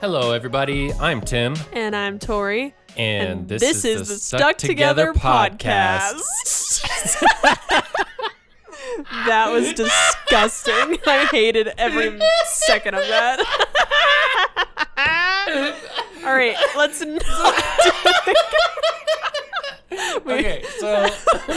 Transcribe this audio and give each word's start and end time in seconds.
Hello, 0.00 0.32
everybody. 0.32 0.92
I'm 0.94 1.20
Tim, 1.20 1.54
And 1.72 1.94
I'm 1.94 2.18
Tori. 2.18 2.74
and, 2.96 3.46
this, 3.46 3.84
is, 3.84 4.08
the 4.08 4.14
Stuck 4.14 4.56
Together, 4.56 5.12
podcast. 5.12 6.80
that 9.26 9.50
was 9.52 9.74
disgusting. 9.74 10.96
I 11.06 11.28
hated 11.30 11.68
every 11.76 12.18
second 12.46 12.94
of 12.94 13.06
that. 13.08 13.40
All 16.24 16.34
right, 16.34 16.56
let's. 16.76 17.02
okay, 20.26 20.64
so 20.78 21.08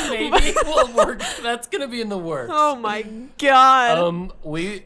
maybe 0.09 0.53
we'll 0.65 0.91
work. 0.93 1.21
That's 1.41 1.67
gonna 1.67 1.87
be 1.87 2.01
in 2.01 2.09
the 2.09 2.17
works. 2.17 2.51
Oh 2.53 2.75
my 2.75 3.03
god. 3.37 3.97
Um, 3.97 4.33
we. 4.43 4.83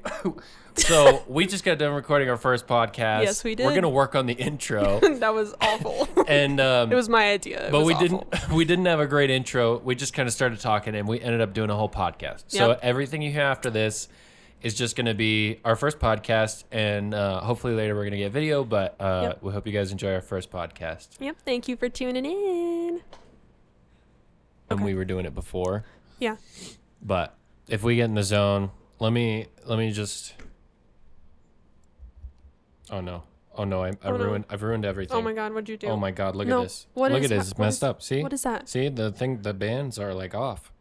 So 0.77 1.23
we 1.27 1.45
just 1.47 1.63
got 1.63 1.77
done 1.79 1.93
recording 1.93 2.29
our 2.29 2.37
first 2.37 2.67
podcast. 2.67 3.23
Yes, 3.23 3.43
we 3.43 3.55
did. 3.55 3.65
We're 3.65 3.73
gonna 3.75 3.89
work 3.89 4.15
on 4.15 4.25
the 4.25 4.33
intro, 4.33 4.99
that 5.19 5.33
was 5.33 5.53
awful. 5.61 6.07
and 6.27 6.59
um, 6.59 6.91
it 6.91 6.95
was 6.95 7.09
my 7.09 7.31
idea. 7.31 7.67
It 7.67 7.71
but 7.71 7.83
we 7.83 7.93
awful. 7.93 8.07
didn't 8.31 8.49
we 8.53 8.65
didn't 8.65 8.85
have 8.85 8.99
a 8.99 9.07
great 9.07 9.29
intro 9.29 9.77
we 9.79 9.95
just 9.95 10.13
kind 10.13 10.27
of 10.27 10.33
started 10.33 10.59
talking 10.59 10.95
and 10.95 11.07
we 11.07 11.19
ended 11.19 11.41
up 11.41 11.53
doing 11.53 11.69
a 11.69 11.75
whole 11.75 11.89
podcast 11.89 12.45
so 12.47 12.77
everything 12.81 13.21
you 13.21 13.31
hear 13.31 13.41
after 13.41 13.69
this 13.69 14.07
is 14.61 14.73
just 14.73 14.95
going 14.95 15.05
to 15.05 15.13
be 15.13 15.59
our 15.63 15.75
first 15.75 15.99
podcast 15.99 16.63
and 16.71 17.13
uh, 17.13 17.39
hopefully 17.41 17.73
later 17.75 17.93
we're 17.95 18.01
going 18.01 18.11
to 18.11 18.17
get 18.17 18.31
video 18.31 18.63
but 18.63 18.95
uh, 18.99 19.19
Yep. 19.23 19.43
we 19.43 19.53
hope 19.53 19.67
you 19.67 19.73
guys 19.73 19.91
enjoy 19.91 20.13
our 20.13 20.21
first 20.21 20.51
podcast 20.51 21.09
Yep. 21.19 21.37
Thank 21.45 21.67
you 21.67 21.75
for 21.77 21.89
tuning 21.89 22.25
in. 22.25 23.01
and 24.69 24.79
Okay. 24.79 24.83
we 24.83 24.93
were 24.95 25.05
doing 25.05 25.25
it 25.25 25.35
before 25.35 25.83
Yeah. 26.19 26.37
but 27.01 27.35
if 27.67 27.83
we 27.83 27.95
get 27.97 28.05
in 28.05 28.15
the 28.15 28.23
zone 28.23 28.71
let 28.99 29.13
me 29.13 29.45
let 29.65 29.77
me 29.77 29.91
just 29.91 30.33
oh 32.91 33.01
no 33.01 33.23
oh 33.55 33.63
no 33.63 33.83
i, 33.83 33.89
I 33.89 33.91
Oh, 34.05 34.17
no. 34.17 34.25
ruined 34.25 34.45
i've 34.49 34.61
ruined 34.63 34.85
everything 34.85 35.17
Oh 35.17 35.21
my 35.21 35.33
god, 35.33 35.53
what'd 35.53 35.69
you 35.69 35.77
do? 35.77 35.87
Oh 35.87 35.97
my 35.97 36.11
god 36.11 36.35
look 36.35 36.47
No, 36.47 36.59
at 36.61 36.63
this 36.63 36.87
what 36.93 37.11
look 37.11 37.23
at 37.23 37.29
this 37.29 37.51
it's 37.51 37.57
messed 37.59 37.79
is- 37.79 37.83
up 37.83 38.01
see 38.01 38.23
What 38.23 38.33
is 38.33 38.43
that? 38.43 38.69
see 38.69 38.89
the 38.89 39.11
thing 39.11 39.41
the 39.41 39.53
bands 39.53 39.97
are 39.99 40.13
like 40.13 40.33
off 40.35 40.71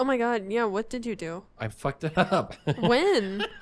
Oh 0.00 0.04
my 0.04 0.16
god, 0.16 0.44
yeah, 0.52 0.64
what 0.64 0.88
did 0.88 1.04
you 1.04 1.16
do? 1.16 1.42
i 1.58 1.66
fucked 1.68 2.04
it 2.04 2.16
up 2.16 2.54
When? 2.78 3.44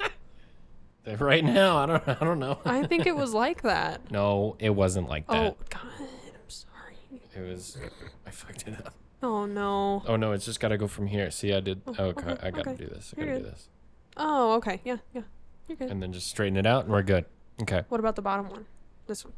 Right 1.21 1.45
now, 1.45 1.77
I 1.77 1.87
don't, 1.87 2.09
I 2.09 2.15
don't 2.15 2.41
know. 2.41 2.59
I 2.65 2.85
think 2.85 3.07
it 3.07 3.15
was 3.23 3.33
like 3.33 3.63
that. 3.63 4.11
no, 4.11 4.57
it 4.59 4.71
wasn't 4.71 5.09
like 5.09 5.29
that. 5.29 5.53
Oh 5.53 5.57
god, 5.71 5.83
I'm 6.01 6.49
sorry. 6.49 6.97
It 7.37 7.49
was, 7.49 7.79
I 8.27 8.31
fucked 8.33 8.67
it 8.67 8.75
up. 8.85 8.93
Oh 9.23 9.47
no. 9.47 10.03
Oh 10.09 10.17
no, 10.17 10.33
it's 10.33 10.45
just 10.45 10.59
got 10.59 10.69
to 10.71 10.77
go 10.77 10.89
from 10.89 11.07
here. 11.07 11.31
See, 11.31 11.53
I 11.55 11.61
did. 11.61 11.81
Oh, 11.87 12.07
okay, 12.07 12.33
okay, 12.33 12.47
I 12.49 12.51
got 12.51 12.65
to 12.65 12.71
okay. 12.71 12.85
do 12.85 12.89
this. 12.89 13.15
I 13.17 13.21
You're 13.21 13.29
got 13.35 13.39
to 13.39 13.45
do 13.45 13.51
this, 13.51 13.69
Oh, 14.17 14.55
okay. 14.55 14.81
Yeah, 14.85 14.97
yeah. 15.15 15.23
You're 15.69 15.77
good. 15.77 15.91
and 15.93 16.03
then 16.03 16.13
just 16.13 16.27
straighten 16.27 16.57
it 16.57 16.67
out, 16.67 16.87
and 16.87 16.93
we're 16.93 17.03
good. 17.03 17.27
Okay, 17.63 17.83
What 17.89 18.01
about 18.01 18.17
the 18.17 18.23
bottom 18.23 18.49
one? 18.49 18.67
This 19.07 19.25
one. 19.25 19.33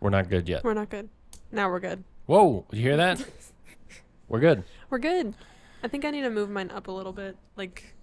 we're 0.00 0.10
not 0.10 0.28
good 0.28 0.48
yet. 0.48 0.62
We're 0.62 0.74
not 0.74 0.88
good. 0.90 1.08
Now 1.50 1.68
we're 1.68 1.80
good. 1.80 2.04
Whoa, 2.26 2.64
you 2.70 2.80
hear 2.82 2.96
that? 2.96 3.24
we're 4.28 4.40
good. 4.40 4.64
We're 4.90 4.98
good. 4.98 5.34
I 5.82 5.88
think 5.88 6.04
I 6.04 6.10
need 6.10 6.22
to 6.22 6.30
move 6.30 6.48
mine 6.50 6.70
up 6.70 6.86
a 6.88 6.92
little 6.92 7.12
bit, 7.12 7.36
like, 7.56 7.94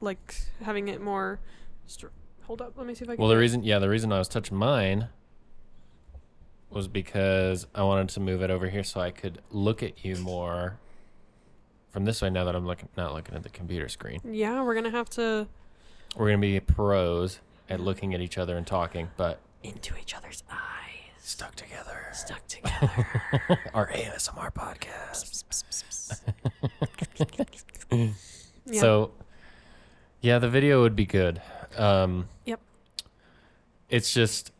like 0.00 0.34
having 0.62 0.88
it 0.88 1.00
more. 1.00 1.40
Str- 1.86 2.06
hold 2.42 2.62
up. 2.62 2.74
Let 2.76 2.86
me 2.86 2.94
see 2.94 3.04
if 3.04 3.10
I 3.10 3.16
can. 3.16 3.20
Well, 3.20 3.28
the 3.30 3.36
reason, 3.36 3.62
yeah, 3.64 3.78
the 3.78 3.88
reason 3.88 4.12
I 4.12 4.18
was 4.18 4.28
touching 4.28 4.56
mine 4.56 5.08
was 6.70 6.86
because 6.88 7.66
I 7.74 7.82
wanted 7.82 8.10
to 8.10 8.20
move 8.20 8.42
it 8.42 8.50
over 8.50 8.68
here 8.68 8.84
so 8.84 9.00
I 9.00 9.10
could 9.10 9.40
look 9.50 9.82
at 9.82 10.04
you 10.04 10.16
more 10.16 10.78
from 11.90 12.04
this 12.04 12.20
way. 12.22 12.30
Now 12.30 12.44
that 12.44 12.54
I'm 12.54 12.66
looking, 12.66 12.88
not 12.96 13.14
looking 13.14 13.34
at 13.34 13.42
the 13.42 13.48
computer 13.48 13.88
screen. 13.88 14.20
yeah, 14.24 14.62
we're 14.62 14.74
gonna 14.74 14.90
have 14.90 15.08
to 15.10 15.48
We're 16.16 16.26
gonna 16.28 16.38
be 16.38 16.60
pros 16.60 17.40
at 17.68 17.80
looking 17.80 18.14
at 18.14 18.20
each 18.20 18.38
other 18.38 18.56
and 18.56 18.66
talking, 18.66 19.10
but 19.16 19.40
into 19.62 19.96
each 19.98 20.14
other's 20.14 20.42
eyes, 20.50 21.12
stuck 21.18 21.54
together. 21.54 22.06
stuck 22.12 22.46
together. 22.46 23.06
Our 23.74 23.88
ASMR 23.90 24.52
podcast. 24.52 25.44
yeah. 28.66 28.80
So, 28.80 29.10
yeah, 30.20 30.38
the 30.38 30.48
video 30.48 30.82
would 30.82 30.96
be 30.96 31.06
good. 31.06 31.40
Um, 31.76 32.28
Yep. 32.46 32.60
It's 33.90 34.12
just, 34.12 34.52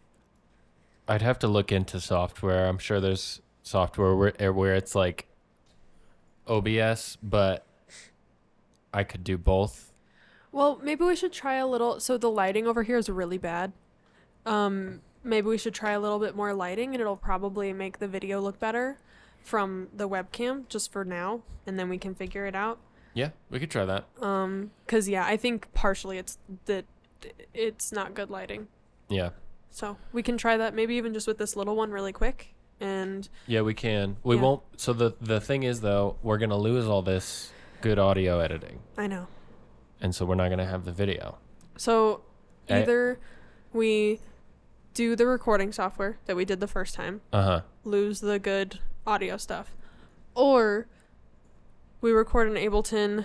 I'd 1.06 1.22
have 1.22 1.38
to 1.40 1.48
look 1.48 1.70
into 1.72 2.00
software. 2.00 2.66
I'm 2.66 2.78
sure 2.78 3.00
there's 3.00 3.40
software 3.62 4.14
where, 4.16 4.32
eh, 4.42 4.48
where 4.48 4.74
it's 4.74 4.94
like 4.94 5.26
OBS, 6.46 7.18
but 7.22 7.64
I 8.92 9.04
could 9.04 9.24
do 9.24 9.36
both. 9.36 9.87
Well, 10.58 10.80
maybe 10.82 11.04
we 11.04 11.14
should 11.14 11.32
try 11.32 11.54
a 11.54 11.66
little. 11.68 12.00
So 12.00 12.18
the 12.18 12.28
lighting 12.28 12.66
over 12.66 12.82
here 12.82 12.96
is 12.96 13.08
really 13.08 13.38
bad. 13.38 13.72
Um, 14.44 15.02
maybe 15.22 15.46
we 15.46 15.56
should 15.56 15.72
try 15.72 15.92
a 15.92 16.00
little 16.00 16.18
bit 16.18 16.34
more 16.34 16.52
lighting, 16.52 16.94
and 16.94 17.00
it'll 17.00 17.16
probably 17.16 17.72
make 17.72 18.00
the 18.00 18.08
video 18.08 18.40
look 18.40 18.58
better 18.58 18.98
from 19.40 19.86
the 19.94 20.08
webcam 20.08 20.68
just 20.68 20.90
for 20.90 21.04
now, 21.04 21.42
and 21.64 21.78
then 21.78 21.88
we 21.88 21.96
can 21.96 22.12
figure 22.12 22.44
it 22.44 22.56
out. 22.56 22.80
Yeah, 23.14 23.30
we 23.50 23.60
could 23.60 23.70
try 23.70 23.84
that. 23.84 24.06
Um, 24.20 24.72
cause 24.88 25.08
yeah, 25.08 25.24
I 25.24 25.36
think 25.36 25.72
partially 25.74 26.18
it's 26.18 26.38
that 26.64 26.86
it's 27.54 27.92
not 27.92 28.14
good 28.14 28.28
lighting. 28.28 28.66
Yeah. 29.08 29.30
So 29.70 29.96
we 30.12 30.24
can 30.24 30.36
try 30.36 30.56
that 30.56 30.74
maybe 30.74 30.96
even 30.96 31.14
just 31.14 31.28
with 31.28 31.38
this 31.38 31.54
little 31.54 31.76
one 31.76 31.92
really 31.92 32.12
quick. 32.12 32.52
And 32.80 33.28
Yeah, 33.46 33.60
we 33.60 33.74
can. 33.74 34.16
We 34.24 34.34
Yeah. 34.34 34.42
won't. 34.42 34.62
So 34.76 34.92
the 34.92 35.14
the 35.20 35.40
thing 35.40 35.62
is 35.62 35.82
though, 35.82 36.16
we're 36.20 36.38
gonna 36.38 36.58
lose 36.58 36.88
all 36.88 37.02
this 37.02 37.52
good 37.80 38.00
audio 38.00 38.40
editing, 38.40 38.80
I 38.96 39.06
know. 39.06 39.28
And 40.00 40.14
so 40.14 40.24
we're 40.24 40.34
not 40.34 40.48
gonna 40.48 40.66
have 40.66 40.84
the 40.84 40.92
video. 40.92 41.38
So 41.76 42.22
I- 42.68 42.82
either 42.82 43.18
we 43.72 44.20
do 44.94 45.14
the 45.16 45.26
recording 45.26 45.72
software 45.72 46.18
that 46.26 46.34
we 46.36 46.44
did 46.44 46.60
the 46.60 46.66
first 46.66 46.94
time, 46.94 47.20
Uh 47.32 47.42
huh. 47.42 47.60
lose 47.84 48.20
the 48.20 48.38
good 48.38 48.80
audio 49.06 49.36
stuff, 49.36 49.76
or 50.34 50.86
we 52.00 52.10
record 52.12 52.48
in 52.48 52.54
Ableton, 52.54 53.24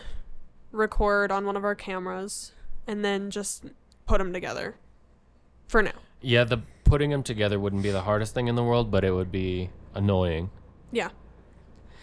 record 0.72 1.32
on 1.32 1.46
one 1.46 1.56
of 1.58 1.64
our 1.64 1.76
cameras, 1.76 2.52
and 2.88 3.04
then 3.04 3.30
just 3.32 3.66
put 4.06 4.18
them 4.20 4.34
together 4.34 4.76
for 5.68 5.82
now. 5.82 5.92
Yeah, 6.22 6.44
the 6.44 6.60
putting 6.84 7.10
them 7.10 7.24
together 7.24 7.60
wouldn't 7.60 7.84
be 7.84 7.92
the 7.92 8.02
hardest 8.02 8.34
thing 8.34 8.48
in 8.48 8.56
the 8.56 8.64
world, 8.64 8.92
but 8.92 9.04
it 9.04 9.12
would 9.12 9.32
be 9.32 9.70
annoying. 9.94 10.50
Yeah. 10.92 11.10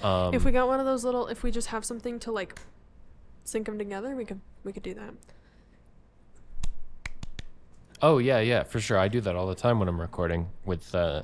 Um, 0.02 0.32
if 0.34 0.44
we 0.44 0.50
got 0.52 0.66
one 0.68 0.80
of 0.80 0.86
those 0.86 1.04
little, 1.04 1.26
if 1.26 1.42
we 1.42 1.50
just 1.50 1.68
have 1.68 1.84
something 1.84 2.18
to 2.20 2.32
like 2.32 2.60
sync 3.50 3.66
them 3.66 3.78
together, 3.78 4.14
we 4.14 4.24
could 4.24 4.40
we 4.64 4.72
could 4.72 4.82
do 4.82 4.94
that. 4.94 5.14
oh 8.02 8.18
yeah, 8.18 8.40
yeah, 8.40 8.62
for 8.62 8.80
sure. 8.80 8.98
I 8.98 9.08
do 9.08 9.20
that 9.20 9.36
all 9.36 9.46
the 9.46 9.54
time 9.54 9.78
when 9.78 9.88
I'm 9.88 10.00
recording 10.00 10.48
with, 10.64 10.94
uh, 10.94 11.22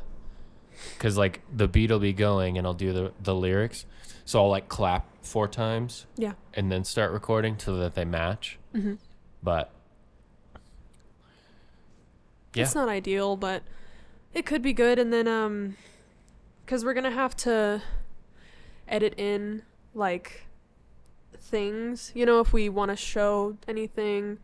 cause 0.99 1.17
like 1.17 1.41
the 1.55 1.69
beat 1.69 1.91
will 1.91 1.99
be 1.99 2.13
going 2.13 2.59
and 2.59 2.67
I'll 2.67 2.75
do 2.75 2.93
the 2.93 3.13
the 3.23 3.35
lyrics, 3.35 3.87
so 4.25 4.43
I'll 4.43 4.51
like 4.51 4.69
clap 4.69 5.07
four 5.23 5.49
times 5.49 6.07
Yeah. 6.17 6.35
and 6.55 6.71
then 6.71 6.85
start 6.85 7.11
recording 7.13 7.59
so 7.59 7.77
that 7.79 7.95
they 7.95 8.05
match. 8.05 8.59
Mm-hmm. 8.75 8.95
But 9.43 9.71
yeah, 12.55 12.63
It's 12.65 12.75
not 12.75 12.89
ideal, 12.89 13.37
but 13.37 13.63
it 14.33 14.47
could 14.47 14.63
be 14.63 14.73
good. 14.73 14.99
And 14.99 15.13
then, 15.13 15.27
um, 15.29 15.77
because 16.65 16.85
we're 16.85 16.95
gonna 16.95 17.11
have 17.11 17.37
to 17.39 17.83
edit 18.89 19.15
in 19.19 19.63
like 19.95 20.46
things, 21.39 22.13
you 22.15 22.27
know, 22.27 22.41
if 22.41 22.53
we 22.53 22.69
want 22.69 22.91
to 22.91 22.97
show 22.97 23.57
anything, 23.69 24.39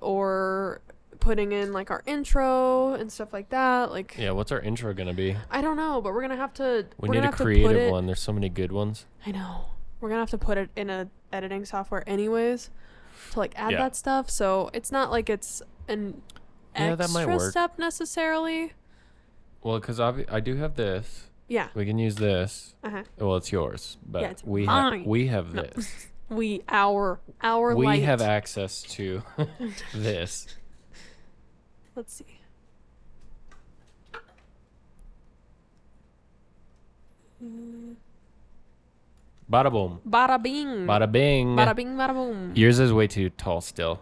or 0.00 0.80
putting 1.18 1.52
in 1.52 1.72
like 1.72 1.90
our 1.90 2.02
intro 2.06 2.94
and 2.94 3.12
stuff 3.12 3.32
like 3.32 3.50
that. 3.50 3.90
Like, 3.90 4.16
yeah. 4.18 4.30
What's 4.30 4.50
our 4.52 4.60
intro 4.60 4.94
gonna 4.94 5.12
be? 5.12 5.36
I 5.50 5.60
don't 5.60 5.76
know, 5.76 6.00
but 6.00 6.14
we're 6.14 6.22
gonna 6.22 6.36
have 6.36 6.54
to. 6.54 6.86
We 6.98 7.10
need 7.10 7.18
a 7.18 7.22
have 7.22 7.32
to 7.32 7.36
put 7.38 7.44
creative 7.44 7.76
it- 7.76 7.90
one. 7.92 8.06
There's 8.06 8.20
so 8.20 8.32
many 8.32 8.48
good 8.48 8.72
ones. 8.72 9.06
I 9.26 9.32
know. 9.32 9.66
We're 10.00 10.08
gonna 10.08 10.20
have 10.22 10.30
to 10.30 10.38
put 10.38 10.56
it 10.56 10.70
in 10.76 10.88
a 10.88 11.08
editing 11.32 11.64
software 11.66 12.02
anyways 12.08 12.70
to 13.32 13.38
like 13.38 13.52
add 13.56 13.72
Yeah. 13.72 13.78
that 13.78 13.96
stuff. 13.96 14.30
So 14.30 14.70
it's 14.72 14.90
not 14.90 15.10
like 15.10 15.28
it's 15.28 15.60
an 15.88 16.22
Yeah, 16.74 16.94
that 16.96 17.04
extra 17.04 17.26
might 17.26 17.36
work. 17.36 17.50
step 17.50 17.78
necessarily. 17.78 18.72
Well, 19.62 19.78
because 19.78 20.00
I 20.00 20.40
do 20.40 20.56
have 20.56 20.76
this. 20.76 21.26
Yeah. 21.50 21.66
We 21.74 21.84
can 21.84 21.98
use 21.98 22.14
this. 22.14 22.74
Uh 22.84 22.90
huh. 22.90 23.02
Well, 23.18 23.36
it's 23.36 23.50
yours, 23.50 23.98
but 24.06 24.22
it's 24.22 24.44
we 24.44 24.66
have 24.66 24.92
mine. 24.92 25.04
we 25.04 25.26
have 25.26 25.52
No. 25.52 25.62
this. 25.62 26.06
We 26.30 26.62
our 26.68 27.18
our 27.42 27.74
we 27.74 27.86
light. 27.86 28.04
have 28.04 28.22
access 28.22 28.82
to 28.94 29.24
this. 29.92 30.46
Let's 31.96 32.14
see. 32.14 32.38
Mm, 37.42 37.96
Bada 39.50 39.70
boom. 39.72 40.00
Bada 40.06 40.40
bing. 40.40 40.86
Bada 40.86 41.10
bing. 41.10 41.56
Bada 41.56 41.74
bing. 41.74 41.96
Bada 41.96 42.14
boom. 42.14 42.52
Yours 42.54 42.78
is 42.78 42.92
way 42.92 43.06
too 43.06 43.30
tall 43.30 43.60
still. 43.60 44.00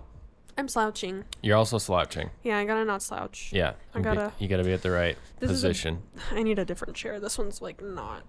I'm 0.59 0.69
slouching. 0.69 1.25
You're 1.41 1.57
also 1.57 1.79
slouching. 1.79 2.31
Yeah, 2.43 2.59
I 2.59 2.65
gotta 2.67 2.85
not 2.85 3.03
slouch. 3.03 3.51
Yeah. 3.53 3.75
I 3.95 4.01
gotta- 4.01 4.33
you 4.39 4.49
gotta 4.49 4.65
be 4.65 4.73
at 4.73 4.83
the 4.83 4.91
right 4.91 5.17
This 5.39 5.51
is 5.53 5.63
a- 5.65 5.69
position. 5.69 6.03
I 6.33 6.43
need 6.43 6.59
a 6.59 6.65
different 6.65 6.97
chair. 6.97 7.19
This 7.21 7.39
one's 7.39 7.63
like 7.63 7.81
not. 7.83 8.25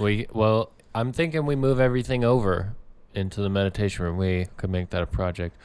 we 0.00 0.26
well, 0.32 0.70
I'm 0.94 1.12
thinking 1.12 1.44
we 1.44 1.56
move 1.56 1.80
everything 1.80 2.24
over 2.24 2.74
into 3.14 3.40
the 3.42 3.48
meditation 3.50 4.04
room. 4.04 4.16
We 4.16 4.46
could 4.56 4.70
make 4.70 4.90
that 4.90 5.02
a 5.02 5.06
project. 5.06 5.56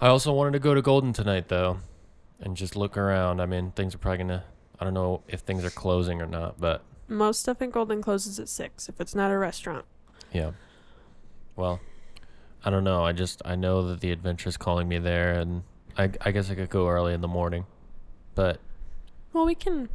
I 0.00 0.06
also 0.06 0.32
wanted 0.32 0.52
to 0.52 0.58
go 0.60 0.74
to 0.74 0.80
Golden 0.82 1.12
tonight 1.12 1.48
though. 1.48 1.78
and 2.40 2.56
just 2.56 2.76
look 2.76 2.96
around. 2.96 3.40
I 3.40 3.46
mean, 3.46 3.72
things 3.72 3.94
are 3.96 3.98
probably 3.98 4.18
gonna. 4.18 4.44
I 4.78 4.84
don't 4.84 4.94
know 4.94 5.22
if 5.26 5.40
things 5.40 5.64
are 5.64 5.70
closing 5.70 6.22
or 6.22 6.26
not, 6.26 6.60
but 6.60 6.82
Most 7.08 7.40
stuff 7.40 7.60
in 7.60 7.70
Golden 7.70 8.00
closes 8.00 8.38
at 8.38 8.48
six 8.48 8.88
if 8.88 9.00
it's 9.00 9.12
not 9.14 9.32
a 9.32 9.38
restaurant. 9.38 9.84
yeah. 10.32 10.52
Well, 11.56 11.80
I 12.64 12.70
don't 12.70 12.84
know. 12.84 13.04
I 13.04 13.12
just 13.12 13.40
I 13.44 13.54
know 13.56 13.82
that 13.88 14.00
the 14.00 14.10
adventure's 14.12 14.56
calling 14.56 14.88
me 14.88 14.98
there, 14.98 15.32
and 15.34 15.62
I 15.96 16.10
I 16.20 16.30
guess 16.32 16.50
I 16.50 16.54
could 16.54 16.70
go 16.70 16.88
early 16.88 17.14
in 17.14 17.20
the 17.20 17.28
morning, 17.28 17.66
but 18.34 18.58
Well, 19.32 19.46
we 19.46 19.54
can. 19.54 19.88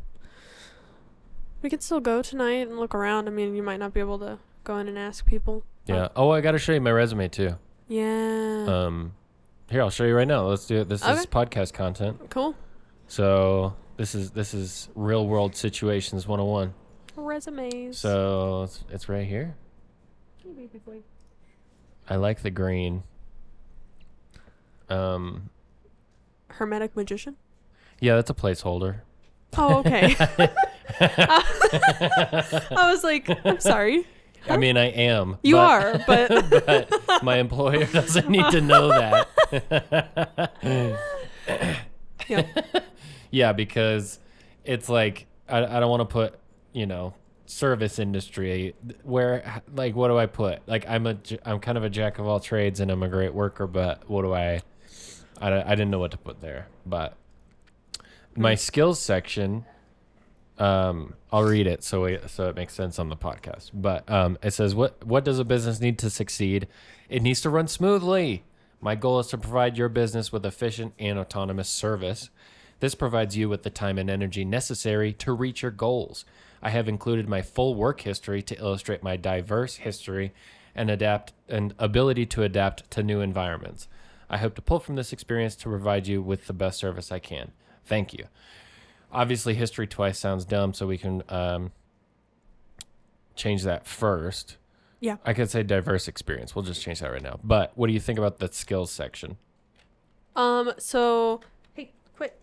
We 1.62 1.70
can 1.70 1.80
still 1.80 2.00
go 2.02 2.22
tonight 2.22 2.68
and 2.68 2.78
look 2.78 2.94
around. 2.94 3.28
I 3.28 3.32
mean, 3.32 3.56
you 3.56 3.64
might 3.64 3.78
not 3.78 3.94
be 3.94 4.00
able 4.02 4.20
to 4.20 4.38
go 4.66 4.78
in 4.78 4.88
and 4.90 4.98
ask 4.98 5.26
people. 5.26 5.64
yeah. 5.86 6.10
Oh, 6.16 6.30
I 6.32 6.42
gotta 6.42 6.58
show 6.60 6.74
you 6.74 6.82
my 6.82 6.92
resume 6.92 7.30
too. 7.30 7.56
Yeah. 7.88 8.66
Um, 8.68 9.14
here 9.70 9.82
I'll 9.82 9.90
show 9.90 10.04
you 10.06 10.16
right 10.16 10.28
now. 10.28 10.42
Let's 10.48 10.66
do 10.66 10.82
it. 10.82 10.90
This 10.90 11.02
is 11.06 11.26
podcast 11.26 11.74
content. 11.74 12.30
cool. 12.30 12.56
So 13.08 13.76
this 13.98 14.16
is 14.16 14.32
this 14.32 14.54
is 14.54 14.90
real 14.96 15.28
world 15.28 15.56
situations 15.56 16.28
101. 16.28 16.74
Resumes. 17.16 17.98
So 17.98 18.64
it's, 18.64 18.84
it's 18.90 19.10
right 19.10 19.26
here. 19.28 19.56
I 22.10 22.16
like 22.16 22.42
the 22.42 22.52
green. 22.52 23.04
Um, 24.90 25.50
Hermetic 26.50 26.96
magician. 26.96 27.38
yeah, 28.00 28.16
that's 28.16 28.30
a 28.30 28.34
placeholder. 28.34 29.02
Oh, 29.58 29.80
okay. 29.80 30.16
I 31.00 32.90
was 32.92 33.04
like, 33.04 33.30
I'm 33.46 33.60
sorry. 33.60 34.06
I 34.50 34.58
mean, 34.58 34.76
I 34.78 34.88
am. 34.88 35.38
You 35.42 35.56
but- 35.56 35.62
are, 35.62 36.04
but 36.06 36.66
but 36.66 37.24
my 37.24 37.38
employer 37.38 37.86
doesn't 37.86 38.30
need 38.30 38.50
to 38.52 38.60
know 38.62 38.90
that. 38.90 39.30
yeah. 42.28 42.46
yeah, 43.32 43.54
because 43.54 44.20
it's 44.66 44.90
like 44.90 45.28
I, 45.48 45.64
I 45.64 45.80
don't 45.80 45.90
want 45.90 46.02
to 46.02 46.06
put 46.12 46.40
you 46.74 46.86
know 46.86 47.14
service 47.46 48.00
industry 48.00 48.74
where 49.04 49.62
like 49.74 49.96
what 49.96 50.08
do 50.08 50.18
I 50.18 50.26
put? 50.26 50.68
Like 50.68 50.86
I'm 50.88 51.08
a 51.08 51.18
i'm 51.46 51.60
kind 51.60 51.78
of 51.78 51.84
a 51.84 51.90
jack 51.90 52.20
of 52.20 52.28
all 52.28 52.40
trades 52.40 52.80
and 52.80 52.90
I'm 52.92 53.04
a 53.04 53.10
great 53.10 53.34
worker, 53.34 53.68
but 53.68 54.10
what 54.10 54.22
do 54.22 54.34
I? 54.34 54.62
I, 55.42 55.62
I 55.62 55.70
didn't 55.76 55.90
know 55.90 56.00
what 56.00 56.12
to 56.12 56.18
put 56.18 56.42
there, 56.42 56.68
but 56.86 57.16
my 58.36 58.56
skills 58.56 59.00
section. 59.00 59.66
Um, 60.60 61.16
I'll 61.32 61.44
read 61.44 61.66
it 61.66 61.84
so 61.84 62.04
we, 62.04 62.20
so 62.28 62.48
it 62.48 62.56
makes 62.56 62.76
sense 62.76 63.00
on 63.00 63.10
the 63.10 63.18
podcast. 63.18 63.72
But 63.74 64.10
um, 64.10 64.38
it 64.44 64.52
says 64.52 64.76
what 64.76 65.06
what 65.06 65.26
does 65.26 65.40
a 65.40 65.46
business 65.46 65.80
need 65.80 65.98
to 66.00 66.10
succeed? 66.10 66.68
It 67.10 67.22
needs 67.22 67.42
to 67.42 67.50
run 67.50 67.68
smoothly. 67.68 68.44
My 68.80 68.96
goal 68.96 69.20
is 69.20 69.28
to 69.28 69.38
provide 69.38 69.78
your 69.78 69.90
business 69.90 70.32
with 70.32 70.46
efficient 70.46 70.94
and 71.00 71.18
autonomous 71.18 71.70
service. 71.70 72.30
This 72.82 72.96
provides 72.96 73.38
you 73.38 73.48
with 73.48 73.64
the 73.64 73.70
time 73.70 73.98
and 73.98 74.10
energy 74.10 74.44
necessary 74.44 75.14
to 75.14 75.32
reach 75.32 75.62
your 75.62 75.72
goals. 75.72 76.26
I 76.64 76.70
have 76.70 76.88
included 76.88 77.28
my 77.28 77.42
full 77.42 77.76
work 77.76 78.02
history 78.02 78.42
to 78.44 78.58
illustrate 78.58 79.04
my 79.04 79.18
diverse 79.18 79.76
history 79.76 80.34
and 80.74 80.90
adapt 80.90 81.34
and 81.50 81.76
ability 81.78 82.26
to 82.28 82.44
adapt 82.44 82.90
to 82.92 83.04
new 83.04 83.20
environments. 83.20 83.90
I 84.30 84.38
hope 84.38 84.56
to 84.56 84.62
pull 84.62 84.80
from 84.80 84.96
this 84.96 85.12
experience 85.12 85.58
to 85.58 85.70
provide 85.70 86.08
you 86.08 86.22
with 86.22 86.48
the 86.48 86.54
best 86.54 86.80
service 86.80 87.12
I 87.12 87.20
can. 87.20 87.52
Thank 87.86 88.14
you. 88.14 88.28
Obviously, 89.12 89.56
history 89.56 89.86
twice 89.86 90.18
sounds 90.18 90.46
dumb, 90.46 90.74
so 90.74 90.88
we 90.88 90.98
can 90.98 91.22
um, 91.28 91.74
change 93.36 93.64
that 93.64 93.86
first. 93.86 94.56
Yeah. 95.02 95.18
I 95.26 95.34
could 95.34 95.50
say 95.50 95.64
diverse 95.64 96.08
experience. 96.08 96.56
We'll 96.56 96.64
just 96.64 96.82
change 96.82 97.02
that 97.02 97.12
right 97.12 97.22
now. 97.22 97.42
But 97.44 97.74
what 97.76 97.88
do 97.88 97.94
you 97.94 98.00
think 98.00 98.18
about 98.18 98.40
the 98.40 98.50
skills 98.52 98.90
section? 98.90 99.38
Um. 100.36 100.72
So, 100.80 101.42
hey, 101.74 101.92
quit. 102.16 102.40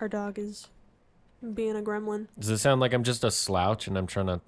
Our 0.00 0.08
dog 0.08 0.38
is 0.38 0.68
being 1.54 1.76
a 1.76 1.80
gremlin. 1.82 2.26
Does 2.38 2.48
it 2.50 2.58
sound 2.58 2.80
like 2.80 2.92
I'm 2.92 3.04
just 3.04 3.24
a 3.24 3.30
slouch 3.30 3.86
and 3.86 3.96
I'm 3.96 4.06
trying 4.06 4.26
to 4.26 4.40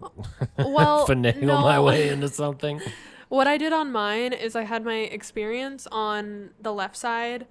Well, 0.59 1.07
finagle 1.07 1.43
no. 1.43 1.61
my 1.61 1.79
way 1.81 2.09
into 2.09 2.29
something? 2.29 2.81
What 3.29 3.47
I 3.47 3.57
did 3.59 3.73
on 3.73 3.93
mine 3.93 4.33
is 4.33 4.57
I 4.57 4.63
had 4.65 4.85
my 4.85 4.97
experience 5.01 5.87
on 5.93 6.51
the 6.61 6.73
left 6.73 6.97
side 6.97 7.47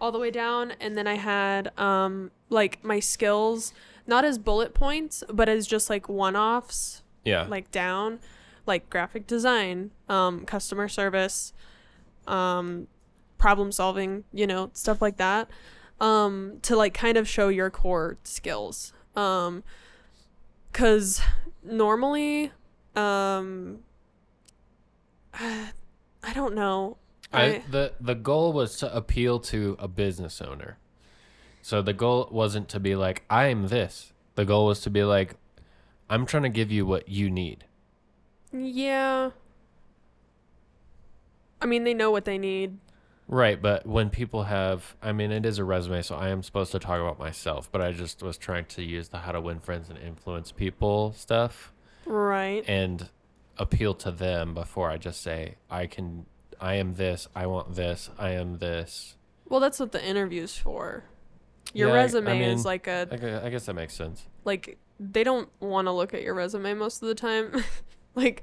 all 0.00 0.10
the 0.10 0.18
way 0.18 0.30
down 0.32 0.72
and 0.80 0.96
then 0.98 1.06
I 1.06 1.14
had 1.14 1.70
um 1.78 2.32
like 2.50 2.82
my 2.84 2.98
skills 2.98 3.72
not 4.04 4.24
as 4.24 4.36
bullet 4.36 4.74
points 4.74 5.22
but 5.32 5.48
as 5.48 5.64
just 5.66 5.88
like 5.88 6.08
one-offs 6.08 7.02
Yeah. 7.24 7.44
like 7.44 7.70
down 7.70 8.18
like 8.66 8.90
graphic 8.90 9.26
design, 9.28 9.92
um 10.08 10.44
customer 10.44 10.88
service, 10.88 11.52
um 12.26 12.88
problem 13.38 13.70
solving, 13.72 14.24
you 14.32 14.46
know, 14.46 14.70
stuff 14.72 15.00
like 15.02 15.16
that. 15.18 15.48
Um 16.02 16.58
to 16.62 16.76
like 16.76 16.92
kind 16.92 17.16
of 17.16 17.26
show 17.26 17.48
your 17.48 17.70
core 17.70 18.18
skills. 18.24 18.92
Um 19.16 19.62
cuz 20.72 21.22
normally 21.62 22.52
um 22.94 23.78
I 25.34 26.32
don't 26.34 26.54
know. 26.54 26.98
I, 27.32 27.62
the 27.70 27.94
the 27.98 28.14
goal 28.14 28.52
was 28.52 28.76
to 28.78 28.94
appeal 28.94 29.40
to 29.40 29.76
a 29.78 29.88
business 29.88 30.42
owner. 30.42 30.76
So 31.62 31.80
the 31.80 31.94
goal 31.94 32.28
wasn't 32.30 32.68
to 32.70 32.80
be 32.80 32.94
like 32.94 33.24
I'm 33.30 33.68
this. 33.68 34.12
The 34.34 34.44
goal 34.44 34.66
was 34.66 34.80
to 34.80 34.90
be 34.90 35.04
like 35.04 35.36
I'm 36.10 36.26
trying 36.26 36.42
to 36.42 36.50
give 36.50 36.70
you 36.70 36.84
what 36.84 37.08
you 37.08 37.30
need. 37.30 37.64
Yeah. 38.52 39.30
I 41.60 41.66
mean, 41.66 41.84
they 41.84 41.94
know 41.94 42.10
what 42.10 42.24
they 42.24 42.38
need. 42.38 42.78
Right, 43.28 43.60
but 43.62 43.86
when 43.86 44.10
people 44.10 44.44
have 44.44 44.94
I 45.02 45.12
mean 45.12 45.30
it 45.32 45.46
is 45.46 45.58
a 45.58 45.64
resume 45.64 46.02
so 46.02 46.16
I 46.16 46.28
am 46.28 46.42
supposed 46.42 46.72
to 46.72 46.78
talk 46.78 47.00
about 47.00 47.18
myself, 47.18 47.70
but 47.72 47.80
I 47.80 47.92
just 47.92 48.22
was 48.22 48.36
trying 48.36 48.66
to 48.66 48.82
use 48.82 49.08
the 49.08 49.18
how 49.18 49.32
to 49.32 49.40
win 49.40 49.60
friends 49.60 49.88
and 49.88 49.98
influence 49.98 50.52
people 50.52 51.12
stuff 51.16 51.72
Right. 52.04 52.64
and 52.68 53.08
appeal 53.58 53.94
to 53.94 54.10
them 54.10 54.54
before 54.54 54.90
I 54.90 54.96
just 54.98 55.22
say 55.22 55.54
I 55.70 55.86
can 55.86 56.26
I 56.60 56.74
am 56.74 56.94
this, 56.94 57.26
I 57.34 57.46
want 57.46 57.74
this, 57.74 58.10
I 58.18 58.30
am 58.30 58.58
this. 58.58 59.16
Well, 59.48 59.60
that's 59.60 59.80
what 59.80 59.92
the 59.92 60.04
interview's 60.04 60.56
for. 60.56 61.04
Your 61.74 61.88
Yeah, 61.88 61.94
I- 61.94 61.98
I 61.98 62.02
resume 62.02 62.42
is 62.42 62.64
like 62.64 62.86
a 62.86 63.08
I 63.44 63.48
guess 63.50 63.66
that 63.66 63.74
makes 63.74 63.94
sense. 63.94 64.26
like 64.44 64.78
they 65.00 65.24
don't 65.24 65.48
want 65.60 65.86
to 65.86 65.92
look 65.92 66.12
at 66.12 66.22
your 66.22 66.34
resume 66.34 66.74
most 66.74 67.02
of 67.02 67.08
the 67.08 67.14
time. 67.14 67.64
like 68.14 68.42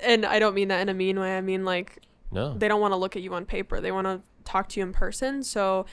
and 0.00 0.24
I 0.24 0.38
don't 0.38 0.54
mean 0.54 0.68
that 0.68 0.80
in 0.80 0.88
a 0.88 0.94
mean 0.94 1.18
way. 1.20 1.36
I 1.36 1.40
mean 1.40 1.64
like 1.64 2.00
No. 2.34 2.54
they 2.54 2.68
don't 2.68 2.80
want 2.80 2.92
to 2.92 2.96
look 2.96 3.16
at 3.16 3.22
you 3.22 3.32
on 3.34 3.44
paper. 3.46 3.80
They 3.80 3.92
want 3.92 4.06
to 4.06 4.20
talk 4.44 4.68
to 4.70 4.80
you 4.80 4.86
in 4.86 4.92
person. 4.92 5.42
So 5.42 5.86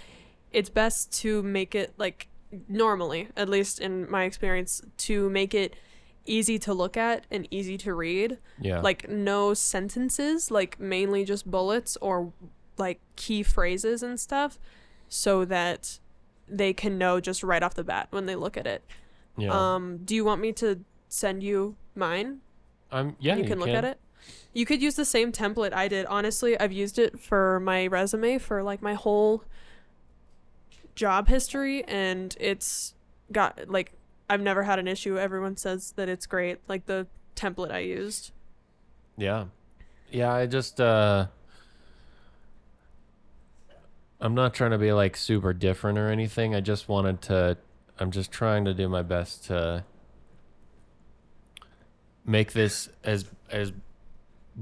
it's 0.51 0.69
best 0.69 1.13
to 1.21 1.41
make 1.43 1.75
it 1.75 1.93
like 1.97 2.27
normally, 2.67 3.29
at 3.37 3.47
least 3.47 3.79
in 3.79 4.09
my 4.09 4.23
experience, 4.23 4.81
to 4.97 5.29
make 5.29 5.53
it 5.53 5.75
easy 6.25 6.59
to 6.59 6.73
look 6.73 6.97
at 6.97 7.25
and 7.31 7.47
easy 7.51 7.77
to 7.77 7.93
read. 7.93 8.37
Yeah. 8.59 8.81
Like 8.81 9.09
no 9.09 9.53
sentences, 9.53 10.51
like 10.51 10.79
mainly 10.79 11.23
just 11.23 11.49
bullets 11.49 11.97
or 12.01 12.33
like 12.77 12.99
key 13.15 13.43
phrases 13.43 14.03
and 14.03 14.19
stuff 14.19 14.59
so 15.07 15.45
that 15.45 15.99
they 16.47 16.73
can 16.73 16.97
know 16.97 17.19
just 17.19 17.43
right 17.43 17.63
off 17.63 17.73
the 17.75 17.83
bat 17.83 18.07
when 18.11 18.25
they 18.25 18.35
look 18.35 18.57
at 18.57 18.67
it. 18.67 18.83
yeah. 19.37 19.51
Um 19.75 19.99
do 20.03 20.15
you 20.15 20.25
want 20.25 20.41
me 20.41 20.51
to 20.53 20.83
send 21.07 21.43
you 21.43 21.75
mine? 21.95 22.39
I'm 22.91 23.15
yeah, 23.19 23.35
you 23.37 23.45
can 23.45 23.59
look 23.59 23.69
at 23.69 23.85
it. 23.85 23.99
You 24.53 24.65
could 24.65 24.81
use 24.81 24.95
the 24.95 25.05
same 25.05 25.31
template 25.31 25.73
I 25.73 25.87
did. 25.87 26.05
Honestly, 26.07 26.59
I've 26.59 26.71
used 26.71 26.99
it 26.99 27.19
for 27.19 27.59
my 27.61 27.87
resume 27.87 28.37
for 28.37 28.63
like 28.63 28.81
my 28.81 28.93
whole 28.93 29.43
job 30.93 31.27
history 31.27 31.83
and 31.85 32.35
it's 32.39 32.93
got 33.31 33.69
like 33.69 33.93
I've 34.29 34.41
never 34.41 34.63
had 34.63 34.79
an 34.79 34.87
issue. 34.87 35.17
Everyone 35.17 35.57
says 35.57 35.93
that 35.95 36.09
it's 36.09 36.25
great. 36.25 36.59
Like 36.67 36.85
the 36.85 37.07
template 37.35 37.71
I 37.71 37.79
used. 37.79 38.31
Yeah. 39.17 39.45
Yeah, 40.09 40.33
I 40.33 40.45
just 40.45 40.81
uh 40.81 41.27
I'm 44.19 44.35
not 44.35 44.53
trying 44.53 44.71
to 44.71 44.77
be 44.77 44.91
like 44.91 45.17
super 45.17 45.53
different 45.53 45.97
or 45.97 46.09
anything. 46.09 46.53
I 46.53 46.59
just 46.59 46.89
wanted 46.89 47.21
to 47.23 47.57
I'm 47.99 48.11
just 48.11 48.31
trying 48.31 48.65
to 48.65 48.73
do 48.73 48.89
my 48.89 49.01
best 49.01 49.45
to 49.45 49.85
make 52.25 52.53
this 52.53 52.89
as 53.03 53.25
as 53.49 53.71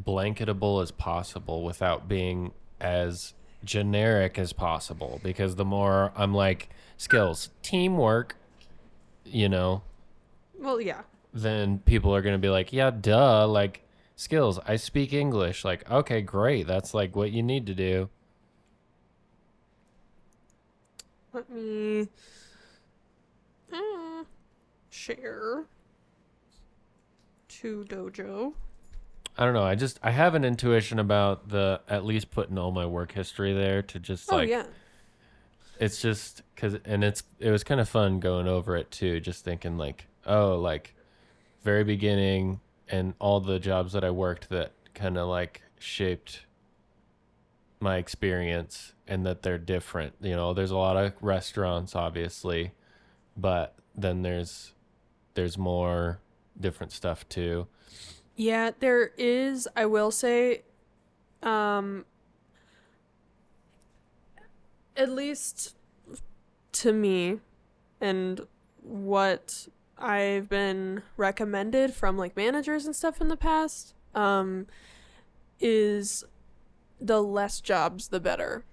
blanketable 0.04 0.82
as 0.82 0.92
possible 0.92 1.64
without 1.64 2.08
being 2.08 2.52
as 2.80 3.34
generic 3.64 4.40
as 4.40 4.54
possible 4.54 5.20
because 5.24 5.56
the 5.56 5.66
more 5.66 6.12
I'm 6.16 6.34
like 6.34 6.70
skills, 6.98 7.50
teamwork, 7.62 8.36
you 9.26 9.50
know, 9.50 9.82
Well, 10.58 10.80
yeah. 10.80 11.02
then 11.34 11.80
people 11.80 12.16
are 12.16 12.22
going 12.22 12.36
to 12.36 12.40
be 12.40 12.50
like, 12.50 12.72
yeah, 12.72 12.90
duh, 12.92 13.46
like 13.48 13.82
skills. 14.16 14.60
I 14.66 14.76
speak 14.78 15.12
English. 15.14 15.66
Like, 15.66 15.90
okay, 15.92 16.22
great. 16.22 16.68
That's 16.68 16.94
like 16.94 17.16
what 17.16 17.32
you 17.32 17.44
need 17.44 17.66
to 17.68 17.76
do. 17.76 18.10
Let 21.34 21.50
me 21.50 22.08
uh, 23.72 24.24
share 24.90 25.66
to 27.50 27.86
Dojo. 27.88 28.54
I 29.40 29.46
don't 29.46 29.54
know. 29.54 29.64
I 29.64 29.76
just 29.76 30.00
I 30.04 30.12
have 30.12 30.36
an 30.36 30.44
intuition 30.44 31.00
about 31.00 31.48
the 31.48 31.80
at 31.88 32.04
least 32.04 32.30
putting 32.30 32.58
all 32.58 32.72
my 32.72 32.86
work 32.86 33.14
history 33.14 33.54
there 33.54 33.82
to 33.84 33.98
just 33.98 34.32
Oh 34.32 34.36
like 34.36 34.50
yeah. 34.50 34.66
it's 35.80 36.02
just 36.02 36.42
because 36.54 36.76
and 36.84 37.06
it's 37.06 37.24
it 37.40 37.50
was 37.50 37.64
kind 37.64 37.80
of 37.80 37.88
fun 37.88 38.20
going 38.20 38.50
over 38.50 38.76
it 38.76 38.92
too 38.92 39.22
just 39.22 39.46
thinking 39.46 39.78
like 39.78 40.08
oh 40.26 40.58
like 40.58 40.94
very 41.64 41.86
beginning 41.86 42.60
and 42.90 43.14
all 43.20 43.40
the 43.40 43.60
jobs 43.60 43.94
that 43.94 44.04
i 44.04 44.10
worked 44.12 44.50
that 44.50 44.74
kind 44.94 45.18
of 45.18 45.30
like 45.30 45.62
shaped 45.80 46.46
my 47.80 47.96
experience 47.96 48.94
and 49.08 49.26
that 49.26 49.42
they're 49.42 49.58
different 49.58 50.14
you 50.20 50.36
know 50.36 50.54
there's 50.54 50.72
a 50.72 50.78
lot 50.78 50.98
of 50.98 51.14
restaurants 51.22 51.96
obviously 51.96 52.72
but 53.38 53.76
then 53.96 54.22
there's 54.22 54.74
there's 55.36 55.58
more 55.58 56.20
different 56.60 56.92
stuff 56.92 57.28
too 57.30 57.66
Yeah, 58.40 58.72
there 58.80 59.12
is. 59.18 59.68
I 59.76 59.86
will 59.86 60.12
say, 60.12 60.62
um, 61.44 62.06
at 64.96 65.10
least 65.10 65.76
to 66.72 66.94
me, 66.94 67.42
and 68.00 68.48
what 68.82 69.68
I've 69.98 70.48
been 70.48 71.04
recommended 71.18 71.94
from 71.94 72.18
like 72.18 72.38
managers 72.38 72.86
and 72.86 72.96
stuff 72.96 73.20
in 73.20 73.28
the 73.28 73.36
past, 73.36 73.94
um, 74.16 74.68
is 75.60 76.24
the 77.02 77.22
less 77.22 77.60
jobs, 77.60 78.08
the 78.08 78.22
better. 78.22 78.64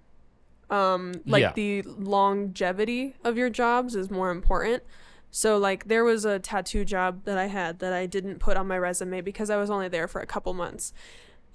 Um, 0.70 1.22
like 1.26 1.40
Yeah. 1.40 1.52
the 1.54 1.82
longevity 1.82 3.16
of 3.24 3.36
your 3.36 3.50
jobs 3.50 3.96
is 3.96 4.12
more 4.12 4.30
important. 4.30 4.84
So 5.30 5.58
like 5.58 5.88
there 5.88 6.04
was 6.04 6.24
a 6.24 6.38
tattoo 6.38 6.84
job 6.84 7.24
that 7.24 7.38
I 7.38 7.46
had 7.46 7.78
that 7.80 7.92
I 7.92 8.06
didn't 8.06 8.38
put 8.38 8.56
on 8.56 8.66
my 8.66 8.78
resume 8.78 9.20
because 9.20 9.50
I 9.50 9.56
was 9.56 9.70
only 9.70 9.88
there 9.88 10.08
for 10.08 10.20
a 10.20 10.26
couple 10.26 10.54
months. 10.54 10.92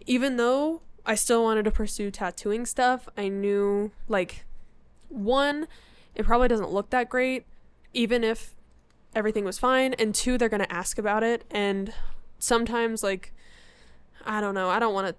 Even 0.05 0.37
though 0.37 0.81
I 1.05 1.15
still 1.15 1.43
wanted 1.43 1.65
to 1.65 1.71
pursue 1.71 2.11
tattooing 2.11 2.65
stuff, 2.65 3.09
I 3.17 3.27
knew 3.27 3.91
like 4.07 4.45
one, 5.09 5.67
it 6.15 6.25
probably 6.25 6.47
doesn't 6.47 6.71
look 6.71 6.89
that 6.91 7.09
great 7.09 7.45
even 7.93 8.23
if 8.23 8.55
everything 9.13 9.43
was 9.43 9.59
fine 9.59 9.93
and 9.95 10.15
two 10.15 10.37
they're 10.37 10.49
going 10.49 10.61
to 10.61 10.71
ask 10.71 10.97
about 10.97 11.23
it 11.23 11.43
and 11.51 11.93
sometimes 12.39 13.03
like 13.03 13.33
I 14.25 14.39
don't 14.39 14.53
know, 14.53 14.69
I 14.69 14.79
don't 14.79 14.93
want 14.93 15.07
to 15.07 15.15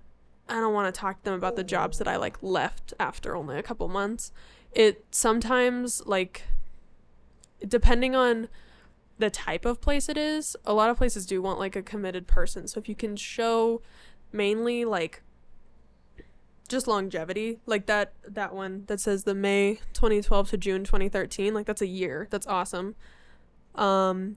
I 0.48 0.60
don't 0.60 0.74
want 0.74 0.92
to 0.92 0.98
talk 0.98 1.18
to 1.18 1.24
them 1.24 1.34
about 1.34 1.56
the 1.56 1.64
jobs 1.64 1.98
that 1.98 2.08
I 2.08 2.16
like 2.16 2.42
left 2.42 2.94
after 2.98 3.34
only 3.36 3.58
a 3.58 3.62
couple 3.62 3.88
months. 3.88 4.32
It 4.72 5.04
sometimes 5.10 6.04
like 6.06 6.44
depending 7.66 8.14
on 8.14 8.48
the 9.18 9.30
type 9.30 9.64
of 9.64 9.80
place 9.80 10.08
it 10.08 10.16
is, 10.16 10.56
a 10.64 10.74
lot 10.74 10.90
of 10.90 10.96
places 10.96 11.26
do 11.26 11.40
want 11.40 11.58
like 11.58 11.76
a 11.76 11.82
committed 11.82 12.26
person. 12.26 12.66
So 12.66 12.80
if 12.80 12.88
you 12.88 12.94
can 12.94 13.16
show 13.16 13.80
mainly 14.32 14.84
like 14.84 15.22
just 16.68 16.86
longevity, 16.86 17.60
like 17.66 17.86
that 17.86 18.14
that 18.26 18.54
one 18.54 18.84
that 18.86 19.00
says 19.00 19.24
the 19.24 19.34
May 19.34 19.80
2012 19.92 20.50
to 20.50 20.56
June 20.56 20.84
2013, 20.84 21.54
like 21.54 21.66
that's 21.66 21.82
a 21.82 21.86
year. 21.86 22.28
That's 22.30 22.46
awesome. 22.46 22.94
Um 23.74 24.36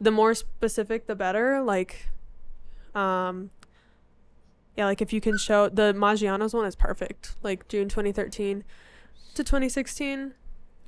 the 0.00 0.10
more 0.10 0.34
specific 0.34 1.06
the 1.06 1.14
better, 1.14 1.60
like 1.60 2.08
um 2.94 3.50
yeah, 4.76 4.86
like 4.86 5.02
if 5.02 5.12
you 5.12 5.20
can 5.20 5.36
show 5.36 5.68
the 5.68 5.92
Maggiano's 5.92 6.54
one 6.54 6.64
is 6.64 6.76
perfect. 6.76 7.36
Like 7.42 7.68
June 7.68 7.88
2013 7.88 8.64
to 9.34 9.44
2016. 9.44 10.34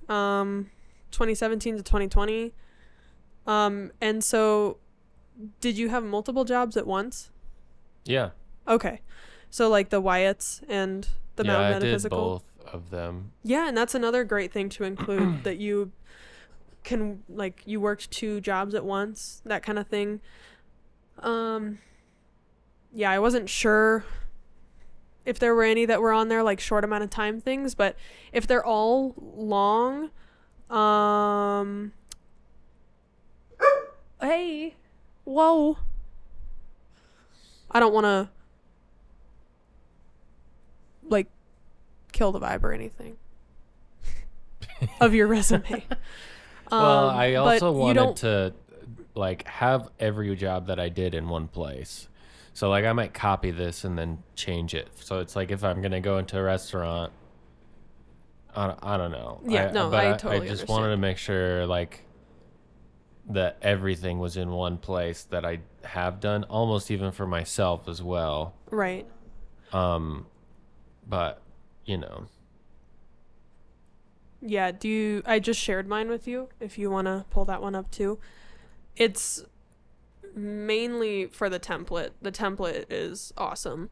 Um 0.09 0.71
2017 1.15 1.77
to 1.77 1.83
2020. 1.83 2.53
Um, 3.47 3.93
and 4.01 4.23
so, 4.25 4.79
did 5.61 5.77
you 5.79 5.89
have 5.89 6.03
multiple 6.05 6.45
jobs 6.45 6.77
at 6.77 6.87
once? 6.87 7.31
yeah 8.05 8.31
Okay, 8.69 9.01
so 9.51 9.69
like 9.69 9.89
the 9.91 10.01
Wyatts 10.03 10.63
and 10.69 11.09
the 11.37 11.45
yeah 11.45 11.53
Mount 11.53 11.65
i 11.65 11.73
did 11.79 11.83
Metaphysical. 11.83 12.19
both 12.65 12.75
of 12.75 12.91
them 12.91 13.33
Yeah, 13.43 13.69
and 13.69 13.77
that's 13.77 13.95
another 13.95 14.25
great 14.25 14.53
thing 14.53 14.69
to 14.71 14.85
include 14.85 15.45
that 15.45 15.59
you 15.59 15.93
can 16.83 17.23
like 17.29 17.63
you 17.65 17.81
worked 17.81 18.11
two 18.11 18.41
jobs 18.41 18.75
at 18.75 18.85
once, 18.85 19.43
that 19.47 19.63
kind 19.63 19.79
of 19.79 19.87
thing. 19.89 20.21
Um, 21.21 21.79
yeah, 22.93 23.11
I 23.11 23.19
wasn't 23.19 23.49
sure 23.49 24.05
if 25.25 25.39
there 25.39 25.55
were 25.55 25.65
any 25.65 25.87
that 25.87 26.03
were 26.03 26.13
on 26.13 26.29
there 26.29 26.43
like 26.43 26.61
short 26.61 26.85
amount 26.85 27.05
of 27.05 27.11
time 27.11 27.41
things, 27.41 27.75
but 27.75 27.97
if 28.33 28.47
they're 28.47 28.65
all 28.65 29.15
long, 29.19 30.11
um, 30.75 31.93
hey, 34.21 34.75
whoa, 35.25 35.79
I 37.71 37.81
don't 37.81 37.95
want 37.95 38.05
to 38.05 38.29
like 41.09 41.29
kill 42.13 42.33
the 42.33 42.41
vibe 42.41 42.65
or 42.65 42.73
anything 42.73 43.17
of 45.01 45.15
your 45.15 45.27
resume. 45.27 45.85
well 46.71 47.11
Um, 47.11 47.17
i 47.17 47.35
also 47.35 47.71
wanted 47.73 48.17
to 48.17 48.55
like 49.15 49.47
have 49.47 49.91
every 50.01 50.35
job 50.35 50.67
that 50.69 50.81
i 50.81 50.89
did 50.89 51.15
in 51.15 51.29
one 51.29 51.47
place. 51.47 52.09
So 52.53 52.71
like 52.71 52.85
i 52.85 52.93
might 52.93 53.15
copy 53.15 53.51
this 53.51 53.85
and 53.85 53.99
then 53.99 54.23
change 54.35 54.75
it. 54.75 54.89
So 55.01 55.21
it's 55.21 55.37
like 55.37 55.51
if 55.51 55.63
i'm 55.63 55.83
gonna 55.83 56.01
go 56.01 56.19
into 56.19 56.39
a 56.39 56.43
restaurant 56.43 57.13
i 58.57 58.67
don't, 58.67 58.79
I 58.83 58.97
don't 58.97 59.11
know 59.13 59.41
Yeah, 59.47 59.71
no, 59.73 59.91
but 59.91 60.05
I 60.05 60.13
I, 60.13 60.17
totally 60.17 60.49
just 60.49 60.69
wanted 60.69 60.91
to 60.91 60.97
make 60.97 61.19
sure 61.19 61.67
like 61.67 62.01
that 63.31 63.57
everything 63.63 64.19
was 64.19 64.37
in 64.37 64.51
one 64.51 64.77
place 64.79 65.25
that 65.25 65.45
i 65.45 65.61
have 65.85 66.21
done 66.21 66.45
almost 66.45 66.91
even 66.91 67.11
for 67.13 67.27
myself 67.27 67.89
as 67.89 68.03
well 68.03 68.55
right. 68.71 69.07
um 69.73 70.27
but 71.07 71.41
you 71.87 71.99
know 71.99 72.27
Yeah, 74.47 74.73
do 74.73 74.89
you 74.89 75.23
I 75.25 75.39
just 75.39 75.59
shared 75.59 75.89
mine 75.89 76.11
with 76.11 76.29
you 76.29 76.49
if 76.61 76.77
you 76.77 76.91
want 76.91 77.07
to 77.07 77.25
pull 77.31 77.47
that 77.47 77.63
one 77.63 77.75
up 77.75 77.91
too. 77.91 78.19
It's 78.95 79.43
mainly 80.35 81.27
for 81.27 81.49
the 81.49 81.59
template. 81.59 82.11
The 82.21 82.31
template 82.31 82.85
is 82.91 83.33
awesome. 83.39 83.89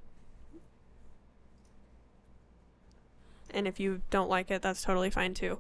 And 3.53 3.69
if 3.69 3.79
you 3.79 4.03
don't 4.11 4.31
like 4.31 4.51
it, 4.51 4.63
that's 4.63 4.83
totally 4.83 5.11
fine 5.11 5.35
too. 5.35 5.59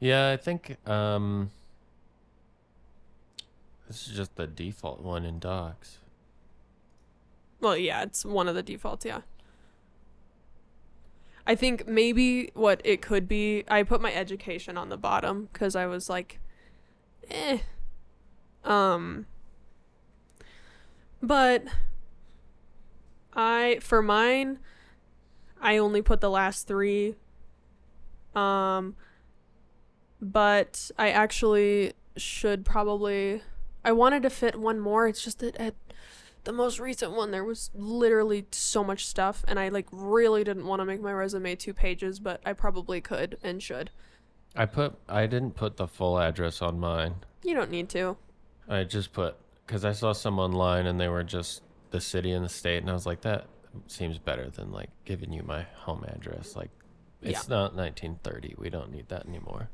Yeah, 0.00 0.30
I 0.30 0.36
think 0.36 0.76
um 0.88 1.50
this 3.86 4.08
is 4.08 4.16
just 4.16 4.36
the 4.36 4.46
default 4.46 5.00
one 5.00 5.24
in 5.24 5.38
docs. 5.38 5.98
Well, 7.60 7.76
yeah, 7.76 8.02
it's 8.02 8.24
one 8.24 8.48
of 8.48 8.54
the 8.54 8.62
defaults, 8.62 9.04
yeah. 9.04 9.20
I 11.46 11.54
think 11.54 11.86
maybe 11.86 12.50
what 12.54 12.80
it 12.84 13.02
could 13.02 13.28
be, 13.28 13.64
I 13.68 13.82
put 13.82 14.00
my 14.00 14.12
education 14.12 14.78
on 14.78 14.88
the 14.88 14.96
bottom 14.96 15.48
because 15.52 15.76
I 15.76 15.86
was 15.86 16.08
like, 16.08 16.40
eh. 17.30 17.58
Um, 18.64 19.26
but 21.22 21.64
I, 23.34 23.78
for 23.80 24.00
mine, 24.00 24.58
I 25.64 25.78
only 25.78 26.02
put 26.02 26.20
the 26.20 26.30
last 26.30 26.68
three. 26.68 27.16
Um, 28.36 28.94
but 30.20 30.90
I 30.98 31.10
actually 31.10 31.94
should 32.16 32.64
probably, 32.64 33.42
I 33.84 33.92
wanted 33.92 34.22
to 34.24 34.30
fit 34.30 34.56
one 34.56 34.78
more. 34.78 35.08
It's 35.08 35.24
just 35.24 35.40
that 35.40 35.56
at 35.56 35.74
the 36.44 36.52
most 36.52 36.78
recent 36.78 37.12
one 37.12 37.30
there 37.30 37.42
was 37.42 37.70
literally 37.74 38.46
so 38.50 38.84
much 38.84 39.06
stuff 39.06 39.46
and 39.48 39.58
i 39.58 39.70
like 39.70 39.86
really 39.90 40.44
didn't 40.44 40.66
want 40.66 40.78
to 40.78 40.84
make 40.84 41.00
my 41.00 41.10
resume 41.10 41.56
two 41.56 41.72
pages 41.72 42.20
but 42.20 42.38
i 42.44 42.52
probably 42.52 43.00
could 43.00 43.38
and 43.42 43.62
should 43.62 43.88
I 44.56 44.66
put 44.66 44.94
I 45.08 45.26
didn't 45.26 45.52
put 45.52 45.78
the 45.78 45.88
full 45.88 46.20
address 46.20 46.62
on 46.62 46.78
mine. 46.78 47.16
you 47.42 47.54
don't 47.54 47.70
need 47.70 47.88
to 47.88 48.16
I 48.68 48.84
just 48.84 49.12
put 49.12 49.36
cuz 49.66 49.84
I 49.84 49.92
saw 49.92 50.12
some 50.12 50.38
online 50.38 50.86
and 50.86 51.00
they 51.00 51.08
were 51.08 51.24
just 51.24 51.62
the 51.90 52.00
city 52.00 52.30
and 52.30 52.44
the 52.44 52.48
state 52.48 52.82
and 52.82 52.90
I 52.90 52.92
was 52.92 53.06
like 53.06 53.22
that 53.22 53.46
seems 53.86 54.18
better 54.18 54.48
than 54.50 54.70
like 54.72 54.90
giving 55.04 55.32
you 55.32 55.42
my 55.42 55.62
home 55.76 56.04
address 56.08 56.56
like 56.56 56.70
it's 57.22 57.48
not 57.48 57.74
1930. 57.74 58.54
We 58.58 58.68
don't 58.68 58.90
need 58.92 59.08
that 59.08 59.26
anymore. 59.26 59.70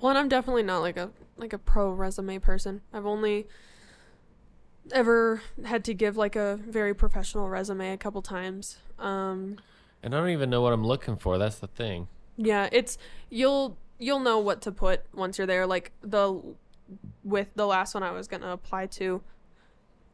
well 0.00 0.10
and 0.10 0.18
i'm 0.18 0.28
definitely 0.28 0.62
not 0.62 0.80
like 0.80 0.96
a 0.98 1.10
like 1.36 1.52
a 1.52 1.58
pro 1.58 1.90
resume 1.90 2.38
person 2.38 2.82
i've 2.92 3.06
only 3.06 3.46
ever 4.92 5.40
had 5.64 5.82
to 5.84 5.94
give 5.94 6.16
like 6.16 6.36
a 6.36 6.56
very 6.68 6.94
professional 6.94 7.48
resume 7.48 7.92
a 7.92 7.96
couple 7.96 8.20
times 8.22 8.76
um 8.98 9.56
And 10.02 10.14
I 10.14 10.18
don't 10.18 10.28
even 10.30 10.50
know 10.50 10.60
what 10.60 10.72
I'm 10.74 10.84
looking 10.84 11.16
for. 11.16 11.38
That's 11.38 11.58
the 11.58 11.66
thing. 11.68 12.08
Yeah, 12.36 12.68
it's 12.70 12.98
you'll 13.30 13.78
you'll 13.98 14.20
know 14.20 14.38
what 14.38 14.60
to 14.62 14.72
put 14.72 15.00
once 15.14 15.38
you're 15.38 15.46
there. 15.46 15.66
Like 15.66 15.92
the 16.02 16.42
with 17.22 17.48
the 17.54 17.66
last 17.66 17.94
one 17.94 18.02
I 18.02 18.10
was 18.10 18.28
gonna 18.28 18.50
apply 18.52 18.86
to, 18.98 19.22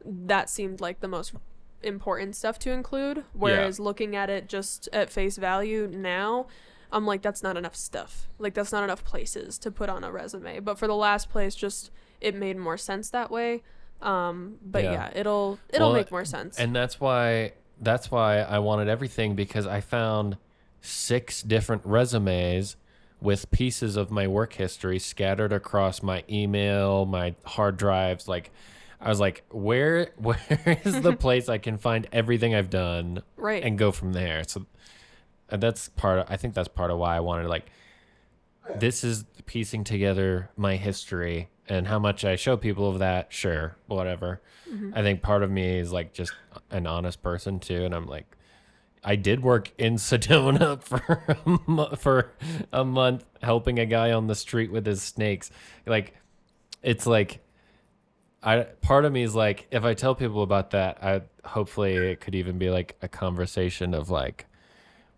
that 0.05 0.49
seemed 0.49 0.79
like 0.79 1.01
the 1.01 1.09
most 1.09 1.33
important 1.83 2.35
stuff 2.35 2.59
to 2.59 2.71
include. 2.71 3.23
Whereas 3.33 3.79
looking 3.79 4.15
at 4.15 4.29
it 4.29 4.47
just 4.47 4.87
at 4.93 5.09
face 5.09 5.37
value 5.37 5.87
now, 5.91 6.47
I'm 6.91 7.05
like 7.05 7.21
that's 7.21 7.41
not 7.43 7.57
enough 7.57 7.75
stuff. 7.75 8.27
Like 8.39 8.53
that's 8.53 8.71
not 8.71 8.83
enough 8.83 9.03
places 9.03 9.57
to 9.59 9.71
put 9.71 9.89
on 9.89 10.03
a 10.03 10.11
resume. 10.11 10.59
But 10.59 10.77
for 10.77 10.87
the 10.87 10.95
last 10.95 11.29
place, 11.29 11.55
just 11.55 11.91
it 12.19 12.35
made 12.35 12.57
more 12.57 12.77
sense 12.77 13.09
that 13.09 13.31
way. 13.31 13.63
Um, 14.01 14.57
but 14.63 14.83
Yeah. 14.83 14.91
yeah, 14.93 15.09
it'll 15.15 15.59
it'll 15.69 15.89
Well, 15.89 15.97
make 15.97 16.11
more 16.11 16.25
sense. 16.25 16.57
And 16.59 16.75
that's 16.75 16.99
why 16.99 17.53
that's 17.79 18.11
why 18.11 18.39
I 18.39 18.59
wanted 18.59 18.87
everything 18.89 19.35
because 19.35 19.65
I 19.65 19.79
found 19.81 20.37
six 20.81 21.41
different 21.41 21.83
resumes 21.85 22.75
with 23.21 23.49
pieces 23.51 23.95
of 23.95 24.09
my 24.09 24.27
work 24.27 24.53
history 24.53 24.97
scattered 24.97 25.53
across 25.53 26.01
my 26.01 26.23
email, 26.29 27.05
my 27.05 27.35
hard 27.45 27.77
drives. 27.77 28.27
Like, 28.27 28.51
I 29.01 29.09
was 29.09 29.19
like, 29.19 29.43
where 29.49 30.11
where 30.17 30.39
is 30.85 31.01
the 31.01 31.15
place 31.15 31.49
I 31.49 31.57
can 31.57 31.77
find 31.77 32.07
everything 32.11 32.53
I've 32.55 32.69
done 32.69 33.23
Right. 33.35 33.63
and 33.63 33.77
go 33.77 33.91
from 33.91 34.13
there? 34.13 34.43
So 34.45 34.65
uh, 35.49 35.57
that's 35.57 35.89
part. 35.89 36.19
Of, 36.19 36.25
I 36.29 36.37
think 36.37 36.53
that's 36.53 36.67
part 36.67 36.91
of 36.91 36.97
why 36.97 37.15
I 37.17 37.19
wanted 37.19 37.47
like. 37.47 37.65
This 38.75 39.03
is 39.03 39.25
piecing 39.47 39.83
together 39.83 40.49
my 40.55 40.75
history 40.77 41.49
and 41.67 41.87
how 41.87 41.97
much 41.99 42.23
I 42.23 42.35
show 42.35 42.55
people 42.57 42.89
of 42.89 42.99
that. 42.99 43.33
Sure, 43.33 43.75
whatever. 43.87 44.41
I 44.93 45.01
think 45.01 45.21
part 45.21 45.43
of 45.43 45.51
me 45.51 45.79
is 45.79 45.91
like 45.91 46.13
just 46.13 46.31
an 46.69 46.87
honest 46.87 47.21
person 47.21 47.59
too, 47.59 47.83
and 47.83 47.93
I'm 47.93 48.05
like, 48.05 48.37
I 49.03 49.17
did 49.17 49.41
work 49.43 49.73
in 49.77 49.95
Sedona 49.97 50.81
for 50.81 51.01
a 51.27 51.59
mo- 51.69 51.95
for 51.97 52.31
a 52.71 52.85
month 52.85 53.25
helping 53.41 53.79
a 53.79 53.85
guy 53.85 54.11
on 54.13 54.27
the 54.27 54.35
street 54.35 54.71
with 54.71 54.85
his 54.85 55.01
snakes. 55.01 55.51
Like, 55.85 56.13
it's 56.81 57.05
like, 57.05 57.39
I 58.43 58.63
part 58.81 59.05
of 59.05 59.13
me 59.13 59.23
is 59.23 59.35
like, 59.35 59.67
if 59.71 59.83
I 59.83 59.93
tell 59.93 60.15
people 60.15 60.41
about 60.41 60.71
that, 60.71 61.03
I 61.03 61.21
hopefully 61.47 61.95
it 61.95 62.21
could 62.21 62.35
even 62.35 62.57
be 62.57 62.69
like 62.69 62.95
a 63.01 63.07
conversation 63.07 63.93
of 63.93 64.09
like, 64.09 64.45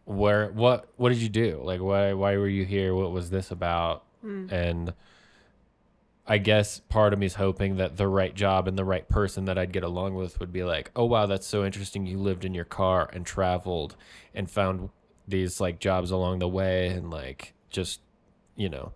where 0.06 0.50
what 0.52 0.90
what 0.98 1.10
did 1.10 1.20
you 1.20 1.30
do? 1.30 1.62
Like, 1.64 1.82
why 1.82 2.14
why 2.14 2.38
were 2.38 2.48
you 2.48 2.66
here? 2.66 2.94
What 2.94 3.12
was 3.12 3.30
this 3.30 3.52
about? 3.52 4.04
Hmm. 4.22 4.48
And 4.52 4.94
I 6.28 6.38
guess 6.38 6.80
part 6.80 7.14
of 7.14 7.20
me 7.20 7.26
is 7.26 7.36
hoping 7.36 7.78
that 7.78 7.98
the 7.98 8.08
right 8.08 8.34
job 8.34 8.68
and 8.68 8.78
the 8.78 8.86
right 8.86 9.08
person 9.08 9.46
that 9.46 9.58
I'd 9.58 9.74
get 9.74 9.84
along 9.84 10.16
with 10.16 10.40
would 10.40 10.54
be 10.54 10.64
like, 10.64 10.92
oh 10.96 11.06
wow, 11.06 11.26
that's 11.26 11.48
so 11.48 11.66
interesting. 11.66 12.06
You 12.06 12.18
lived 12.18 12.44
in 12.46 12.54
your 12.54 12.66
car 12.66 13.10
and 13.14 13.26
traveled 13.26 13.96
and 14.34 14.50
found 14.50 14.90
these 15.28 15.62
like 15.62 15.80
jobs 15.80 16.12
along 16.12 16.40
the 16.40 16.48
way 16.48 16.88
and 16.88 17.10
like 17.10 17.54
just 17.70 18.02
you 18.56 18.70
know 18.70 18.92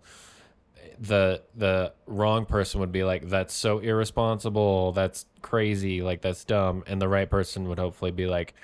the 1.00 1.42
the 1.54 1.92
wrong 2.06 2.46
person 2.46 2.80
would 2.80 2.92
be 2.92 3.04
like 3.04 3.28
that's 3.28 3.54
so 3.54 3.78
irresponsible. 3.78 4.92
That's 4.92 5.26
crazy. 5.42 6.02
Like 6.02 6.22
that's 6.22 6.44
dumb. 6.44 6.84
And 6.86 7.00
the 7.00 7.08
right 7.08 7.28
person 7.28 7.68
would 7.68 7.78
hopefully 7.78 8.10
be 8.10 8.26
like 8.26 8.54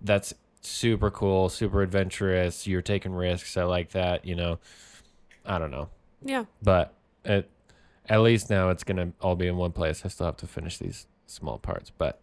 that's 0.00 0.34
super 0.60 1.10
cool 1.10 1.48
super 1.48 1.82
adventurous. 1.82 2.66
You're 2.66 2.82
taking 2.82 3.12
risks. 3.12 3.56
I 3.56 3.64
like 3.64 3.90
that 3.90 4.24
you 4.24 4.34
know? 4.34 4.58
I 5.44 5.58
don't 5.58 5.70
know. 5.70 5.88
Yeah. 6.22 6.44
but 6.62 6.94
it, 7.24 7.48
at 8.08 8.20
least 8.22 8.50
now 8.50 8.70
it's 8.70 8.84
gonna 8.84 9.12
all 9.20 9.36
be 9.36 9.46
in 9.46 9.56
one 9.56 9.72
place. 9.72 10.02
I 10.04 10.08
still 10.08 10.26
have 10.26 10.36
to 10.38 10.46
finish 10.46 10.78
these 10.78 11.06
small 11.26 11.58
parts, 11.58 11.92
but 11.96 12.22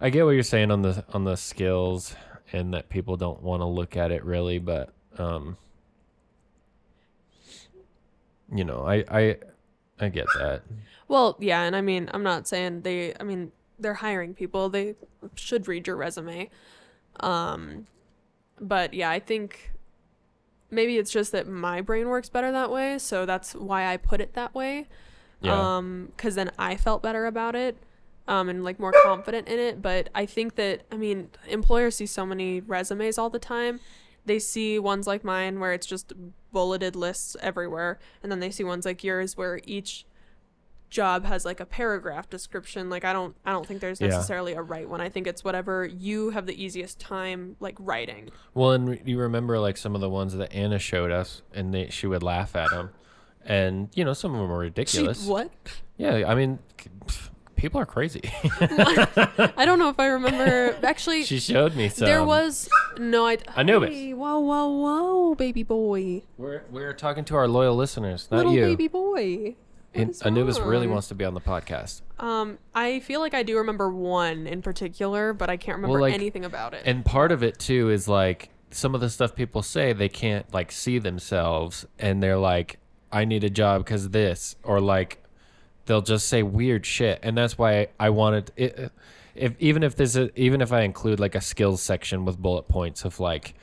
I 0.00 0.10
get 0.10 0.24
what 0.24 0.32
you're 0.32 0.42
saying 0.42 0.70
on 0.70 0.82
the 0.82 1.04
on 1.12 1.24
the 1.24 1.36
skills 1.36 2.14
and 2.52 2.74
that 2.74 2.88
people 2.88 3.16
don't 3.16 3.42
want 3.42 3.60
to 3.60 3.66
look 3.66 3.96
at 3.96 4.12
it 4.12 4.24
really, 4.24 4.58
but 4.58 4.92
um, 5.18 5.56
you 8.54 8.64
know, 8.64 8.84
I 8.86 9.04
I 9.10 9.36
I 10.00 10.08
get 10.08 10.26
that. 10.38 10.62
Well, 11.08 11.36
yeah, 11.40 11.62
and 11.62 11.74
I 11.76 11.80
mean, 11.80 12.08
I'm 12.12 12.22
not 12.22 12.46
saying 12.46 12.82
they. 12.82 13.14
I 13.18 13.22
mean, 13.22 13.52
they're 13.78 13.94
hiring 13.94 14.34
people. 14.34 14.68
They 14.68 14.94
should 15.34 15.68
read 15.68 15.86
your 15.86 15.96
resume. 15.96 16.50
Um, 17.20 17.86
but 18.60 18.94
yeah, 18.94 19.10
I 19.10 19.18
think 19.18 19.72
maybe 20.70 20.98
it's 20.98 21.10
just 21.10 21.32
that 21.32 21.46
my 21.46 21.80
brain 21.80 22.08
works 22.08 22.28
better 22.28 22.50
that 22.52 22.70
way, 22.70 22.98
so 22.98 23.26
that's 23.26 23.54
why 23.54 23.92
I 23.92 23.96
put 23.96 24.20
it 24.20 24.34
that 24.34 24.54
way. 24.54 24.88
Yeah. 25.40 25.76
Um, 25.76 26.12
because 26.16 26.34
then 26.34 26.50
I 26.58 26.76
felt 26.76 27.02
better 27.02 27.26
about 27.26 27.54
it. 27.54 27.76
Um, 28.28 28.48
and 28.48 28.62
like 28.62 28.78
more 28.78 28.94
confident 29.02 29.48
in 29.48 29.58
it. 29.58 29.82
But 29.82 30.08
I 30.14 30.26
think 30.26 30.54
that 30.54 30.82
I 30.92 30.96
mean, 30.96 31.30
employers 31.48 31.96
see 31.96 32.06
so 32.06 32.24
many 32.24 32.60
resumes 32.60 33.18
all 33.18 33.30
the 33.30 33.40
time. 33.40 33.80
They 34.24 34.38
see 34.38 34.78
ones 34.78 35.08
like 35.08 35.24
mine 35.24 35.58
where 35.58 35.72
it's 35.72 35.86
just 35.86 36.12
bulleted 36.52 36.94
lists 36.94 37.36
everywhere, 37.40 37.98
and 38.22 38.30
then 38.30 38.40
they 38.40 38.50
see 38.50 38.62
ones 38.64 38.84
like 38.84 39.02
yours 39.02 39.36
where 39.36 39.60
each 39.64 40.04
job 40.90 41.24
has 41.24 41.46
like 41.46 41.58
a 41.58 41.64
paragraph 41.64 42.28
description. 42.28 42.90
Like 42.90 43.02
i 43.04 43.14
don't 43.14 43.34
i 43.46 43.50
don't 43.52 43.66
think 43.66 43.80
there's 43.80 43.98
Yeah. 44.00 44.08
necessarily 44.08 44.52
a 44.52 44.60
right 44.60 44.86
one. 44.88 45.00
I 45.00 45.08
think 45.08 45.26
it's 45.26 45.42
whatever 45.42 45.86
you 45.86 46.30
have 46.30 46.44
the 46.46 46.62
easiest 46.62 47.00
time 47.00 47.56
like 47.60 47.76
writing. 47.78 48.28
Well, 48.52 48.72
and 48.72 49.00
you 49.08 49.18
remember 49.18 49.58
like 49.58 49.78
some 49.78 49.94
of 49.94 50.00
the 50.02 50.10
ones 50.10 50.34
that 50.34 50.52
Anna 50.52 50.78
showed 50.78 51.10
us, 51.10 51.40
and 51.54 51.72
they, 51.72 51.88
she 51.88 52.06
would 52.06 52.22
laugh 52.22 52.54
at 52.54 52.68
them, 52.70 52.90
and 53.44 53.88
you 53.94 54.04
know 54.04 54.12
some 54.12 54.34
of 54.34 54.40
them 54.40 54.50
were 54.50 54.60
She- 54.62 54.66
ridiculous. 54.68 55.24
what? 55.26 55.50
Yeah, 55.96 56.24
I 56.30 56.34
mean, 56.34 56.58
pff, 57.06 57.30
people 57.62 57.80
are 57.80 57.86
crazy. 57.86 58.20
i 59.56 59.62
don't 59.64 59.78
know 59.78 59.88
if 59.88 59.98
i 60.00 60.06
remember 60.06 60.76
actually 60.82 61.22
she 61.22 61.38
showed 61.38 61.76
me 61.76 61.88
some. 61.88 62.06
there 62.06 62.24
was 62.24 62.68
no 62.98 63.24
i 63.26 63.38
Anubis. 63.56 63.90
Hey, 63.90 64.12
whoa 64.14 64.40
whoa 64.40 64.68
whoa 64.68 65.34
baby 65.36 65.62
boy 65.62 66.22
We're 66.36 66.62
we're 66.70 66.92
talking 66.92 67.24
to 67.26 67.36
our 67.36 67.46
loyal 67.46 67.76
listeners, 67.76 68.26
not 68.30 68.38
little 68.38 68.52
you. 68.54 68.62
baby 68.62 68.88
boy 68.88 69.36
What 69.44 69.56
And 69.94 70.10
is 70.10 70.22
Anubis 70.22 70.58
really 70.58 70.88
wants 70.88 71.06
to 71.08 71.14
be 71.14 71.24
on 71.24 71.34
the 71.34 71.40
podcast. 71.40 72.02
um 72.18 72.58
i 72.74 72.98
feel 73.00 73.20
like 73.20 73.32
i 73.32 73.44
do 73.44 73.56
remember 73.58 73.88
one 73.90 74.48
in 74.48 74.60
particular 74.60 75.32
but 75.32 75.48
i 75.48 75.56
can't 75.56 75.76
remember 75.76 76.00
like- 76.00 76.14
anything 76.14 76.44
about 76.44 76.74
it 76.74 76.82
And 76.84 77.04
part 77.04 77.30
of 77.30 77.44
it 77.44 77.60
too 77.60 77.90
is 77.90 78.08
like 78.08 78.50
some 78.72 78.94
of 78.96 79.00
the 79.00 79.08
stuff 79.08 79.36
people 79.36 79.62
say 79.62 79.92
they 79.92 80.08
can't 80.08 80.52
like 80.52 80.72
see 80.72 80.98
themselves 80.98 81.86
and 81.98 82.20
they're 82.22 82.38
like 82.38 82.78
I 83.12 83.24
need 83.26 83.44
a 83.44 83.50
job 83.50 83.84
cuz 83.86 84.08
this 84.08 84.56
or 84.64 84.80
like 84.80 85.21
they'll 85.86 86.02
just 86.02 86.28
say 86.28 86.42
weird 86.42 86.86
shit. 86.86 87.20
And 87.22 87.36
that's 87.36 87.58
why 87.58 87.88
I 87.98 88.10
wanted 88.10 88.52
it 88.56 88.92
if 89.34 89.54
even 89.58 89.82
if 89.82 89.96
this 89.96 90.16
is 90.16 90.30
even 90.36 90.60
if 90.60 90.72
I 90.72 90.82
include 90.82 91.20
like 91.20 91.34
a 91.34 91.40
skills 91.40 91.82
section 91.82 92.24
with 92.24 92.38
bullet 92.38 92.68
points 92.68 93.04
of 93.04 93.20
like 93.20 93.54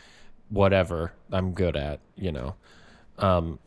whatever 0.50 1.14
I'm 1.32 1.52
good 1.52 1.76
at, 1.76 2.00
you 2.16 2.32
know. 2.32 2.56
Um 3.18 3.60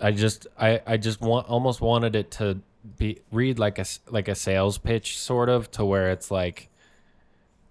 I 0.00 0.12
just 0.12 0.46
I 0.58 0.80
I 0.86 0.96
just 0.96 1.20
want 1.20 1.48
almost 1.48 1.80
wanted 1.80 2.14
it 2.14 2.30
to 2.32 2.60
be 2.96 3.20
read 3.32 3.58
like 3.58 3.78
a 3.78 3.84
like 4.08 4.28
a 4.28 4.34
sales 4.34 4.78
pitch 4.78 5.18
sort 5.18 5.48
of 5.48 5.70
to 5.72 5.84
where 5.84 6.10
it's 6.10 6.30
like 6.30 6.68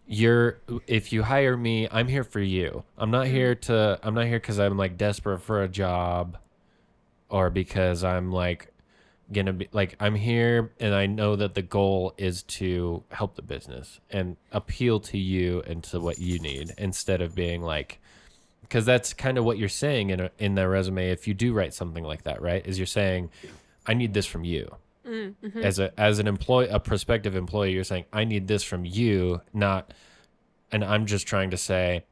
you're 0.05 0.59
if 0.87 1.11
you 1.11 1.23
hire 1.23 1.57
me 1.57 1.87
i'm 1.91 2.07
here 2.07 2.23
for 2.23 2.39
you. 2.39 2.83
I'm 2.97 3.11
not 3.11 3.27
here 3.27 3.55
to 3.55 3.99
i'm 4.03 4.13
not 4.13 4.25
here 4.25 4.39
because 4.39 4.59
i'm 4.59 4.77
like 4.77 4.97
desperate 4.97 5.39
for 5.39 5.63
a 5.63 5.67
job 5.67 6.37
or 7.29 7.49
because 7.49 8.03
i'm 8.03 8.31
like 8.31 8.73
gonna 9.31 9.53
be 9.53 9.67
like 9.73 9.95
i'm 9.99 10.15
here 10.15 10.71
and 10.79 10.93
i 10.93 11.05
know 11.05 11.35
that 11.35 11.53
the 11.53 11.61
goal 11.61 12.13
is 12.17 12.43
to 12.43 13.03
help 13.11 13.35
the 13.35 13.41
business 13.41 13.99
and 14.09 14.37
appeal 14.51 14.99
to 14.99 15.17
you 15.17 15.61
and 15.67 15.83
to 15.83 15.99
what 15.99 16.19
you 16.19 16.39
need 16.39 16.73
instead 16.77 17.21
of 17.21 17.35
being 17.35 17.61
like 17.61 17.99
because 18.61 18.85
that's 18.85 19.13
kind 19.13 19.37
of 19.37 19.45
what 19.45 19.57
you're 19.57 19.69
saying 19.69 20.09
in 20.09 20.19
a, 20.21 20.31
in 20.39 20.55
the 20.55 20.67
resume 20.67 21.09
if 21.09 21.27
you 21.27 21.33
do 21.33 21.53
write 21.53 21.73
something 21.73 22.03
like 22.03 22.23
that 22.23 22.41
right 22.41 22.65
is 22.65 22.79
you're 22.79 22.85
saying 22.85 23.29
i 23.85 23.93
need 23.93 24.13
this 24.13 24.25
from 24.25 24.43
you. 24.43 24.75
Mm-hmm. 25.05 25.63
As 25.63 25.79
a 25.79 25.97
as 25.97 26.19
an 26.19 26.27
employee 26.27 26.67
a 26.67 26.81
prospective 26.81 27.33
employee 27.33 27.71
you're 27.71 27.85
saying 27.85 28.05
i 28.11 28.25
need 28.25 28.47
this 28.49 28.61
from 28.61 28.83
you 28.83 29.41
not 29.53 29.93
and 30.69 30.83
i'm 30.83 31.05
just 31.05 31.25
trying 31.25 31.51
to 31.51 31.57
say 31.57 32.03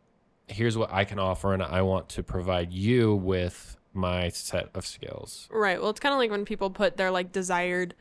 here's 0.47 0.78
what 0.78 0.93
i 0.93 1.04
can 1.04 1.19
offer 1.19 1.54
and 1.54 1.62
i 1.62 1.82
want 1.82 2.08
to 2.10 2.23
provide 2.23 2.71
you 2.71 3.13
with 3.13 3.75
my 3.95 4.29
set 4.29 4.69
of 4.73 4.86
skills 4.86 5.47
Right. 5.51 5.79
Well, 5.79 5.89
it's 5.89 5.99
kind 5.99 6.13
of 6.13 6.19
like 6.19 6.31
when 6.31 6.45
people 6.45 6.69
put 6.69 6.97
their 6.97 7.12
like 7.12 7.31
desired 7.31 7.95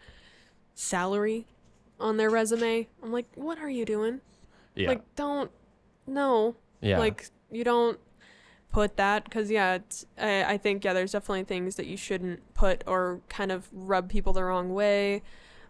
salary 0.74 1.46
on 2.00 2.16
their 2.16 2.30
resume. 2.30 2.88
I'm 3.02 3.12
like, 3.12 3.26
what 3.34 3.58
are 3.58 3.70
you 3.70 3.84
doing? 3.84 4.20
yeah 4.74 4.88
Like, 4.88 5.02
don't. 5.16 5.50
No. 6.06 6.56
yeah 6.80 6.98
Like, 6.98 7.26
you 7.50 7.64
don't 7.64 7.98
put 8.70 8.96
that 8.96 9.24
because 9.24 9.50
yeah, 9.50 9.74
it's, 9.74 10.04
I, 10.18 10.44
I 10.44 10.58
think 10.58 10.84
yeah, 10.84 10.92
there's 10.92 11.12
definitely 11.12 11.44
things 11.44 11.76
that 11.76 11.86
you 11.86 11.96
shouldn't 11.96 12.54
put 12.54 12.82
or 12.86 13.20
kind 13.28 13.52
of 13.52 13.68
rub 13.72 14.10
people 14.10 14.32
the 14.32 14.44
wrong 14.44 14.74
way. 14.74 15.22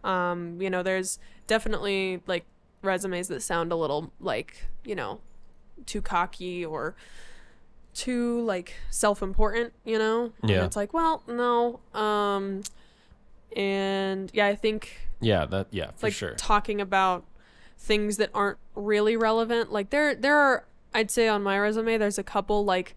Um, 0.03 0.61
you 0.61 0.71
know, 0.71 0.83
there's 0.83 1.19
definitely 1.47 2.23
like 2.27 2.47
resumes 2.83 3.29
that 3.29 3.43
sound 3.43 3.73
a 3.73 3.77
little 3.77 4.13
like 4.21 4.67
you 4.85 4.95
know 4.95 5.21
too 5.87 6.03
cocky 6.03 6.65
or 6.65 6.95
too 7.95 8.41
like 8.43 8.75
self-important 8.91 9.73
you 9.85 9.99
know? 9.99 10.33
And 10.43 10.51
Yeah. 10.51 10.65
it's 10.65 10.77
like 10.77 10.93
well 10.93 11.23
no 11.29 11.81
um 11.99 12.63
and 13.57 14.31
yeah 14.35 14.47
i 14.47 14.55
think 14.55 14.97
yeah 15.21 15.45
that 15.47 15.69
yeah 15.71 15.91
for 15.97 16.07
like 16.09 16.13
sure. 16.13 16.35
talking 16.35 16.81
about 16.81 17.25
things 17.79 18.17
that 18.17 18.31
aren't 18.35 18.59
really 18.75 19.17
relevant 19.17 19.71
like 19.73 19.91
there 19.91 20.15
there 20.15 20.37
are 20.37 20.65
i'd 20.95 21.11
say 21.11 21.29
on 21.29 21.43
my 21.43 21.59
resume 21.59 21.97
there's 21.99 22.19
a 22.19 22.23
couple 22.25 22.65
like 22.65 22.97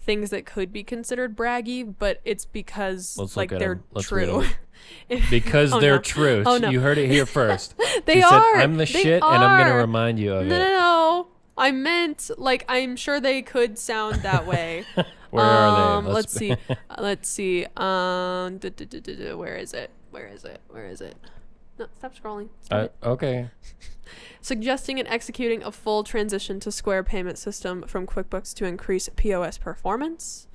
things 0.00 0.30
that 0.30 0.46
could 0.46 0.72
be 0.72 0.82
considered 0.82 1.36
braggy 1.36 1.94
but 1.98 2.20
it's 2.24 2.46
because 2.46 3.18
Let's 3.18 3.36
like 3.36 3.50
they're 3.50 3.80
true. 4.00 4.44
because 5.30 5.72
Oh, 5.74 5.80
they're 5.80 5.96
no. 5.96 6.00
true. 6.00 6.42
Oh, 6.46 6.56
no. 6.56 6.70
you 6.70 6.80
heard 6.80 6.96
it 6.96 7.10
here 7.10 7.26
first. 7.38 7.74
They 8.06 8.14
she 8.14 8.22
are. 8.22 8.54
Said 8.54 8.62
i'm 8.62 8.72
the 8.76 8.78
They 8.78 8.86
shit 8.86 9.22
and 9.22 9.44
i'm 9.44 9.58
gonna 9.58 9.76
remind 9.76 10.18
you 10.18 10.32
of 10.34 10.46
no, 10.46 10.54
it. 10.54 10.58
no, 10.58 10.64
no. 10.64 11.26
I 11.58 11.72
meant 11.72 12.30
like 12.38 12.64
I'm 12.68 12.96
sure 12.96 13.20
they 13.20 13.42
could 13.42 13.78
sound 13.78 14.22
that 14.22 14.46
way. 14.46 14.84
where 15.30 15.44
are 15.44 15.98
um, 15.98 16.04
they 16.04 16.12
Let's, 16.12 16.32
see. 16.38 16.52
Uh, 16.52 16.74
let's 16.98 17.28
see. 17.28 17.66
Um, 17.76 18.58
duh, 18.58 18.70
duh, 18.70 18.84
duh, 18.84 19.00
duh, 19.00 19.14
duh, 19.14 19.36
where 19.36 19.56
is 19.56 19.74
it? 19.74 19.90
Where 20.10 20.28
is 20.28 20.44
it? 20.44 20.60
Where 20.68 20.86
is 20.86 21.00
it? 21.00 21.16
No, 21.78 21.86
stop 21.96 22.16
scrolling. 22.16 22.48
Uh, 22.70 22.88
okay 23.02 23.50
Suggesting 24.40 24.98
and 24.98 25.06
executing 25.08 25.62
a 25.62 25.70
full 25.70 26.02
transition 26.02 26.58
to 26.60 26.72
Square 26.72 27.04
payment 27.04 27.38
system 27.38 27.82
from 27.86 28.06
QuickBooks 28.06 28.54
to 28.54 28.64
increase 28.64 29.08
POS 29.14 29.58
performance. 29.58 30.48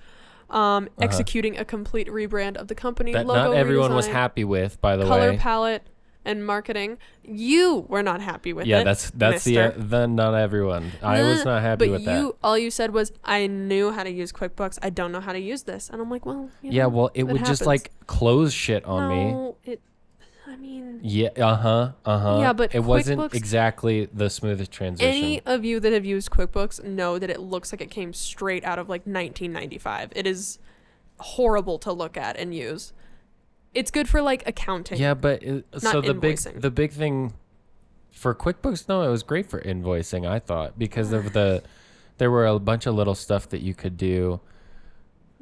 um, 0.50 0.90
executing 1.00 1.58
a 1.58 1.64
complete 1.64 2.08
rebrand 2.08 2.58
of 2.58 2.68
the 2.68 2.76
company. 2.76 3.14
Uh-huh. 3.14 3.24
that 3.24 3.28
logo 3.28 3.52
not 3.52 3.58
everyone 3.58 3.94
was 3.94 4.08
happy 4.08 4.44
with, 4.44 4.82
by 4.82 4.98
the 4.98 5.04
color 5.04 5.20
way. 5.20 5.28
Color 5.28 5.38
palette 5.38 5.88
and 6.26 6.46
marketing. 6.46 6.98
You 7.24 7.86
were 7.88 8.04
not 8.04 8.22
happy 8.22 8.54
with 8.54 8.66
yeah, 8.66 8.78
it. 8.78 8.80
Yeah, 8.80 8.84
that's 8.84 9.12
that's 9.12 9.44
the, 9.44 9.60
uh, 9.60 9.68
mister. 9.68 9.82
the 9.84 10.08
not 10.08 10.34
everyone. 10.36 10.92
I 11.02 11.22
was 11.24 11.46
not 11.46 11.62
happy 11.62 11.86
but 11.86 11.92
with 11.92 12.02
you, 12.02 12.08
that. 12.08 12.36
all 12.44 12.58
you 12.58 12.72
said 12.72 12.92
was, 12.94 13.12
"I 13.24 13.48
knew 13.48 13.92
how 13.92 14.04
to 14.04 14.12
use 14.12 14.32
QuickBooks. 14.32 14.80
I 14.82 14.90
don't 14.90 15.12
know 15.12 15.22
how 15.22 15.34
to 15.34 15.40
use 15.40 15.64
this." 15.64 15.90
And 15.90 16.02
I'm 16.02 16.10
like, 16.10 16.26
"Well, 16.26 16.50
you 16.62 16.72
Yeah, 16.72 16.84
know, 16.84 16.90
well, 16.90 17.12
it 17.14 17.24
would 17.24 17.46
just 17.46 17.66
like 17.66 17.92
close 18.08 18.54
shit 18.54 18.84
on 18.86 19.10
me. 19.10 19.32
no, 19.32 19.58
It, 19.64 19.82
I 20.48 20.56
mean, 20.56 21.00
Yeah, 21.02 21.30
uh 21.38 21.56
huh, 21.56 21.92
uh 22.06 22.20
huh. 22.20 22.38
Yeah, 22.42 22.54
but 22.54 22.76
it 22.76 22.84
wasn't 22.84 23.34
exactly 23.34 24.06
the 24.06 24.30
smoothest 24.30 24.72
transition. 24.72 25.10
any 25.10 25.42
of 25.46 25.66
you 25.66 25.80
that 25.80 25.94
have 25.94 26.06
used 26.06 26.30
QuickBooks 26.30 26.84
know 26.84 27.18
that 27.18 27.30
it 27.30 27.40
looks 27.40 27.72
like 27.72 27.82
it 27.82 27.90
came 27.90 28.14
straight 28.14 28.64
out 28.64 28.78
of 28.80 28.88
like 28.90 29.02
1995. 29.02 30.12
It 30.16 30.28
is 30.28 30.60
horrible 31.20 31.80
to 31.80 31.92
look 31.92 32.18
at 32.18 32.38
and 32.38 32.54
use. 32.54 32.94
It's 33.74 33.92
good 33.92 34.08
for 34.08 34.22
like 34.22 34.44
accounting. 34.48 35.00
yeah, 35.00 35.14
but 35.14 35.42
it, 35.44 35.66
so 35.78 36.02
the 36.02 36.14
big 36.14 36.38
the 36.38 36.72
big 36.72 36.92
thing 36.92 37.34
for 38.12 38.36
QuickBooks, 38.36 38.88
no, 38.88 39.02
it 39.02 39.10
was 39.10 39.24
great 39.24 39.48
for 39.50 39.60
invoicing. 39.62 40.28
I 40.28 40.40
thought 40.40 40.78
because 40.78 41.12
of 41.12 41.34
the 41.34 41.64
there 42.20 42.30
were 42.30 42.46
a 42.46 42.60
bunch 42.60 42.86
of 42.86 42.94
little 42.96 43.16
stuff 43.16 43.50
that 43.50 43.62
you 43.62 43.74
could 43.74 43.98
do 43.98 44.40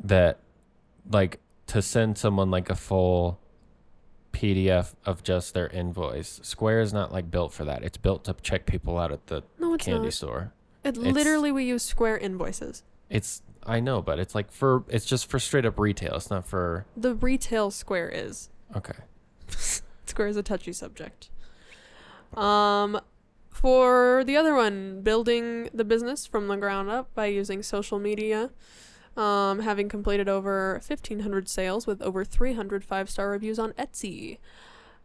that 0.03 0.39
like 1.09 1.39
to 1.67 1.81
send 1.81 2.17
someone 2.17 2.49
like 2.49 2.69
a 2.69 2.75
full 2.75 3.39
PDF 4.33 4.93
of 5.05 5.23
just 5.23 5.53
their 5.53 5.67
invoice. 5.67 6.39
Square 6.43 6.81
is 6.81 6.93
not 6.93 7.11
like 7.11 7.29
built 7.29 7.51
for 7.53 7.65
that. 7.65 7.83
It's 7.83 7.97
built 7.97 8.23
to 8.25 8.35
check 8.41 8.65
people 8.65 8.97
out 8.97 9.11
at 9.11 9.27
the 9.27 9.43
No, 9.59 9.75
candy 9.77 10.03
not. 10.05 10.13
store. 10.13 10.53
It 10.83 10.97
it's- 10.97 11.13
literally 11.13 11.51
we 11.51 11.65
use 11.65 11.83
Square 11.83 12.19
invoices. 12.19 12.83
It's 13.09 13.41
I 13.65 13.79
know, 13.79 14.01
but 14.01 14.19
it's 14.19 14.33
like 14.35 14.51
for 14.51 14.83
it's 14.87 15.05
just 15.05 15.27
for 15.29 15.39
straight 15.39 15.65
up 15.65 15.77
retail. 15.79 16.15
It's 16.15 16.29
not 16.29 16.47
for 16.47 16.85
The 16.97 17.15
retail 17.15 17.71
Square 17.71 18.09
is. 18.09 18.49
okay. 18.75 18.93
Square 20.05 20.27
is 20.27 20.37
a 20.37 20.43
touchy 20.43 20.73
subject. 20.73 21.29
Um, 22.35 22.99
for 23.49 24.23
the 24.25 24.35
other 24.37 24.55
one, 24.55 25.01
building 25.01 25.69
the 25.73 25.83
business 25.83 26.25
from 26.25 26.47
the 26.47 26.55
ground 26.57 26.89
up 26.89 27.13
by 27.13 27.27
using 27.27 27.61
social 27.63 27.99
media. 27.99 28.49
Um, 29.17 29.59
having 29.59 29.89
completed 29.89 30.29
over 30.29 30.75
1,500 30.87 31.49
sales 31.49 31.85
with 31.85 32.01
over 32.01 32.23
300 32.23 32.83
five 32.83 33.09
star 33.09 33.29
reviews 33.29 33.59
on 33.59 33.73
Etsy. 33.73 34.37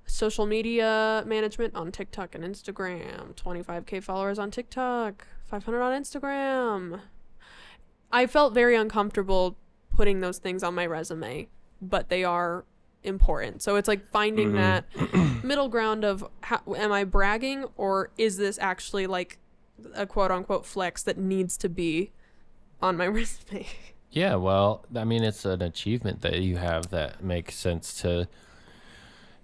Social 0.06 0.46
media 0.46 1.24
management 1.26 1.74
on 1.74 1.90
TikTok 1.90 2.34
and 2.36 2.44
Instagram. 2.44 3.34
25k 3.34 4.00
followers 4.02 4.38
on 4.38 4.52
TikTok. 4.52 5.26
500 5.46 5.82
on 5.82 6.00
Instagram. 6.02 7.00
I 8.12 8.26
felt 8.26 8.54
very 8.54 8.76
uncomfortable 8.76 9.56
putting 9.94 10.20
those 10.20 10.38
things 10.38 10.62
on 10.62 10.74
my 10.74 10.86
resume, 10.86 11.48
but 11.80 12.08
they 12.08 12.24
are 12.24 12.64
important. 13.02 13.62
So 13.62 13.76
it's 13.76 13.88
like 13.88 14.06
finding 14.06 14.52
Mhm. 14.52 14.54
that 14.54 15.42
middle 15.44 15.68
ground 15.68 16.04
of 16.04 16.24
how, 16.42 16.60
am 16.76 16.92
I 16.92 17.04
bragging 17.04 17.64
or 17.76 18.10
is 18.18 18.36
this 18.36 18.58
actually 18.58 19.06
like 19.06 19.38
a 19.94 20.06
quote 20.06 20.30
unquote 20.30 20.64
flex 20.66 21.02
that 21.04 21.18
needs 21.18 21.56
to 21.58 21.68
be 21.68 22.10
on 22.82 22.96
my 22.96 23.04
resume? 23.18 23.66
Yeah, 24.10 24.36
well, 24.36 24.84
I 24.94 25.04
mean, 25.04 25.22
it's 25.22 25.44
an 25.44 25.62
achievement 25.62 26.22
that 26.22 26.40
you 26.40 26.56
have 26.56 26.90
that 26.90 27.22
makes 27.22 27.54
sense 27.54 28.00
to 28.02 28.28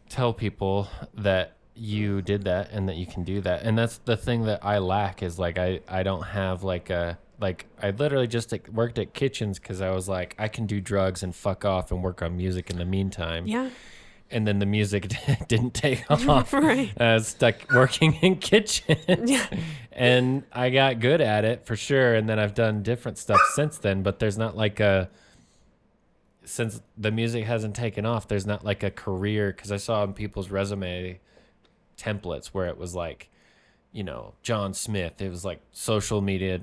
tell 0.08 0.32
people 0.32 0.88
that 1.14 1.56
you 1.74 2.20
did 2.22 2.44
that 2.44 2.70
and 2.70 2.88
that 2.88 2.96
you 2.96 3.06
can 3.06 3.24
do 3.24 3.40
that. 3.42 3.62
And 3.62 3.78
that's 3.78 3.98
the 3.98 4.16
thing 4.16 4.44
that 4.44 4.64
I 4.64 4.78
lack 4.78 5.22
is 5.22 5.38
like 5.38 5.58
I 5.58 5.80
I 5.88 6.02
don't 6.02 6.22
have 6.22 6.62
like 6.62 6.90
a 6.90 7.18
like 7.42 7.66
I 7.82 7.90
literally 7.90 8.26
just 8.28 8.52
like, 8.52 8.68
worked 8.68 8.98
at 8.98 9.12
kitchens 9.12 9.58
because 9.58 9.80
I 9.82 9.90
was 9.90 10.08
like 10.08 10.34
I 10.38 10.48
can 10.48 10.64
do 10.66 10.80
drugs 10.80 11.22
and 11.22 11.34
fuck 11.34 11.64
off 11.64 11.90
and 11.92 12.02
work 12.02 12.22
on 12.22 12.36
music 12.36 12.70
in 12.70 12.78
the 12.78 12.84
meantime. 12.86 13.46
yeah. 13.46 13.68
And 14.30 14.46
then 14.46 14.60
the 14.60 14.66
music 14.66 15.12
didn't 15.48 15.74
take 15.74 16.04
off. 16.10 16.54
right. 16.54 16.90
I 16.98 17.12
was 17.14 17.26
stuck 17.28 17.70
working 17.70 18.14
in 18.22 18.36
kitchens 18.36 19.30
Yeah. 19.30 19.46
and 19.92 20.44
I 20.50 20.70
got 20.70 21.00
good 21.00 21.20
at 21.20 21.44
it 21.44 21.66
for 21.66 21.76
sure. 21.76 22.14
And 22.14 22.26
then 22.26 22.38
I've 22.38 22.54
done 22.54 22.82
different 22.82 23.18
stuff 23.18 23.40
since 23.54 23.76
then, 23.76 24.02
but 24.02 24.20
there's 24.20 24.38
not 24.38 24.56
like 24.56 24.80
a 24.80 25.10
since 26.44 26.80
the 26.96 27.10
music 27.10 27.44
hasn't 27.44 27.76
taken 27.76 28.06
off. 28.06 28.26
There's 28.26 28.46
not 28.46 28.64
like 28.64 28.82
a 28.82 28.90
career 28.90 29.52
because 29.52 29.70
I 29.70 29.76
saw 29.76 30.02
in 30.04 30.12
people's 30.14 30.50
resume 30.50 31.20
templates 31.98 32.46
where 32.46 32.66
it 32.66 32.78
was 32.78 32.94
like, 32.94 33.28
you 33.92 34.02
know, 34.02 34.32
John 34.42 34.74
Smith. 34.74 35.20
It 35.20 35.28
was 35.30 35.44
like 35.44 35.60
social 35.72 36.20
media 36.20 36.62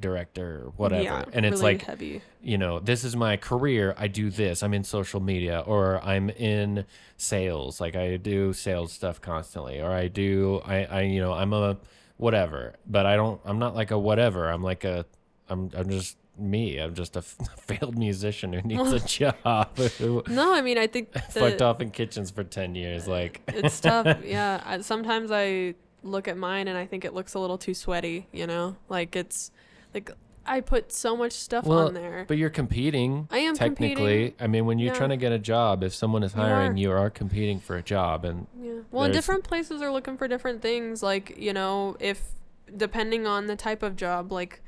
director 0.00 0.62
or 0.66 0.72
whatever, 0.76 1.02
Yeah, 1.02 1.24
and 1.32 1.44
it's 1.46 1.60
really 1.60 1.74
like 1.74 1.82
heavy. 1.82 2.22
you 2.42 2.58
know, 2.58 2.78
this 2.80 3.04
is 3.04 3.14
my 3.16 3.36
career. 3.36 3.94
I 3.98 4.08
do 4.08 4.30
this. 4.30 4.62
I'm 4.62 4.74
in 4.74 4.84
social 4.84 5.20
media 5.20 5.60
or 5.66 6.00
I'm 6.02 6.30
in 6.30 6.84
sales. 7.16 7.80
Like 7.80 7.96
I 7.96 8.16
do 8.16 8.52
sales 8.52 8.92
stuff 8.92 9.20
constantly 9.20 9.80
or 9.80 9.90
I 9.90 10.08
do 10.08 10.60
I 10.64 10.84
I 10.84 11.00
you 11.02 11.20
know, 11.20 11.32
I'm 11.32 11.52
a 11.52 11.76
whatever. 12.16 12.74
But 12.86 13.06
I 13.06 13.16
don't 13.16 13.40
I'm 13.44 13.58
not 13.58 13.74
like 13.74 13.90
a 13.90 13.98
whatever. 13.98 14.48
I'm 14.48 14.62
like 14.62 14.84
a 14.84 15.04
I'm 15.48 15.70
I'm 15.76 15.88
just 15.90 16.16
me. 16.38 16.78
I'm 16.78 16.94
just 16.94 17.16
a 17.16 17.18
f- 17.20 17.36
failed 17.58 17.98
musician 17.98 18.52
who 18.52 18.62
needs 18.62 18.92
a 18.92 19.00
job 19.06 19.76
who 19.98 20.22
No, 20.28 20.54
I 20.54 20.62
mean 20.62 20.78
I 20.78 20.86
think 20.86 21.12
the, 21.12 21.20
fucked 21.20 21.60
off 21.62 21.80
in 21.80 21.90
kitchens 21.90 22.30
for 22.30 22.44
10 22.44 22.74
years 22.74 23.06
like 23.06 23.42
it's 23.48 23.80
tough. 23.80 24.24
Yeah, 24.24 24.62
I, 24.64 24.80
sometimes 24.80 25.30
I 25.30 25.74
look 26.02 26.28
at 26.28 26.38
mine 26.38 26.66
and 26.68 26.78
I 26.78 26.86
think 26.86 27.04
it 27.04 27.12
looks 27.12 27.34
a 27.34 27.38
little 27.38 27.58
too 27.58 27.74
sweaty. 27.74 28.26
You 28.32 28.46
know, 28.46 28.76
like 28.88 29.16
it's 29.16 29.50
like 29.94 30.10
I 30.46 30.60
put 30.60 30.90
so 30.92 31.16
much 31.16 31.32
stuff 31.32 31.66
Well, 31.66 31.86
on 31.88 31.94
there. 31.94 32.24
but 32.26 32.36
you're 32.38 32.50
competing 32.50 33.28
I 33.30 33.38
am 33.38 33.54
technically. 33.54 33.94
competing. 33.94 34.34
I 34.40 34.46
mean, 34.46 34.66
when 34.66 34.78
you're 34.78 34.92
Yeah. 34.92 34.98
trying 34.98 35.10
to 35.10 35.16
get 35.16 35.32
a 35.32 35.38
job, 35.38 35.82
if 35.84 35.94
someone 35.94 36.22
is 36.22 36.34
You 36.34 36.40
hiring, 36.40 36.72
are. 36.72 36.76
you 36.76 36.90
are 36.92 37.10
competing 37.10 37.60
for 37.60 37.76
a 37.76 37.82
job 37.82 38.24
and 38.24 38.46
Yeah. 38.60 38.80
Well, 38.90 39.04
and 39.04 39.12
different 39.12 39.44
places 39.44 39.82
are 39.82 39.92
looking 39.92 40.16
for 40.16 40.26
different 40.26 40.62
things. 40.62 41.02
Like, 41.02 41.36
you 41.38 41.52
know, 41.52 41.96
if 42.00 42.32
depending 42.76 43.26
on 43.26 43.46
the 43.46 43.56
type 43.56 43.82
of 43.82 43.96
job, 43.96 44.32
like, 44.32 44.62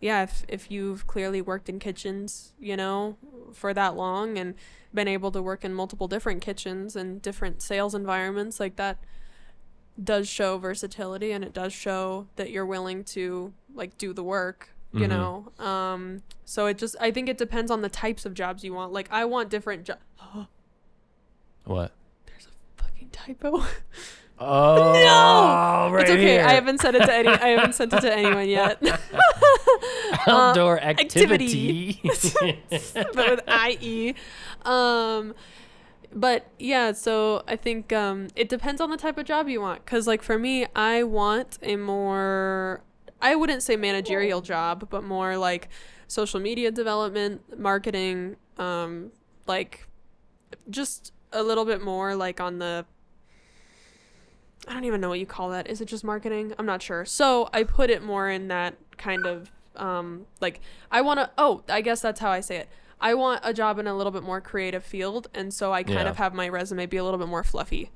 yeah, 0.00 0.22
if, 0.24 0.44
if 0.48 0.70
you've 0.70 1.06
clearly 1.06 1.40
worked 1.40 1.68
in 1.68 1.78
kitchens, 1.78 2.52
you 2.58 2.76
know, 2.76 3.16
for 3.52 3.72
that 3.72 3.96
long 3.96 4.36
and 4.36 4.54
been 4.92 5.08
able 5.08 5.30
to 5.30 5.40
work 5.40 5.64
in 5.64 5.72
multiple 5.72 6.08
different 6.08 6.42
kitchens 6.42 6.96
and 6.96 7.22
different 7.22 7.62
sales 7.62 7.94
environments, 7.94 8.58
like 8.60 8.76
that 8.76 8.98
does 10.02 10.28
show 10.28 10.58
versatility 10.58 11.32
and 11.32 11.42
it 11.44 11.54
does 11.54 11.72
show 11.72 12.26
that 12.36 12.50
you're 12.50 12.66
willing 12.66 13.02
to 13.02 13.52
like 13.76 13.96
do 13.98 14.12
the 14.12 14.24
work 14.24 14.70
you 14.92 15.06
Mhm. 15.06 15.08
know 15.10 15.64
um 15.64 16.22
so 16.44 16.66
it 16.66 16.78
just 16.78 16.96
i 17.00 17.10
think 17.10 17.28
it 17.28 17.36
depends 17.38 17.70
on 17.70 17.82
the 17.82 17.88
types 17.88 18.24
of 18.24 18.34
jobs 18.34 18.64
you 18.64 18.72
want 18.72 18.92
like 18.92 19.08
i 19.10 19.24
want 19.24 19.50
different 19.50 19.84
jobs 19.84 20.00
what? 21.64 21.92
there's 22.26 22.46
a 22.46 22.82
fucking 22.82 23.08
typo 23.10 23.62
Oh, 24.38 24.74
No! 24.92 25.94
Right 25.94 26.02
it's 26.02 26.10
okay. 26.10 26.20
here. 26.22 26.44
I 26.44 26.52
haven't 26.52 26.78
sent 26.82 26.94
it 26.94 27.06
to 27.06 27.10
any. 27.14 27.30
I 27.30 27.48
haven't 27.56 27.74
sent 27.74 27.90
it 27.94 28.02
to 28.02 28.12
anyone 28.14 28.46
yet. 28.46 28.82
outdoor 30.26 30.78
activity. 30.78 31.98
activity. 32.04 32.62
but 33.14 33.16
with 33.30 33.40
IE. 33.82 34.14
Um, 34.66 35.34
but 36.12 36.48
yeah, 36.58 36.92
so 36.92 37.44
I 37.48 37.56
think 37.56 37.94
um, 37.94 38.28
it 38.36 38.50
depends 38.50 38.82
on 38.82 38.90
the 38.90 38.98
type 38.98 39.16
of 39.16 39.24
job 39.24 39.48
you 39.48 39.62
want. 39.62 39.86
Cause 39.86 40.06
like 40.06 40.22
for 40.22 40.38
me, 40.38 40.66
I 40.76 41.02
want 41.02 41.58
a 41.62 41.76
more. 41.76 42.82
I 43.20 43.34
wouldn't 43.34 43.62
say 43.62 43.76
managerial 43.76 44.40
job, 44.40 44.88
but 44.90 45.02
more 45.04 45.36
like 45.36 45.68
social 46.06 46.38
media 46.40 46.70
development, 46.70 47.58
marketing, 47.58 48.36
um, 48.58 49.10
like 49.46 49.86
just 50.70 51.12
a 51.32 51.42
little 51.42 51.64
bit 51.64 51.82
more 51.82 52.14
like 52.14 52.40
on 52.40 52.58
the 52.58 52.84
I 54.68 54.72
don't 54.72 54.84
even 54.84 55.00
know 55.00 55.08
what 55.08 55.20
you 55.20 55.26
call 55.26 55.50
that. 55.50 55.68
Is 55.68 55.80
it 55.80 55.84
just 55.86 56.02
marketing? 56.02 56.52
I'm 56.58 56.66
not 56.66 56.82
sure. 56.82 57.04
So 57.04 57.48
I 57.52 57.62
put 57.62 57.88
it 57.90 58.02
more 58.02 58.28
in 58.28 58.48
that 58.48 58.76
kind 58.96 59.26
of 59.26 59.50
um 59.76 60.24
like 60.40 60.60
I 60.90 61.02
want 61.02 61.20
to 61.20 61.30
oh, 61.38 61.62
I 61.68 61.80
guess 61.82 62.00
that's 62.00 62.20
how 62.20 62.30
I 62.30 62.40
say 62.40 62.56
it. 62.56 62.68
I 63.00 63.14
want 63.14 63.40
a 63.44 63.52
job 63.52 63.78
in 63.78 63.86
a 63.86 63.94
little 63.94 64.10
bit 64.10 64.22
more 64.22 64.40
creative 64.40 64.82
field 64.82 65.28
and 65.34 65.52
so 65.52 65.72
I 65.72 65.82
kind 65.82 66.00
Yeah. 66.00 66.08
of 66.10 66.16
have 66.16 66.34
my 66.34 66.48
resume 66.48 66.86
be 66.86 66.96
a 66.96 67.04
little 67.04 67.18
bit 67.18 67.28
more 67.28 67.44
fluffy. 67.44 67.90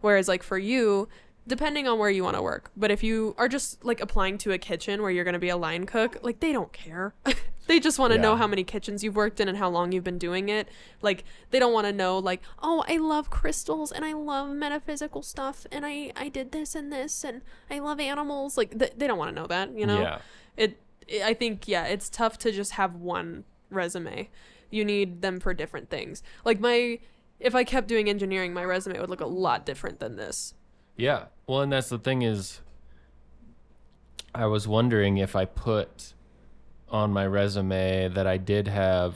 Whereas 0.00 0.28
like 0.28 0.42
for 0.42 0.58
you, 0.58 1.08
depending 1.46 1.86
on 1.86 1.98
where 1.98 2.10
you 2.10 2.24
want 2.24 2.36
to 2.36 2.42
work, 2.42 2.70
but 2.76 2.90
if 2.90 3.02
you 3.02 3.34
are 3.36 3.48
just 3.48 3.84
like 3.84 4.00
applying 4.00 4.38
to 4.38 4.52
a 4.52 4.58
kitchen 4.58 5.02
where 5.02 5.10
you're 5.10 5.24
going 5.24 5.34
to 5.34 5.38
be 5.38 5.50
a 5.50 5.56
line 5.56 5.84
cook, 5.86 6.18
like 6.22 6.40
they 6.40 6.52
don't 6.52 6.72
care. 6.72 7.14
they 7.66 7.78
just 7.78 7.98
want 7.98 8.12
to 8.12 8.18
know 8.18 8.36
how 8.36 8.46
many 8.46 8.64
kitchens 8.64 9.04
you've 9.04 9.16
worked 9.16 9.40
in 9.40 9.48
and 9.48 9.58
how 9.58 9.68
long 9.68 9.92
you've 9.92 10.04
been 10.04 10.18
doing 10.18 10.48
it. 10.48 10.68
Like 11.02 11.24
they 11.50 11.58
don't 11.58 11.72
want 11.72 11.86
to 11.86 11.92
know 11.92 12.18
like, 12.18 12.42
"Oh, 12.62 12.84
I 12.88 12.96
love 12.96 13.30
crystals 13.30 13.92
and 13.92 14.04
I 14.04 14.12
love 14.12 14.50
metaphysical 14.50 15.22
stuff 15.22 15.66
and 15.70 15.84
I 15.84 16.12
I 16.16 16.28
did 16.28 16.52
this 16.52 16.74
and 16.74 16.92
this 16.92 17.24
and 17.24 17.42
I 17.70 17.78
love 17.78 18.00
animals." 18.00 18.56
Like 18.56 18.78
th- 18.78 18.94
they 18.96 19.06
don't 19.06 19.18
want 19.18 19.34
to 19.34 19.40
know 19.40 19.46
that, 19.46 19.76
you 19.76 19.86
know? 19.86 20.00
Yeah. 20.00 20.18
It, 20.56 20.78
it 21.06 21.22
I 21.22 21.34
think 21.34 21.68
yeah, 21.68 21.84
it's 21.84 22.08
tough 22.08 22.38
to 22.40 22.52
just 22.52 22.72
have 22.72 22.94
one 22.94 23.44
resume. 23.70 24.30
You 24.70 24.84
need 24.84 25.22
them 25.22 25.40
for 25.40 25.52
different 25.52 25.90
things. 25.90 26.22
Like 26.44 26.58
my 26.58 27.00
if 27.38 27.54
I 27.54 27.64
kept 27.64 27.88
doing 27.88 28.08
engineering, 28.08 28.54
my 28.54 28.64
resume 28.64 28.98
would 28.98 29.10
look 29.10 29.20
a 29.20 29.26
lot 29.26 29.66
different 29.66 30.00
than 30.00 30.16
this. 30.16 30.54
Yeah. 30.96 31.24
Well, 31.46 31.60
and 31.60 31.72
that's 31.72 31.88
the 31.88 31.98
thing 31.98 32.22
is, 32.22 32.60
I 34.34 34.46
was 34.46 34.66
wondering 34.66 35.18
if 35.18 35.36
I 35.36 35.44
put 35.44 36.14
on 36.88 37.12
my 37.12 37.26
resume 37.26 38.08
that 38.08 38.26
I 38.26 38.36
did 38.36 38.68
have 38.68 39.14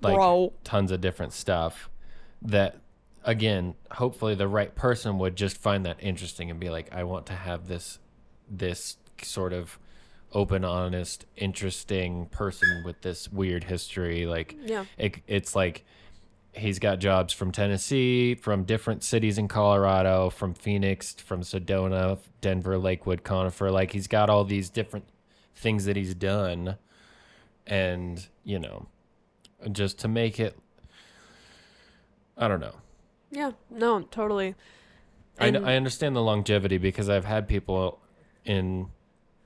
like 0.00 0.14
Bro. 0.16 0.52
tons 0.64 0.90
of 0.90 1.00
different 1.00 1.32
stuff 1.32 1.88
that 2.42 2.76
again 3.24 3.74
hopefully 3.92 4.34
the 4.34 4.48
right 4.48 4.74
person 4.74 5.18
would 5.18 5.34
just 5.36 5.56
find 5.56 5.86
that 5.86 5.96
interesting 6.00 6.50
and 6.50 6.60
be 6.60 6.68
like 6.68 6.92
i 6.92 7.02
want 7.02 7.24
to 7.24 7.32
have 7.32 7.68
this 7.68 7.98
this 8.50 8.98
sort 9.22 9.54
of 9.54 9.78
open 10.32 10.62
honest 10.62 11.24
interesting 11.36 12.26
person 12.26 12.82
with 12.84 13.00
this 13.00 13.32
weird 13.32 13.64
history 13.64 14.26
like 14.26 14.56
Yeah. 14.62 14.84
it, 14.98 15.20
it's 15.26 15.56
like 15.56 15.84
he's 16.56 16.78
got 16.78 16.98
jobs 16.98 17.32
from 17.32 17.50
tennessee 17.52 18.34
from 18.34 18.64
different 18.64 19.02
cities 19.02 19.38
in 19.38 19.48
colorado 19.48 20.30
from 20.30 20.54
phoenix 20.54 21.14
from 21.14 21.40
sedona 21.42 22.18
denver 22.40 22.78
lakewood 22.78 23.22
conifer 23.24 23.70
like 23.70 23.92
he's 23.92 24.06
got 24.06 24.30
all 24.30 24.44
these 24.44 24.70
different 24.70 25.04
things 25.56 25.84
that 25.84 25.96
he's 25.96 26.14
done 26.14 26.76
and 27.66 28.28
you 28.44 28.58
know 28.58 28.86
just 29.72 29.98
to 29.98 30.08
make 30.08 30.38
it 30.38 30.56
i 32.36 32.48
don't 32.48 32.60
know 32.60 32.74
Yeah. 33.30 33.52
No, 33.70 34.02
totally. 34.02 34.54
I, 35.38 35.46
And- 35.48 35.66
I 35.66 35.74
understand 35.76 36.14
the 36.14 36.22
longevity 36.22 36.78
because 36.78 37.08
i've 37.08 37.24
had 37.24 37.48
people 37.48 38.00
in 38.44 38.88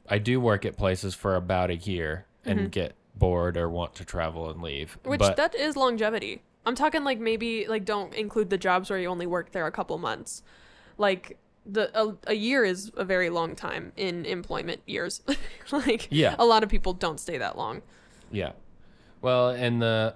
i 0.08 0.18
do 0.18 0.40
work 0.40 0.64
at 0.66 0.76
places 0.76 1.14
for 1.14 1.36
about 1.36 1.70
a 1.70 1.76
year 1.76 2.26
and 2.44 2.70
get 2.72 2.94
bored 3.14 3.56
or 3.56 3.68
want 3.68 3.94
to 3.96 4.04
travel 4.04 4.48
and 4.50 4.62
leave 4.62 4.98
Mm-hmm. 5.00 5.10
Which 5.10 5.20
but 5.20 5.36
that 5.36 5.54
is 5.54 5.76
longevity. 5.76 6.42
I'm 6.68 6.74
talking 6.74 7.02
like 7.04 7.18
maybe 7.18 7.66
like 7.66 7.84
don't 7.84 8.14
include 8.14 8.50
the 8.50 8.58
jobs 8.58 8.90
where 8.90 8.98
you 8.98 9.08
only 9.08 9.26
work 9.26 9.52
there 9.52 9.66
a 9.66 9.72
couple 9.72 9.98
months. 9.98 10.42
Like 10.98 11.38
the 11.66 11.90
a, 12.00 12.14
a 12.28 12.34
year 12.34 12.64
is 12.64 12.90
a 12.96 13.04
very 13.04 13.30
long 13.30 13.56
time 13.56 13.92
in 13.96 14.24
employment 14.24 14.80
years. 14.86 15.22
like 15.72 16.06
Yeah. 16.10 16.34
a 16.38 16.44
lot 16.44 16.62
of 16.62 16.68
people 16.68 16.92
don't 16.92 17.18
stay 17.18 17.38
that 17.38 17.56
long. 17.58 17.82
Yeah. 18.30 18.52
Well, 19.20 19.50
and 19.50 19.82
the, 19.82 20.14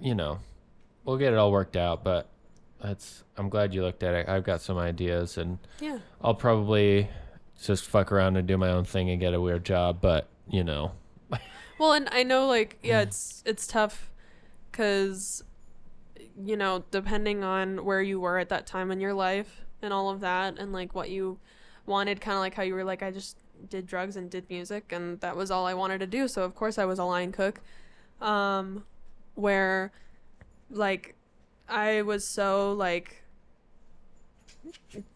you 0.00 0.14
know, 0.14 0.38
we'll 1.04 1.18
get 1.18 1.32
it 1.32 1.38
all 1.38 1.52
worked 1.52 1.76
out, 1.76 2.02
but 2.02 2.28
that's, 2.82 3.22
I'm 3.36 3.48
glad 3.50 3.74
you 3.74 3.82
looked 3.82 4.02
at 4.02 4.14
it. 4.14 4.28
I've 4.28 4.44
got 4.44 4.62
some 4.62 4.78
ideas 4.78 5.36
and 5.38 5.58
Yeah. 5.80 5.98
I'll 6.22 6.34
probably 6.34 7.08
just 7.62 7.84
fuck 7.84 8.10
around 8.10 8.36
and 8.36 8.48
do 8.48 8.56
my 8.56 8.70
own 8.70 8.84
thing 8.84 9.10
and 9.10 9.20
get 9.20 9.34
a 9.34 9.40
weird 9.40 9.64
job, 9.64 9.98
but, 10.00 10.28
you 10.48 10.64
know, 10.64 10.92
Well, 11.78 11.92
and 11.92 12.08
I 12.12 12.22
know 12.24 12.46
like 12.46 12.78
yeah, 12.82 13.00
it's 13.00 13.42
it's 13.46 13.66
tough 13.66 14.10
cuz 14.72 15.42
you 16.44 16.56
know, 16.56 16.84
depending 16.90 17.42
on 17.44 17.84
where 17.84 18.02
you 18.02 18.20
were 18.20 18.38
at 18.38 18.48
that 18.50 18.66
time 18.66 18.90
in 18.90 19.00
your 19.00 19.14
life 19.14 19.62
and 19.82 19.92
all 19.92 20.10
of 20.10 20.20
that 20.20 20.58
and 20.58 20.72
like 20.72 20.94
what 20.94 21.10
you 21.10 21.38
wanted 21.86 22.20
kind 22.20 22.34
of 22.34 22.40
like 22.40 22.54
how 22.54 22.62
you 22.62 22.74
were 22.74 22.84
like 22.84 23.02
I 23.02 23.10
just 23.10 23.36
did 23.68 23.86
drugs 23.86 24.16
and 24.16 24.30
did 24.30 24.48
music 24.48 24.92
and 24.92 25.20
that 25.20 25.36
was 25.36 25.50
all 25.50 25.66
I 25.66 25.74
wanted 25.74 25.98
to 26.00 26.06
do. 26.06 26.28
So 26.28 26.42
of 26.44 26.54
course 26.54 26.78
I 26.78 26.84
was 26.84 26.98
a 26.98 27.04
line 27.04 27.32
cook. 27.32 27.60
Um 28.20 28.84
where 29.34 29.92
like 30.70 31.14
I 31.68 32.02
was 32.02 32.26
so 32.26 32.72
like 32.72 33.22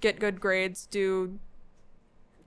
get 0.00 0.18
good 0.18 0.40
grades, 0.40 0.86
do 0.86 1.38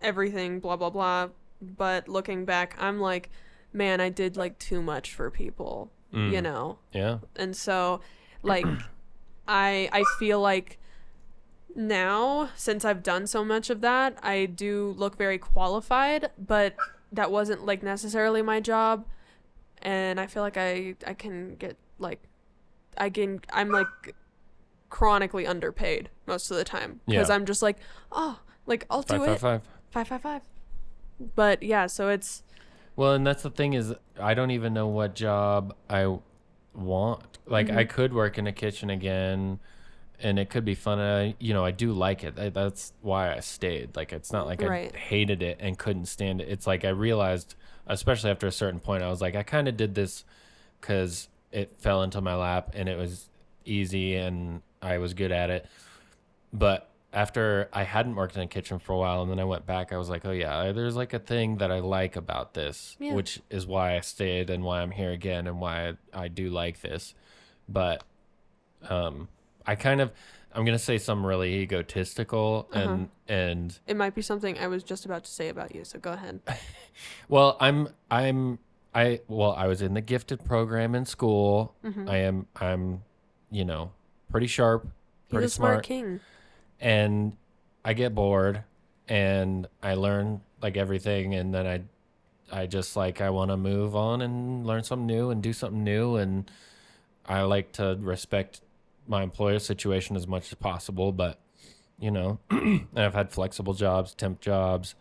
everything, 0.02 0.60
blah 0.60 0.76
blah 0.76 0.90
blah. 0.90 1.30
But 1.62 2.08
looking 2.08 2.46
back, 2.46 2.76
I'm 2.80 3.00
like, 3.00 3.30
man, 3.74 4.00
I 4.02 4.10
did 4.10 4.38
like 4.38 4.60
too 4.60 4.82
much 4.82 5.14
for 5.14 5.30
people, 5.32 5.92
you 6.12 6.20
Mm. 6.40 6.44
know. 6.44 6.78
yeah. 6.94 7.20
And 7.36 7.56
so, 7.56 8.02
like, 8.44 8.66
I 9.48 9.90
I 9.92 10.04
feel 10.20 10.40
like 10.42 10.78
now 11.76 12.50
since 12.56 12.84
I've 12.86 13.04
done 13.04 13.28
so 13.28 13.44
much 13.46 13.70
of 13.70 13.82
that, 13.82 14.18
I 14.24 14.46
do 14.46 14.94
look 14.98 15.18
very 15.18 15.38
qualified, 15.38 16.32
but 16.38 16.76
that 17.12 17.32
wasn't 17.32 17.66
like 17.66 17.84
necessarily 17.84 18.42
my 18.42 18.60
job, 18.60 19.06
and 19.82 20.20
I 20.20 20.28
feel 20.28 20.44
like 20.44 20.58
I 20.58 20.96
I 21.06 21.14
can 21.14 21.56
get 21.56 21.78
like 22.00 22.22
I 22.98 23.10
can 23.10 23.42
I'm 23.54 23.70
like 23.70 23.88
chronically 24.90 25.46
underpaid 25.46 26.10
most 26.26 26.50
of 26.50 26.58
the 26.58 26.64
time 26.64 27.02
because 27.06 27.30
Yeah. 27.30 27.36
I'm 27.36 27.46
just 27.46 27.62
like 27.62 27.78
oh 28.12 28.40
like 28.66 28.86
I'll 28.90 29.02
do 29.02 29.18
Five, 29.20 29.22
it 29.22 29.40
five, 29.40 29.40
five. 29.40 29.62
five 29.92 30.08
five 30.08 30.22
five. 30.22 30.42
But 31.36 31.64
yeah, 31.64 31.88
so 31.88 32.10
it's 32.10 32.44
Well, 32.96 33.14
and 33.14 33.26
that's 33.26 33.44
the 33.44 33.50
thing 33.50 33.74
is, 33.74 33.94
I 34.20 34.34
don't 34.34 34.52
even 34.52 34.74
know 34.74 34.88
what 34.88 35.16
job 35.16 35.76
I 35.90 36.18
want. 36.78 37.40
Like, 37.46 37.70
I 37.70 37.84
Mm-hmm. 37.84 37.92
could 37.96 38.14
work 38.14 38.38
in 38.38 38.48
a 38.48 38.52
kitchen 38.54 38.90
again, 38.90 39.60
and 40.20 40.40
it 40.40 40.50
could 40.50 40.66
be 40.66 40.76
fun. 40.76 41.00
I, 41.00 41.36
you 41.40 41.54
know, 41.54 41.64
I 41.66 41.72
do 41.72 41.92
like 41.94 42.24
it. 42.24 42.38
I, 42.40 42.50
that's 42.50 42.94
why 43.02 43.34
I 43.34 43.40
stayed. 43.40 43.96
Like, 43.96 44.14
it's 44.14 44.32
not 44.32 44.46
like 44.46 44.62
Right. 44.62 44.92
I 44.94 44.98
hated 44.98 45.42
it 45.42 45.58
and 45.60 45.78
couldn't 45.78 46.06
stand 46.06 46.42
it. 46.42 46.50
It's 46.50 46.66
like 46.68 46.86
I 46.86 46.90
realized, 46.90 47.56
especially 47.88 48.32
after 48.32 48.48
a 48.48 48.52
certain 48.52 48.80
point, 48.80 49.04
I 49.04 49.10
was 49.10 49.22
like, 49.22 49.36
I 49.36 49.44
kind 49.44 49.68
of 49.68 49.78
did 49.78 49.96
this 49.96 50.24
because 50.82 51.28
it 51.52 51.72
fell 51.80 52.04
into 52.04 52.20
my 52.22 52.36
lap 52.36 52.72
and 52.74 52.88
it 52.90 52.98
was 52.98 53.30
easy 53.66 54.16
and 54.16 54.62
I 54.82 54.98
was 54.98 55.14
good 55.14 55.32
at 55.32 55.50
it. 55.50 55.66
But 56.54 56.90
after 57.18 57.68
I 57.74 57.82
hadn't 57.82 58.14
worked 58.16 58.36
in 58.36 58.44
a 58.44 58.48
kitchen 58.48 58.78
for 58.78 58.94
a 58.94 58.98
while 58.98 59.24
and 59.24 59.32
then 59.32 59.40
I 59.40 59.44
went 59.44 59.66
back, 59.66 59.92
I 59.92 59.98
was 59.98 60.08
like, 60.08 60.24
oh 60.24 60.32
yeah, 60.32 60.72
there's 60.72 60.96
like 60.96 61.14
a 61.14 61.20
thing 61.20 61.58
that 61.58 61.72
I 61.72 61.80
like 61.80 62.16
about 62.16 62.54
this, 62.54 62.96
Yeah. 63.00 63.14
which 63.16 63.42
is 63.50 63.66
why 63.66 63.98
I 63.98 64.02
stayed 64.02 64.52
and 64.52 64.64
why 64.64 64.82
I'm 64.84 64.92
here 64.92 65.12
again 65.12 65.48
and 65.48 65.60
why 65.60 65.90
I, 66.14 66.24
I 66.26 66.28
do 66.28 66.52
like 66.52 66.82
this. 66.82 67.16
But 67.68 68.04
um, 68.88 69.30
I 69.66 69.74
kind 69.74 70.00
of, 70.00 70.12
I'm 70.54 70.64
gonna 70.64 70.78
say 70.78 71.00
something 71.00 71.26
really 71.26 71.56
egotistical 71.56 72.68
Uh-huh. 72.72 72.80
and 72.90 73.10
and 73.28 73.80
it 73.88 73.98
might 73.98 74.14
be 74.16 74.22
something 74.22 74.58
I 74.60 74.68
was 74.68 74.84
just 74.84 75.04
about 75.06 75.24
to 75.24 75.32
say 75.32 75.50
about 75.50 75.74
you. 75.76 75.84
So 75.86 75.98
go 76.00 76.14
ahead. 76.14 76.40
well, 77.30 77.58
I'm 77.60 77.90
I'm 78.12 78.60
I 78.94 79.22
well, 79.28 79.54
I 79.54 79.66
was 79.66 79.82
in 79.82 79.96
the 79.96 80.02
gifted 80.02 80.46
program 80.46 80.94
in 80.94 81.06
school. 81.06 81.74
Mhm. 81.84 82.08
I 82.10 82.18
am 82.18 82.46
I'm, 82.56 83.02
you 83.52 83.66
know, 83.66 83.92
pretty 84.32 84.48
sharp, 84.48 84.88
pretty 85.30 85.48
a 85.48 85.50
smart, 85.50 85.74
smart, 85.74 85.84
king. 85.86 86.20
And 86.80 87.36
I 87.84 87.94
get 87.94 88.14
bored 88.16 88.64
and 89.08 89.68
I 89.82 89.94
learn 89.96 90.42
like 90.62 90.78
everything 90.78 91.36
and 91.36 91.54
then 91.54 91.66
I 91.68 91.82
I 92.62 92.66
just 92.66 92.96
like 92.96 93.22
I 93.22 93.30
want 93.30 93.52
to 93.52 93.58
move 93.58 93.96
on 93.96 94.22
and 94.22 94.66
learn 94.66 94.84
something 94.84 95.06
new 95.06 95.30
and 95.30 95.42
do 95.44 95.54
something 95.54 95.84
new 95.84 96.16
and 96.16 96.50
I 97.26 97.42
like 97.42 97.74
to 97.74 97.98
respect 98.00 98.62
my 99.08 99.24
employer 99.24 99.60
situation 99.60 100.16
as 100.16 100.28
much 100.28 100.48
as 100.48 100.54
possible 100.56 101.12
but 101.12 101.40
you 102.00 102.12
know 102.12 102.40
and 102.50 102.88
I've 102.96 103.14
had 103.14 103.32
flexible 103.32 103.74
jobs, 103.74 104.14
temp 104.14 104.40
jobs, 104.42 104.96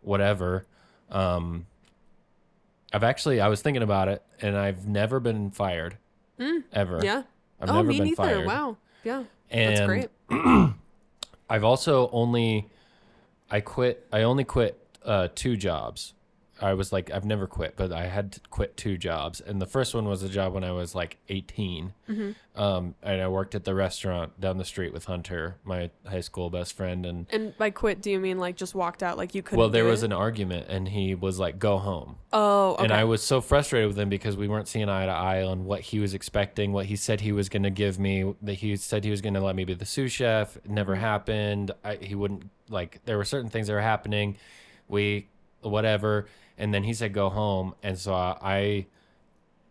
whatever. 0.00 0.66
Um 1.10 1.66
I've 2.92 3.04
actually 3.04 3.40
I 3.40 3.48
was 3.48 3.62
thinking 3.62 3.82
about 3.82 4.08
it 4.08 4.22
and 4.40 4.56
I've 4.56 4.86
never 4.86 5.20
been 5.20 5.50
fired 5.50 5.98
Mm, 6.38 6.64
ever. 6.72 7.00
yeah. 7.04 7.22
I've 7.60 7.70
oh, 7.70 7.74
never 7.74 7.88
me 7.88 7.98
been 7.98 8.04
neither. 8.08 8.16
fired. 8.16 8.46
Wow. 8.46 8.76
Yeah. 9.04 9.24
And 9.50 9.76
That's 9.76 9.86
great. 9.86 10.10
I've 11.52 11.64
also 11.64 12.08
only 12.12 12.70
I 13.50 13.60
quit 13.60 14.06
I 14.10 14.22
only 14.22 14.44
quit 14.44 14.78
uh 15.04 15.28
two 15.34 15.58
jobs. 15.58 16.14
I 16.62 16.74
was 16.74 16.92
like 16.92 17.10
I've 17.10 17.24
never 17.24 17.46
quit, 17.46 17.74
but 17.76 17.92
I 17.92 18.06
had 18.06 18.32
to 18.32 18.40
quit 18.50 18.76
two 18.76 18.96
jobs. 18.96 19.40
And 19.40 19.60
the 19.60 19.66
first 19.66 19.94
one 19.94 20.06
was 20.06 20.22
a 20.22 20.28
job 20.28 20.52
when 20.54 20.64
I 20.64 20.72
was 20.72 20.94
like 20.94 21.18
18. 21.28 21.92
Mm-hmm. 22.08 22.60
Um 22.60 22.94
and 23.02 23.20
I 23.20 23.28
worked 23.28 23.54
at 23.54 23.64
the 23.64 23.74
restaurant 23.74 24.40
down 24.40 24.58
the 24.58 24.64
street 24.64 24.92
with 24.92 25.06
Hunter, 25.06 25.56
my 25.64 25.90
high 26.08 26.20
school 26.20 26.50
best 26.50 26.74
friend 26.74 27.04
and 27.04 27.26
And 27.30 27.56
by 27.58 27.70
quit, 27.70 28.00
do 28.00 28.10
you 28.10 28.20
mean 28.20 28.38
like 28.38 28.56
just 28.56 28.74
walked 28.74 29.02
out, 29.02 29.16
like 29.16 29.34
you 29.34 29.42
couldn't? 29.42 29.58
well 29.58 29.68
there 29.68 29.84
was 29.84 30.02
it? 30.02 30.06
an 30.06 30.12
argument 30.12 30.66
and 30.68 30.88
he 30.88 31.14
was 31.14 31.38
like 31.38 31.58
go 31.58 31.78
home. 31.78 32.16
Oh, 32.32 32.74
okay. 32.74 32.84
And 32.84 32.92
I 32.92 33.04
was 33.04 33.22
so 33.22 33.40
frustrated 33.40 33.88
with 33.88 33.98
him 33.98 34.08
because 34.08 34.36
we 34.36 34.48
weren't 34.48 34.68
seeing 34.68 34.88
eye 34.88 35.06
to 35.06 35.12
eye 35.12 35.42
on 35.42 35.64
what 35.64 35.80
he 35.80 35.98
was 35.98 36.14
expecting, 36.14 36.72
what 36.72 36.86
he 36.86 36.96
said 36.96 37.20
he 37.20 37.32
was 37.32 37.48
going 37.48 37.64
to 37.64 37.70
give 37.70 37.98
me. 37.98 38.34
That 38.40 38.54
he 38.54 38.76
said 38.76 39.04
he 39.04 39.10
was 39.10 39.20
going 39.20 39.34
to 39.34 39.40
let 39.40 39.54
me 39.54 39.64
be 39.64 39.74
the 39.74 39.84
sous 39.84 40.10
chef. 40.10 40.56
It 40.56 40.70
never 40.70 40.94
happened. 40.94 41.72
I, 41.84 41.96
he 41.96 42.14
wouldn't 42.14 42.48
like. 42.70 43.00
There 43.04 43.18
were 43.18 43.24
certain 43.24 43.50
things 43.50 43.66
that 43.66 43.74
were 43.74 43.80
happening. 43.80 44.36
We 44.88 45.28
whatever, 45.60 46.26
and 46.62 46.72
then 46.72 46.84
he 46.84 46.94
said 46.94 47.12
go 47.12 47.28
home, 47.28 47.74
and 47.82 47.98
so 47.98 48.14
I, 48.14 48.36
I 48.40 48.86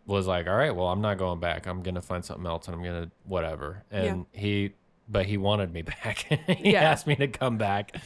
was 0.06 0.26
like, 0.26 0.46
all 0.46 0.54
right, 0.54 0.74
well, 0.76 0.88
I'm 0.88 1.00
not 1.00 1.16
going 1.18 1.40
back. 1.40 1.66
I'm 1.66 1.82
gonna 1.82 2.02
find 2.02 2.24
something 2.24 2.46
else, 2.46 2.68
and 2.68 2.76
I'm 2.76 2.82
gonna 2.84 3.10
whatever. 3.24 3.82
And 3.90 4.26
he, 4.32 4.72
but 5.08 5.26
he 5.26 5.36
wanted 5.38 5.72
me 5.72 5.82
back. 6.04 6.18
he 6.58 6.72
Yeah. 6.72 6.82
asked 6.82 7.06
me 7.06 7.16
to 7.16 7.28
come 7.28 7.56
back. 7.56 7.96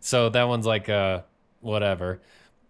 So 0.00 0.28
that 0.30 0.44
one's 0.44 0.64
like 0.66 0.88
uh 0.88 1.22
whatever. 1.60 2.20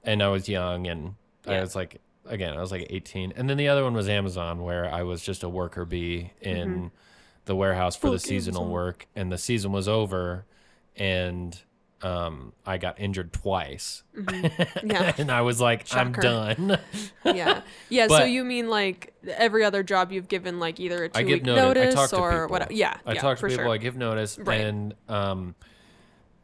And 0.02 0.22
I 0.22 0.28
was 0.28 0.48
young, 0.48 0.86
and 0.86 1.14
I 1.46 1.60
was 1.60 1.76
like, 1.76 2.00
again, 2.24 2.56
I 2.56 2.60
was 2.60 2.70
like 2.72 2.86
18. 2.90 3.32
And 3.36 3.50
then 3.50 3.56
the 3.56 3.68
other 3.68 3.84
one 3.84 3.92
was 3.94 4.08
Amazon, 4.08 4.62
where 4.62 4.92
I 4.92 5.02
was 5.02 5.22
just 5.22 5.42
a 5.42 5.48
worker 5.48 5.84
bee 5.84 6.32
in 6.40 6.90
the 7.44 7.54
warehouse 7.54 7.94
for 7.96 8.10
the 8.10 8.18
seasonal 8.18 8.62
Amazon. 8.62 8.72
work, 8.72 9.06
and 9.14 9.30
the 9.30 9.38
season 9.38 9.72
was 9.72 9.86
over, 9.88 10.44
and 10.96 11.60
um, 12.02 12.52
I 12.64 12.78
got 12.78 13.00
injured 13.00 13.32
twice. 13.32 14.02
Mm-hmm. 14.16 14.90
Yeah. 14.90 15.12
and 15.18 15.30
I 15.30 15.42
was 15.42 15.60
like, 15.60 15.86
Shocker. 15.86 16.00
I'm 16.00 16.12
done. 16.12 16.78
yeah. 17.24 17.62
Yeah. 17.88 18.08
so 18.08 18.24
you 18.24 18.44
mean 18.44 18.68
like 18.68 19.14
every 19.26 19.64
other 19.64 19.82
job 19.82 20.12
you've 20.12 20.28
given 20.28 20.58
like 20.60 20.78
either 20.78 21.04
a 21.04 21.08
two 21.08 21.18
I 21.18 21.22
give 21.22 21.36
week 21.38 21.44
notice. 21.44 21.94
notice, 21.94 22.12
or 22.12 22.48
whatever? 22.48 22.72
Yeah. 22.72 22.96
I 23.06 23.14
yeah, 23.14 23.20
talk 23.20 23.38
to 23.38 23.40
for 23.40 23.48
people. 23.48 23.64
Sure. 23.64 23.72
I 23.72 23.78
give 23.78 23.96
notice, 23.96 24.38
Right. 24.38 24.60
and 24.60 24.94
um, 25.08 25.54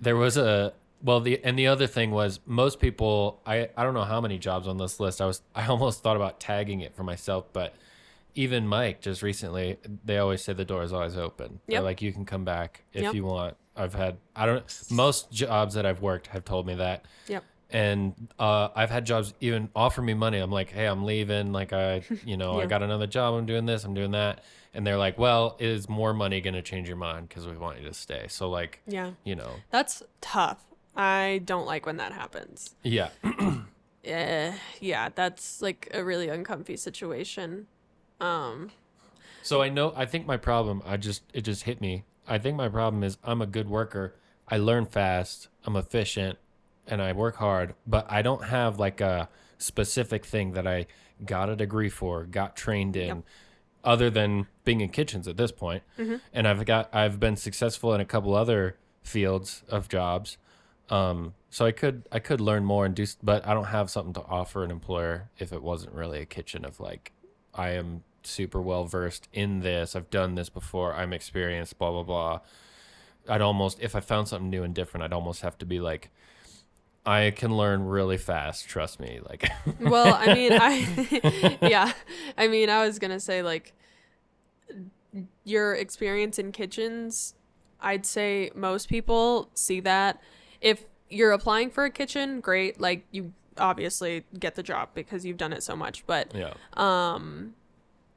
there 0.01 0.17
was 0.17 0.37
a 0.37 0.73
well. 1.03 1.21
The 1.21 1.43
and 1.45 1.59
the 1.59 1.67
other 1.67 1.87
thing 1.87 2.11
was 2.11 2.41
most 2.47 2.81
people. 2.81 3.41
I 3.47 3.69
I 3.77 3.85
don't 3.85 3.95
know 3.95 4.05
how 4.05 4.21
many 4.21 4.39
jobs 4.39 4.67
on 4.67 4.79
this 4.79 4.99
list. 5.01 5.21
I 5.21 5.27
was 5.27 5.43
I 5.55 5.67
almost 5.67 6.03
thought 6.03 6.17
about 6.17 6.41
tagging 6.41 6.81
it 6.81 6.95
for 6.97 7.05
myself, 7.05 7.47
but 7.53 7.75
even 8.35 8.67
Mike 8.67 9.01
just 9.01 9.23
recently, 9.23 9.79
they 10.05 10.19
always 10.19 10.43
say 10.43 10.53
the 10.53 10.65
door 10.65 10.83
is 10.83 10.93
always 10.93 11.17
open. 11.17 11.61
They're 11.67 11.81
like 11.81 12.01
you 12.03 12.13
can 12.13 12.25
come 12.25 12.45
back 12.45 12.85
if 12.93 13.03
Yep. 13.03 13.15
you 13.15 13.25
want. 13.25 13.57
I've 13.77 13.95
had 13.95 14.19
I 14.37 14.47
don't 14.47 14.65
most 14.91 15.31
jobs 15.33 15.75
that 15.75 15.87
I've 15.87 16.03
worked 16.03 16.29
have 16.29 16.45
told 16.45 16.67
me 16.67 16.75
that. 16.77 17.05
Yep. 17.29 17.45
And 17.71 18.29
uh, 18.39 18.69
I've 18.75 18.91
had 18.91 19.07
jobs 19.07 19.33
even 19.41 19.71
offer 19.75 20.03
me 20.03 20.13
money. 20.13 20.39
I'm 20.39 20.51
like, 20.51 20.71
hey, 20.71 20.85
I'm 20.87 21.05
leaving. 21.05 21.53
Like 21.53 21.73
I, 21.73 22.03
you 22.27 22.37
know, 22.37 22.61
I 22.61 22.67
got 22.67 22.83
another 22.83 23.07
job. 23.07 23.33
I'm 23.35 23.47
doing 23.47 23.65
this. 23.65 23.85
I'm 23.85 23.95
doing 23.95 24.11
that. 24.11 24.45
And 24.75 24.87
they're 24.87 24.99
like, 24.99 25.19
well, 25.19 25.57
is 25.59 25.89
more 25.89 26.13
money 26.13 26.41
going 26.43 26.53
to 26.55 26.61
change 26.63 26.87
your 26.87 26.99
mind 26.99 27.29
because 27.31 27.47
we 27.47 27.57
want 27.57 27.81
you 27.81 27.87
to 27.89 27.95
stay? 27.95 28.27
So 28.29 28.51
like, 28.51 28.81
Yeah. 28.87 29.13
you 29.25 29.35
know, 29.37 29.53
That's 29.71 30.03
tough. 30.21 30.63
I 30.95 31.41
don't 31.47 31.65
like 31.67 31.87
when 31.87 31.97
that 31.97 32.13
happens. 32.13 32.75
yeah, 32.83 33.09
Eh, 34.05 34.53
yeah, 34.81 35.09
that's 35.15 35.63
like 35.63 35.89
a 35.95 36.03
really 36.05 36.29
uncomfy 36.29 36.77
situation. 36.77 37.69
Um, 38.23 38.71
So 39.43 39.61
I 39.61 39.69
know 39.69 39.93
I 39.97 40.07
think 40.07 40.27
my 40.27 40.37
problem 40.37 40.83
I 40.87 40.97
just 40.97 41.23
it 41.35 41.43
just 41.43 41.65
hit 41.65 41.81
me. 41.81 42.05
I 42.29 42.39
think 42.39 42.57
my 42.57 42.69
problem 42.69 43.03
is 43.03 43.19
I'm 43.25 43.43
a 43.43 43.47
good 43.47 43.69
worker. 43.69 44.15
I 44.49 44.57
learn 44.59 44.87
fast, 44.87 45.49
I'm 45.65 45.77
efficient, 45.77 46.39
and 46.87 47.03
I 47.03 47.13
work 47.13 47.37
hard, 47.37 47.75
but 47.87 48.07
I 48.11 48.23
don't 48.23 48.45
have 48.45 48.79
like 48.79 49.01
a 49.01 49.29
specific 49.59 50.25
thing 50.25 50.53
that 50.53 50.67
I 50.67 50.87
got 51.25 51.49
a 51.49 51.57
degree 51.57 51.89
for, 51.89 52.25
got 52.25 52.57
trained 52.57 52.97
in 52.97 53.07
Yep. 53.09 53.25
other 53.85 54.11
than 54.11 54.47
being 54.65 54.81
in 54.81 54.89
kitchens 54.91 55.27
at 55.27 55.37
this 55.37 55.51
point. 55.53 55.83
And 56.33 56.47
I've 56.47 56.65
got 56.65 56.95
I've 56.95 57.19
been 57.19 57.37
successful 57.37 57.93
in 57.95 58.01
a 58.01 58.05
couple 58.05 58.35
other 58.35 58.77
fields 59.03 59.65
of 59.69 59.89
jobs. 59.89 60.39
Um, 60.91 61.35
so 61.51 61.65
I 61.67 61.73
could 61.73 62.05
I 62.13 62.21
could 62.21 62.41
learn 62.41 62.65
more 62.65 62.85
and 62.87 62.95
do, 62.95 63.07
but 63.23 63.45
I 63.47 63.55
don't 63.55 63.67
have 63.79 63.91
something 63.91 64.13
to 64.15 64.23
offer 64.23 64.63
an 64.63 64.71
employer 64.71 65.31
if 65.39 65.53
it 65.53 65.63
wasn't 65.63 65.93
really 65.95 66.21
a 66.21 66.27
kitchen 66.27 66.65
of 66.65 66.79
like 66.79 67.13
I 67.55 67.71
am 67.71 68.05
super 68.27 68.61
well 68.61 68.85
versed 68.85 69.29
in 69.33 69.61
this. 69.61 69.95
I've 69.97 70.11
done 70.11 70.35
this 70.35 70.49
before. 70.49 70.95
I'm 70.95 71.13
experienced. 71.13 71.79
Blah 71.79 71.91
blah 71.91 72.03
blah. 72.03 72.41
I'd 73.29 73.41
almost 73.41 73.81
if 73.81 73.95
I 73.95 74.01
found 74.01 74.29
something 74.29 74.51
new 74.51 74.63
and 74.63 74.75
different, 74.75 75.05
I'd 75.05 75.13
almost 75.13 75.43
have 75.43 75.59
to 75.59 75.67
be 75.67 75.81
like, 75.81 76.11
I 77.05 77.33
can 77.37 77.57
learn 77.57 77.85
really 77.85 78.17
fast. 78.19 78.69
Trust 78.69 79.01
me. 79.01 79.21
Like, 79.29 79.49
well, 79.81 80.15
I 80.15 80.35
mean, 80.35 80.53
I, 80.53 81.59
yeah, 81.63 81.93
I 82.39 82.49
mean, 82.49 82.71
I 82.71 82.87
was 82.87 82.99
gonna 82.99 83.21
say 83.21 83.43
like, 83.43 83.73
your 85.45 85.75
experience 85.75 86.39
in 86.39 86.53
kitchens, 86.53 87.35
I'd 87.81 88.07
say 88.07 88.51
most 88.55 88.89
people 88.89 89.51
see 89.55 89.81
that. 89.81 90.21
If 90.61 90.85
you're 91.11 91.33
applying 91.33 91.71
for 91.71 91.85
a 91.85 91.91
kitchen, 91.91 92.41
great, 92.41 92.81
like 92.81 93.05
you 93.11 93.33
obviously 93.59 94.25
get 94.39 94.55
the 94.55 94.63
job 94.63 94.91
because 94.95 95.25
you've 95.25 95.37
done 95.37 95.53
it 95.53 95.63
so 95.63 95.77
much. 95.77 96.07
But 96.07 96.33
yeah, 96.35 96.55
um, 96.75 97.55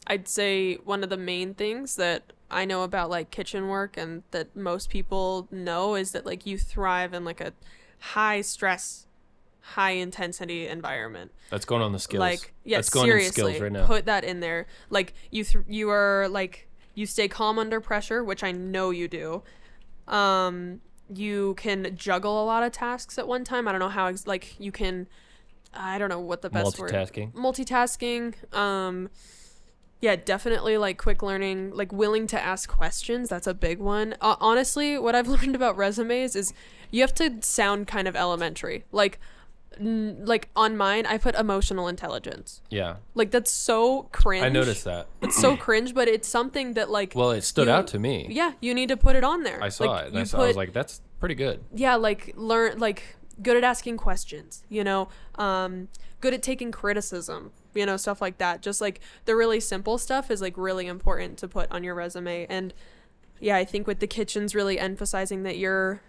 I'd 0.07 0.27
say 0.27 0.75
one 0.75 1.03
of 1.03 1.09
the 1.09 1.17
main 1.17 1.53
things 1.53 1.95
that 1.95 2.33
I 2.51 2.65
know 2.65 2.83
about 2.83 3.09
like 3.09 3.31
kitchen 3.31 3.67
work 3.67 3.97
and 3.97 4.23
that 4.31 4.55
most 4.55 4.89
people 4.89 5.47
know 5.51 5.95
is 5.95 6.11
that 6.11 6.25
like 6.25 6.45
you 6.45 6.57
thrive 6.57 7.13
in 7.13 7.25
like 7.25 7.41
a 7.41 7.53
high 7.99 8.41
stress, 8.41 9.07
high 9.61 9.91
intensity 9.91 10.67
environment. 10.67 11.31
that's 11.49 11.65
going 11.65 11.81
on 11.81 11.91
the 11.91 11.99
skills. 11.99 12.19
Like, 12.19 12.53
yeah, 12.63 12.77
that's 12.77 12.89
going 12.89 13.05
in 13.07 13.11
seriously, 13.11 13.31
skills 13.53 13.59
right 13.59 13.71
now. 13.71 13.87
put 13.87 14.05
that 14.05 14.23
in 14.23 14.39
there. 14.41 14.67
Like 14.89 15.13
you, 15.31 15.43
th- 15.43 15.65
you 15.67 15.89
are 15.89 16.27
like 16.29 16.67
you 16.93 17.05
stay 17.05 17.27
calm 17.27 17.57
under 17.57 17.81
pressure, 17.81 18.23
which 18.23 18.43
I 18.43 18.51
know 18.51 18.91
you 18.91 19.07
do. 19.07 19.43
Um, 20.07 20.81
you 21.13 21.55
can 21.55 21.95
juggle 21.95 22.43
a 22.43 22.45
lot 22.45 22.63
of 22.63 22.71
tasks 22.71 23.17
at 23.17 23.27
one 23.27 23.43
time. 23.43 23.67
I 23.67 23.71
don't 23.71 23.79
know 23.79 23.89
how. 23.89 24.07
Ex- 24.07 24.27
like 24.27 24.55
you 24.59 24.71
can, 24.71 25.07
I 25.73 25.97
don't 25.97 26.09
know 26.09 26.19
what 26.19 26.41
the 26.41 26.49
best 26.49 26.79
word. 26.79 26.91
Multitasking. 26.91 27.33
Multitasking. 27.33 28.53
Um, 28.55 29.09
yeah, 30.05 30.15
definitely 30.15 30.77
like 30.77 30.97
quick 30.97 31.21
learning, 31.29 31.71
like 31.81 31.91
willing 31.91 32.27
to 32.27 32.39
ask 32.39 32.69
questions. 32.69 33.23
That's 33.29 33.47
a 33.47 33.53
big 33.55 33.79
one. 33.79 34.07
Uh, 34.21 34.35
honestly, 34.39 34.89
what 35.05 35.13
I've 35.15 35.27
learned 35.35 35.55
about 35.55 35.75
resumes 35.77 36.35
is 36.35 36.53
you 36.91 37.01
have 37.01 37.13
to 37.15 37.25
sound 37.41 37.87
kind 37.87 38.07
of 38.07 38.15
elementary. 38.15 38.77
Like, 38.91 39.19
n- 39.79 40.17
like 40.23 40.49
on 40.55 40.77
mine, 40.77 41.05
I 41.07 41.17
put 41.17 41.33
emotional 41.35 41.87
intelligence. 41.87 42.61
Yeah, 42.69 42.97
Like 43.15 43.31
that's 43.31 43.51
so 43.51 44.03
cringe. 44.11 44.45
I 44.45 44.49
noticed 44.49 44.83
that. 44.85 45.07
It's 45.21 45.35
so 45.45 45.57
cringe, 45.57 45.93
but 45.93 46.07
it's 46.07 46.27
something 46.27 46.73
that 46.75 46.89
like 46.91 47.13
Well, 47.15 47.31
it 47.31 47.41
stood 47.43 47.67
You- 47.67 47.73
out 47.73 47.87
to 47.87 47.99
me. 47.99 48.27
yeah, 48.29 48.51
you 48.61 48.73
need 48.73 48.89
to 48.89 48.97
put 48.97 49.15
it 49.15 49.23
on 49.23 49.43
there. 49.43 49.59
I 49.61 49.69
saw 49.69 49.85
Like, 49.85 50.05
it. 50.05 50.07
And 50.09 50.19
I, 50.19 50.23
saw, 50.25 50.43
I 50.43 50.47
was 50.47 50.55
like, 50.55 50.73
that's 50.73 51.01
pretty 51.19 51.35
good. 51.35 51.57
yeah 51.73 51.95
like 51.95 52.33
learn 52.35 52.77
like 52.77 53.15
good 53.41 53.57
at 53.57 53.63
asking 53.63 53.97
questions 53.97 54.63
you 54.69 54.83
know 54.83 55.07
um 55.45 55.87
good 56.21 56.33
at 56.33 56.43
taking 56.43 56.71
criticism 56.71 57.51
you 57.75 57.85
know 57.85 57.97
stuff 57.97 58.21
like 58.21 58.37
that 58.37 58.61
just 58.61 58.81
like 58.81 58.99
the 59.25 59.35
really 59.35 59.59
simple 59.59 59.97
stuff 59.97 60.31
is 60.31 60.41
like 60.41 60.53
really 60.57 60.87
important 60.87 61.37
to 61.37 61.47
put 61.47 61.71
on 61.71 61.83
your 61.83 61.93
resume 61.95 62.45
and 62.49 62.73
yeah 63.39 63.55
i 63.57 63.65
think 63.65 63.85
with 63.87 63.99
the 63.99 64.07
kitchens 64.07 64.55
really 64.55 64.79
emphasizing 64.79 65.43
that 65.43 65.57
you're 65.57 66.01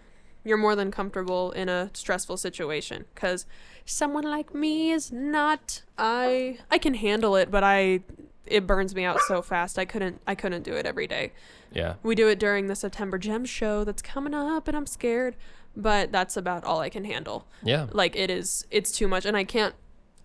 you're 0.45 0.57
more 0.57 0.77
than 0.77 0.91
comfortable 0.91 1.51
in 1.53 1.69
a 1.69 1.91
stressful 1.93 2.37
situation 2.37 3.05
because 3.15 3.47
someone 3.85 4.25
like 4.25 4.55
me 4.55 4.91
is 4.93 5.11
not 5.11 5.83
i 5.99 6.59
i 6.71 6.79
can 6.79 6.95
handle 6.95 7.35
it 7.37 7.51
but 7.51 7.65
i 7.65 8.01
it 8.47 8.65
burns 8.65 8.95
me 8.95 9.05
out 9.05 9.19
so 9.27 9.43
fast 9.43 9.77
i 9.79 9.85
couldn't 9.85 10.21
i 10.27 10.35
couldn't 10.37 10.63
do 10.63 10.73
it 10.73 10.87
every 10.87 11.09
day 11.09 11.33
Yeah. 11.73 11.95
we 12.05 12.15
do 12.15 12.29
it 12.29 12.39
during 12.39 12.69
the 12.69 12.77
September 12.77 13.19
Gem 13.19 13.45
show 13.45 13.83
that's 13.83 14.01
coming 14.03 14.35
up, 14.35 14.69
and 14.69 14.77
I'm 14.77 14.87
scared. 14.87 15.35
But 15.79 16.11
that's 16.11 16.37
about 16.39 16.65
all 16.65 16.79
I 16.81 16.89
can 16.89 17.05
handle. 17.05 17.45
Yeah. 17.63 17.89
Like 17.93 18.17
it 18.17 18.31
is, 18.31 18.65
it's 18.71 18.91
too 18.93 19.09
much, 19.09 19.27
and 19.27 19.37
I 19.37 19.45
can't. 19.45 19.75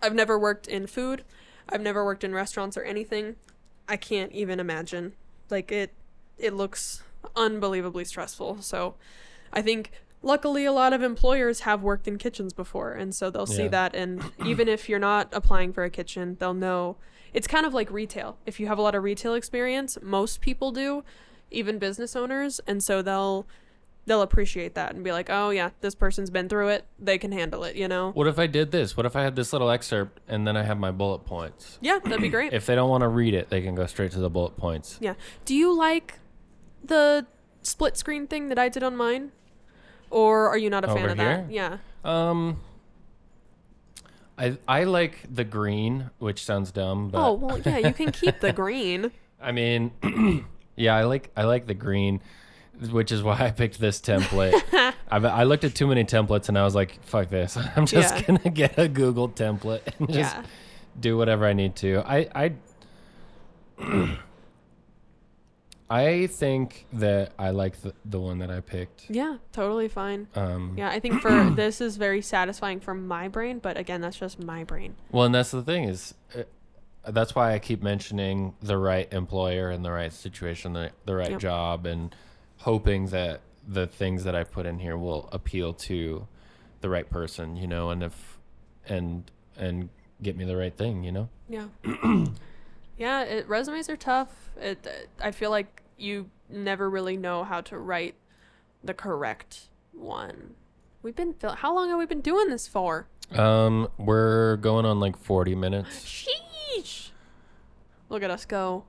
I've 0.02 0.14
never 0.14 0.38
worked 0.38 0.66
in 0.66 0.86
food. 0.86 1.24
I've 1.68 1.80
never 1.80 2.04
worked 2.04 2.24
in 2.24 2.34
restaurants 2.34 2.76
or 2.76 2.82
anything. 2.82 3.36
I 3.88 3.96
can't 3.96 4.32
even 4.32 4.60
imagine. 4.60 5.12
Like 5.48 5.70
it, 5.70 5.92
it 6.38 6.54
looks 6.54 7.02
unbelievably 7.36 8.04
stressful. 8.04 8.62
So, 8.62 8.94
I 9.52 9.62
think 9.62 9.92
luckily 10.22 10.64
a 10.64 10.72
lot 10.72 10.92
of 10.92 11.02
employers 11.02 11.60
have 11.60 11.82
worked 11.82 12.08
in 12.08 12.16
kitchens 12.18 12.52
before, 12.52 12.92
and 12.92 13.14
so 13.14 13.30
they'll 13.30 13.46
see 13.46 13.68
that. 13.68 13.94
And 13.94 14.22
even 14.46 14.68
if 14.68 14.88
you're 14.88 14.98
not 14.98 15.28
applying 15.32 15.72
for 15.72 15.84
a 15.84 15.90
kitchen, 15.90 16.36
they'll 16.40 16.54
know. 16.54 16.96
It's 17.34 17.46
kind 17.46 17.64
of 17.64 17.72
like 17.72 17.90
retail. 17.90 18.38
If 18.44 18.60
you 18.60 18.66
have 18.66 18.78
a 18.78 18.82
lot 18.82 18.94
of 18.94 19.02
retail 19.02 19.34
experience, 19.34 19.98
most 20.02 20.40
people 20.40 20.70
do, 20.70 21.02
even 21.50 21.78
business 21.78 22.14
owners, 22.14 22.60
and 22.66 22.82
so 22.82 23.02
they'll 23.02 23.46
they'll 24.06 24.22
appreciate 24.22 24.74
that 24.74 24.94
and 24.94 25.04
be 25.04 25.12
like, 25.12 25.28
"Oh 25.30 25.50
yeah, 25.50 25.70
this 25.80 25.94
person's 25.94 26.30
been 26.30 26.48
through 26.48 26.68
it. 26.68 26.86
They 26.98 27.18
can 27.18 27.32
handle 27.32 27.64
it," 27.64 27.76
you 27.76 27.88
know? 27.88 28.10
What 28.12 28.26
if 28.26 28.38
I 28.38 28.46
did 28.46 28.70
this? 28.70 28.96
What 28.96 29.06
if 29.06 29.16
I 29.16 29.22
had 29.22 29.36
this 29.36 29.52
little 29.52 29.70
excerpt 29.70 30.20
and 30.28 30.46
then 30.46 30.56
I 30.56 30.62
have 30.62 30.78
my 30.78 30.90
bullet 30.90 31.24
points? 31.24 31.78
Yeah, 31.80 31.98
that'd 32.02 32.20
be 32.20 32.28
great. 32.28 32.52
If 32.52 32.66
they 32.66 32.74
don't 32.74 32.90
want 32.90 33.02
to 33.02 33.08
read 33.08 33.34
it, 33.34 33.50
they 33.50 33.62
can 33.62 33.74
go 33.74 33.86
straight 33.86 34.12
to 34.12 34.20
the 34.20 34.30
bullet 34.30 34.56
points. 34.56 34.98
Yeah. 35.00 35.14
Do 35.44 35.54
you 35.54 35.76
like 35.76 36.18
the 36.84 37.26
split 37.62 37.96
screen 37.96 38.26
thing 38.26 38.48
that 38.48 38.58
I 38.58 38.68
did 38.68 38.82
on 38.82 38.96
mine? 38.96 39.32
Or 40.10 40.48
are 40.48 40.58
you 40.58 40.68
not 40.68 40.84
a 40.84 40.88
fan 40.88 40.98
Over 40.98 41.08
of 41.08 41.16
that? 41.16 41.50
Yeah. 41.50 41.78
Um, 42.04 42.60
I 44.36 44.58
I 44.66 44.84
like 44.84 45.20
the 45.32 45.44
green, 45.44 46.10
which 46.18 46.44
sounds 46.44 46.70
dumb, 46.72 47.08
but 47.08 47.26
oh, 47.26 47.32
well, 47.34 47.58
yeah, 47.58 47.78
you 47.78 47.92
can 47.92 48.12
keep 48.12 48.40
the 48.40 48.52
green. 48.62 49.10
I 49.40 49.52
mean, 49.52 49.92
yeah, 50.76 50.96
I 50.96 51.04
like 51.04 51.30
I 51.36 51.44
like 51.44 51.66
the 51.66 51.74
green, 51.74 52.20
which 52.90 53.12
is 53.12 53.22
why 53.22 53.38
I 53.38 53.50
picked 53.50 53.78
this 53.78 54.00
template. 54.00 54.60
I 55.10 55.16
I 55.18 55.44
looked 55.44 55.64
at 55.64 55.74
too 55.74 55.86
many 55.86 56.04
templates 56.04 56.48
and 56.48 56.58
I 56.58 56.64
was 56.64 56.74
like, 56.74 57.02
fuck 57.04 57.28
this. 57.30 57.56
I'm 57.76 57.86
just 57.86 58.14
Yeah. 58.14 58.22
gonna 58.22 58.50
get 58.50 58.78
a 58.78 58.88
Google 58.88 59.28
template 59.28 59.82
and 59.98 60.08
just 60.12 60.34
yeah. 60.36 60.42
do 60.98 61.16
whatever 61.16 61.46
I 61.46 61.52
need 61.52 61.76
to. 61.76 62.02
I 62.06 62.28
I 62.34 62.52
I 65.90 66.26
think 66.28 66.86
that 66.94 67.32
I 67.38 67.50
like 67.50 67.82
the, 67.82 67.92
the 68.06 68.18
one 68.18 68.38
that 68.38 68.50
I 68.50 68.60
picked. 68.60 69.10
Yeah, 69.10 69.36
totally 69.52 69.88
fine. 69.88 70.26
Um, 70.34 70.74
Yeah, 70.78 70.88
I 70.88 71.00
think 71.00 71.20
for 71.22 71.50
this 71.50 71.82
is 71.82 71.96
very 71.98 72.22
satisfying 72.22 72.80
for 72.80 72.94
my 72.94 73.28
brain, 73.28 73.58
but 73.58 73.76
again, 73.76 74.00
that's 74.00 74.16
just 74.18 74.42
my 74.42 74.64
brain. 74.64 74.94
Well, 75.10 75.24
and 75.26 75.34
that's 75.34 75.50
the 75.50 75.62
thing 75.62 75.84
is, 75.84 76.14
uh, 76.34 76.44
that's 77.10 77.34
why 77.34 77.52
I 77.52 77.58
keep 77.58 77.82
mentioning 77.82 78.54
the 78.62 78.78
right 78.78 79.12
employer 79.12 79.68
and 79.68 79.84
the 79.84 79.90
right 79.92 80.12
situation, 80.12 80.72
the 80.72 80.92
the 81.04 81.14
right 81.14 81.32
Yep. 81.32 81.40
job, 81.40 81.84
and 81.84 82.14
hoping 82.62 83.06
that 83.06 83.40
the 83.66 83.86
things 83.86 84.24
that 84.24 84.34
I 84.34 84.44
put 84.44 84.66
in 84.66 84.78
here 84.78 84.96
will 84.96 85.28
appeal 85.32 85.72
to 85.74 86.26
the 86.80 86.88
right 86.88 87.08
person, 87.08 87.56
you 87.56 87.66
know, 87.66 87.90
and 87.90 88.02
if 88.02 88.38
and 88.88 89.30
and 89.56 89.88
get 90.22 90.36
me 90.36 90.44
the 90.44 90.56
right 90.56 90.74
thing, 90.74 91.02
you 91.04 91.12
know. 91.12 91.28
Yeah. 91.48 91.66
yeah, 92.98 93.22
it, 93.22 93.48
resumes 93.48 93.88
are 93.88 93.96
tough. 93.96 94.50
It 94.60 95.10
I 95.20 95.30
feel 95.30 95.50
like 95.50 95.82
you 95.96 96.30
never 96.48 96.88
really 96.88 97.16
know 97.16 97.44
how 97.44 97.60
to 97.62 97.78
write 97.78 98.14
the 98.82 98.94
correct 98.94 99.68
one. 99.92 100.54
We've 101.02 101.16
been 101.16 101.34
how 101.42 101.74
long 101.74 101.88
have 101.90 101.98
we 101.98 102.06
been 102.06 102.20
doing 102.20 102.48
this 102.48 102.68
for? 102.68 103.08
Um, 103.32 103.88
we're 103.98 104.56
going 104.56 104.84
on 104.84 105.00
like 105.00 105.16
forty 105.16 105.54
minutes. 105.54 106.04
Sheesh. 106.04 107.10
Look 108.08 108.22
at 108.22 108.30
us 108.30 108.44
go. 108.44 108.84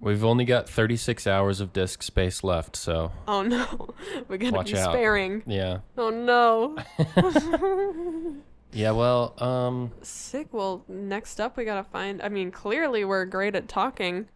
We've 0.00 0.24
only 0.24 0.44
got 0.44 0.68
thirty 0.68 0.96
six 0.96 1.26
hours 1.26 1.60
of 1.60 1.72
disk 1.72 2.02
space 2.02 2.44
left, 2.44 2.76
so 2.76 3.10
Oh 3.26 3.42
no. 3.42 3.94
we 4.28 4.38
got 4.38 4.50
to 4.50 4.56
Watch 4.56 4.72
be 4.72 4.78
out. 4.78 4.92
sparing. 4.92 5.42
yeah, 5.46 5.78
Oh 5.96 6.10
no. 6.10 6.76
yeah. 8.72 8.92
Well, 8.92 9.34
um, 9.42 9.92
Sick. 10.02 10.48
Well, 10.52 10.84
next 10.88 11.40
up 11.40 11.56
we 11.56 11.64
got 11.64 11.76
to 11.82 11.90
find 11.90 12.22
I 12.22 12.28
mean, 12.28 12.50
clearly 12.50 13.04
we're 13.04 13.24
great 13.24 13.54
at 13.56 13.68
talking. 13.68 14.28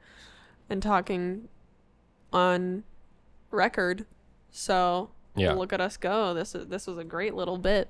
and 0.69 0.83
talking 0.83 1.49
on 2.33 2.83
record. 3.51 4.07
So 4.51 5.11
Yeah, 5.37 5.53
look 5.53 5.73
at 5.73 5.81
us 5.81 5.97
go. 5.97 6.35
This 6.35 6.55
is 6.55 6.67
this 6.69 6.87
was 6.87 6.99
a 6.99 7.05
great 7.05 7.35
little 7.35 7.59
bit. 7.59 7.89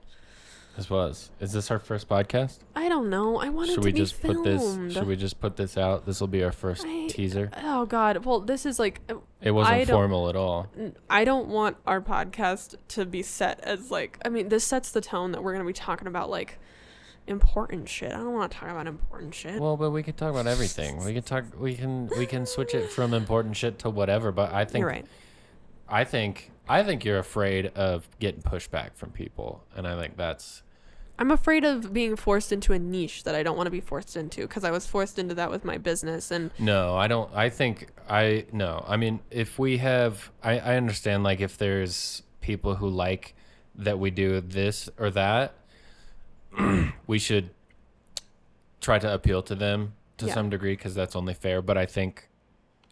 This 0.76 0.88
was. 0.88 1.30
Is 1.40 1.52
this 1.52 1.70
our 1.70 1.78
first 1.78 2.08
podcast? 2.08 2.60
I 2.74 2.88
don't 2.88 3.10
know. 3.10 3.36
I 3.38 3.48
want 3.50 3.68
it 3.68 3.74
Should 3.74 3.82
to 3.82 3.84
we 3.86 3.92
be 3.92 3.98
just 3.98 4.14
filmed. 4.14 4.38
put 4.38 4.44
this? 4.44 4.94
Should 4.94 5.06
we 5.06 5.16
just 5.16 5.40
put 5.40 5.56
this 5.56 5.76
out? 5.76 6.06
This 6.06 6.20
will 6.20 6.28
be 6.28 6.42
our 6.42 6.52
first 6.52 6.84
I- 6.86 7.08
teaser. 7.08 7.50
Oh 7.62 7.84
God. 7.86 8.24
Well, 8.24 8.40
this 8.40 8.64
is 8.64 8.78
like 8.78 9.00
uh, 9.10 9.16
It 9.40 9.50
wasn't 9.50 9.88
formal 9.88 10.28
at 10.28 10.36
all. 10.36 10.68
I 11.10 11.24
don't 11.24 11.48
want 11.48 11.76
our 11.86 12.00
podcast 12.00 12.76
to 12.88 13.04
be 13.04 13.22
set 13.22 13.60
as 13.60 13.90
like 13.90 14.18
I 14.24 14.28
mean 14.28 14.48
this 14.48 14.64
sets 14.64 14.90
the 14.92 15.00
tone 15.02 15.32
that 15.32 15.42
we're 15.42 15.52
gonna 15.52 15.64
be 15.64 15.72
talking 15.72 16.08
about 16.08 16.30
like 16.30 16.58
important 17.26 17.88
shit. 17.88 18.12
I 18.12 18.16
don't 18.16 18.32
want 18.32 18.50
to 18.50 18.58
talk 18.58 18.70
about 18.70 18.86
important 18.86 19.34
shit. 19.34 19.60
Well, 19.60 19.76
but 19.76 19.90
we 19.90 20.02
could 20.02 20.16
talk 20.16 20.30
about 20.30 20.46
everything. 20.46 21.04
We 21.04 21.14
could 21.14 21.26
talk. 21.26 21.44
We 21.58 21.74
can. 21.74 22.08
We 22.18 22.26
can 22.26 22.46
switch 22.46 22.74
it 22.74 22.90
from 22.90 23.14
important 23.22 23.56
shit 23.56 23.78
to 23.80 23.90
whatever. 23.90 24.32
But 24.32 24.52
I 24.52 24.64
think. 24.64 24.80
You're 24.80 24.88
right. 24.88 25.06
I 25.88 26.04
think. 26.04 26.50
I 26.68 26.82
think 26.84 27.04
you're 27.04 27.18
afraid 27.18 27.66
of 27.74 28.08
getting 28.18 28.40
pushback 28.42 28.94
from 28.94 29.10
people, 29.10 29.64
and 29.76 29.86
I 29.86 29.98
think 30.00 30.16
that's. 30.16 30.62
I'm 31.18 31.30
afraid 31.30 31.64
of 31.64 31.92
being 31.92 32.16
forced 32.16 32.52
into 32.52 32.72
a 32.72 32.78
niche 32.78 33.24
that 33.24 33.34
I 33.34 33.42
don't 33.42 33.56
want 33.56 33.66
to 33.66 33.70
be 33.70 33.80
forced 33.80 34.16
into 34.16 34.42
because 34.42 34.64
I 34.64 34.70
was 34.70 34.86
forced 34.86 35.18
into 35.18 35.34
that 35.34 35.50
with 35.50 35.64
my 35.64 35.76
business 35.78 36.30
and 36.30 36.50
No, 36.58 36.96
I 36.96 37.06
don't. 37.06 37.32
I 37.34 37.48
think 37.50 37.88
I 38.08 38.46
no. 38.52 38.84
I 38.88 38.96
mean, 38.96 39.20
if 39.30 39.58
we 39.58 39.78
have, 39.78 40.30
I 40.42 40.58
I 40.58 40.76
understand. 40.76 41.22
Like, 41.22 41.40
if 41.40 41.58
there's 41.58 42.22
people 42.40 42.76
who 42.76 42.88
like 42.88 43.34
that 43.74 43.98
we 43.98 44.10
do 44.10 44.40
this 44.40 44.88
or 44.98 45.10
that, 45.10 45.54
we 47.06 47.18
should 47.18 47.50
try 48.80 48.98
to 48.98 49.12
appeal 49.12 49.42
to 49.42 49.54
them 49.54 49.94
to 50.18 50.26
Yeah. 50.26 50.34
some 50.34 50.50
degree 50.50 50.74
because 50.74 50.94
that's 50.94 51.14
only 51.16 51.34
fair. 51.34 51.62
But 51.62 51.78
I 51.78 51.86
think, 51.86 52.28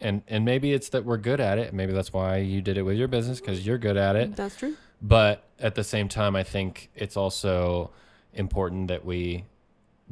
and 0.01 0.21
and 0.27 0.43
maybe 0.45 0.73
it's 0.73 0.89
that 0.89 1.05
we're 1.05 1.17
good 1.17 1.39
at 1.39 1.57
it. 1.57 1.73
Maybe 1.73 1.93
that's 1.93 2.11
why 2.11 2.37
you 2.37 2.61
did 2.61 2.77
it 2.77 2.81
with 2.83 2.97
your 2.97 3.07
business 3.07 3.39
because 3.39 3.65
you're 3.65 3.77
good 3.77 3.97
at 3.97 4.15
it. 4.15 4.35
that's 4.35 4.55
true. 4.57 4.75
But 5.01 5.43
at 5.59 5.75
the 5.75 5.83
same 5.83 6.07
time, 6.09 6.35
I 6.35 6.43
think 6.43 6.89
it's 6.95 7.17
also 7.17 7.91
important 8.33 8.87
that 8.89 9.03
we 9.05 9.45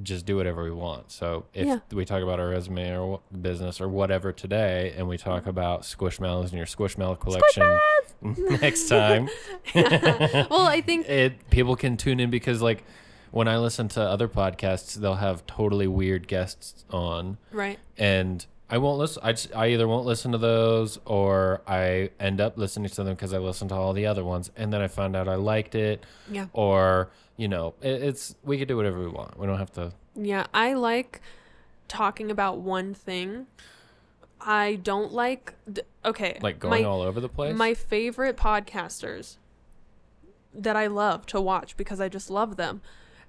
just 0.02 0.26
do 0.26 0.38
whatever 0.38 0.64
we 0.64 0.72
want. 0.72 1.12
So 1.12 1.46
if 1.54 1.68
Yeah. 1.68 1.80
we 1.92 2.06
talk 2.06 2.24
about 2.24 2.40
our 2.40 2.48
resume 2.50 2.98
or 2.98 3.20
business 3.42 3.82
or 3.82 3.90
whatever 3.90 4.32
today, 4.32 4.94
and 4.98 5.08
we 5.10 5.18
talk 5.18 5.46
about 5.46 5.82
Squishmallows 5.82 6.46
and 6.46 6.54
your 6.54 6.66
Squishmallow 6.66 7.20
collection 7.20 7.78
next 8.62 8.88
time, 8.88 9.28
well, 9.76 10.66
I 10.66 10.82
think 10.86 11.08
it 11.10 11.50
people 11.50 11.76
can 11.76 11.98
tune 11.98 12.20
in 12.20 12.30
because 12.30 12.62
like 12.62 12.84
when 13.32 13.48
I 13.48 13.58
listen 13.58 13.88
to 13.90 14.02
other 14.02 14.28
podcasts, 14.28 14.96
they'll 14.96 15.16
have 15.16 15.46
totally 15.46 15.88
weird 15.88 16.28
guests 16.28 16.84
on, 16.90 17.38
right. 17.52 17.78
and 17.98 18.46
I 18.70 18.78
won't 18.78 19.00
listen. 19.00 19.22
I 19.26 19.32
just, 19.32 19.56
I 19.56 19.68
either 19.70 19.88
won't 19.88 20.06
listen 20.06 20.32
to 20.34 20.38
those 20.38 21.00
or 21.06 21.62
I 21.68 22.12
end 22.20 22.40
up 22.40 22.58
listening 22.58 22.90
to 22.90 23.04
them 23.04 23.16
because 23.16 23.34
I 23.34 23.40
listened 23.40 23.70
to 23.70 23.76
all 23.76 23.94
the 23.94 24.06
other 24.06 24.24
ones, 24.24 24.52
and 24.56 24.72
then 24.72 24.82
I 24.82 24.88
found 24.88 25.16
out 25.16 25.28
I 25.28 25.36
liked 25.36 25.74
it, 25.76 26.06
Yeah. 26.32 26.48
or 26.54 27.10
you 27.36 27.48
know, 27.48 27.74
it, 27.82 28.04
it's 28.04 28.36
we 28.44 28.58
could 28.60 28.68
do 28.68 28.78
whatever 28.78 29.00
we 29.00 29.08
want. 29.08 29.40
We 29.40 29.48
don't 29.48 29.58
have 29.58 29.72
to. 29.74 29.94
Yeah, 30.16 30.46
I 30.54 30.74
like 30.74 31.22
talking 31.88 32.30
about 32.30 32.60
one 32.60 32.94
thing. 32.94 33.48
I 34.42 34.76
don't 34.76 35.12
like 35.14 35.54
d- 35.72 35.82
okay, 36.06 36.38
like 36.42 36.60
going 36.60 36.84
my, 36.84 36.88
all 36.90 37.02
over 37.02 37.20
the 37.20 37.28
place. 37.30 37.56
My 37.58 37.74
favorite 37.74 38.38
podcasters 38.38 39.38
that 40.54 40.76
I 40.76 40.88
love 40.88 41.26
to 41.28 41.42
watch 41.42 41.76
because 41.76 42.00
I 42.00 42.08
just 42.10 42.30
love 42.30 42.56
them. 42.56 42.82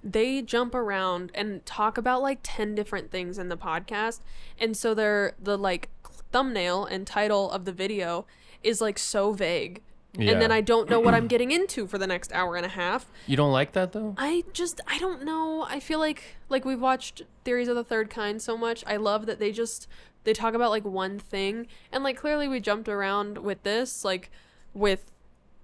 They 0.03 0.41
jump 0.41 0.73
around 0.73 1.31
and 1.33 1.65
talk 1.65 1.97
about 1.97 2.21
like 2.21 2.39
10 2.43 2.73
different 2.75 3.11
things 3.11 3.37
in 3.37 3.49
the 3.49 3.57
podcast. 3.57 4.21
And 4.59 4.75
so 4.75 4.93
they're 4.93 5.33
the 5.41 5.57
like 5.57 5.89
thumbnail 6.31 6.85
and 6.85 7.05
title 7.05 7.51
of 7.51 7.65
the 7.65 7.71
video 7.71 8.25
is 8.63 8.81
like 8.81 8.97
so 8.97 9.33
vague. 9.33 9.81
And 10.19 10.41
then 10.41 10.51
I 10.51 10.59
don't 10.59 10.89
know 10.89 10.99
what 10.99 11.13
I'm 11.13 11.27
getting 11.27 11.51
into 11.51 11.87
for 11.87 11.97
the 11.97 12.05
next 12.05 12.33
hour 12.33 12.57
and 12.57 12.65
a 12.65 12.69
half. 12.69 13.05
you 13.27 13.37
don't 13.37 13.53
like 13.53 13.71
that 13.73 13.93
though. 13.93 14.13
I 14.17 14.43
just 14.51 14.81
I 14.85 14.99
don't 14.99 15.23
know. 15.23 15.65
I 15.69 15.79
feel 15.79 15.99
like 15.99 16.35
like 16.49 16.65
we've 16.65 16.81
watched 16.81 17.21
Theories 17.45 17.69
of 17.69 17.75
the 17.77 17.83
Third 17.83 18.09
Kind 18.09 18.41
so 18.41 18.57
much. 18.57 18.83
I 18.85 18.97
love 18.97 19.25
that 19.27 19.39
they 19.39 19.53
just 19.53 19.87
they 20.25 20.33
talk 20.33 20.53
about 20.53 20.69
like 20.69 20.83
one 20.83 21.17
thing 21.17 21.67
and 21.93 22.03
like 22.03 22.17
clearly 22.17 22.49
we 22.49 22.59
jumped 22.59 22.89
around 22.89 23.37
with 23.37 23.63
this 23.63 24.03
like 24.03 24.29
with 24.73 25.09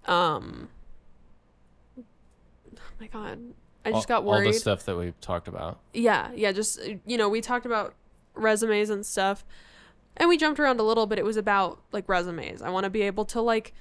um 0.05 0.69
oh 1.99 2.03
my 3.01 3.07
god. 3.07 3.39
I 3.87 3.91
just 3.91 4.09
all, 4.09 4.17
got 4.17 4.25
worried. 4.25 4.47
All 4.47 4.53
the 4.53 4.59
stuff 4.59 4.85
that 4.85 4.97
we've 4.97 5.19
talked 5.21 5.47
about. 5.47 5.79
Yeah, 5.93 6.29
yeah, 6.35 6.51
just 6.51 6.79
you 7.05 7.17
know, 7.17 7.29
we 7.29 7.39
talked 7.41 7.65
about 7.65 7.93
resumes 8.35 8.89
and 8.89 9.05
stuff. 9.05 9.45
And 10.17 10.27
we 10.27 10.35
jumped 10.35 10.59
around 10.59 10.79
a 10.79 10.83
little 10.83 11.05
but 11.05 11.19
it 11.19 11.25
was 11.25 11.37
about 11.37 11.79
like 11.91 12.09
resumes. 12.09 12.61
I 12.61 12.69
want 12.69 12.83
to 12.83 12.89
be 12.89 13.03
able 13.03 13.25
to 13.25 13.41
like 13.41 13.73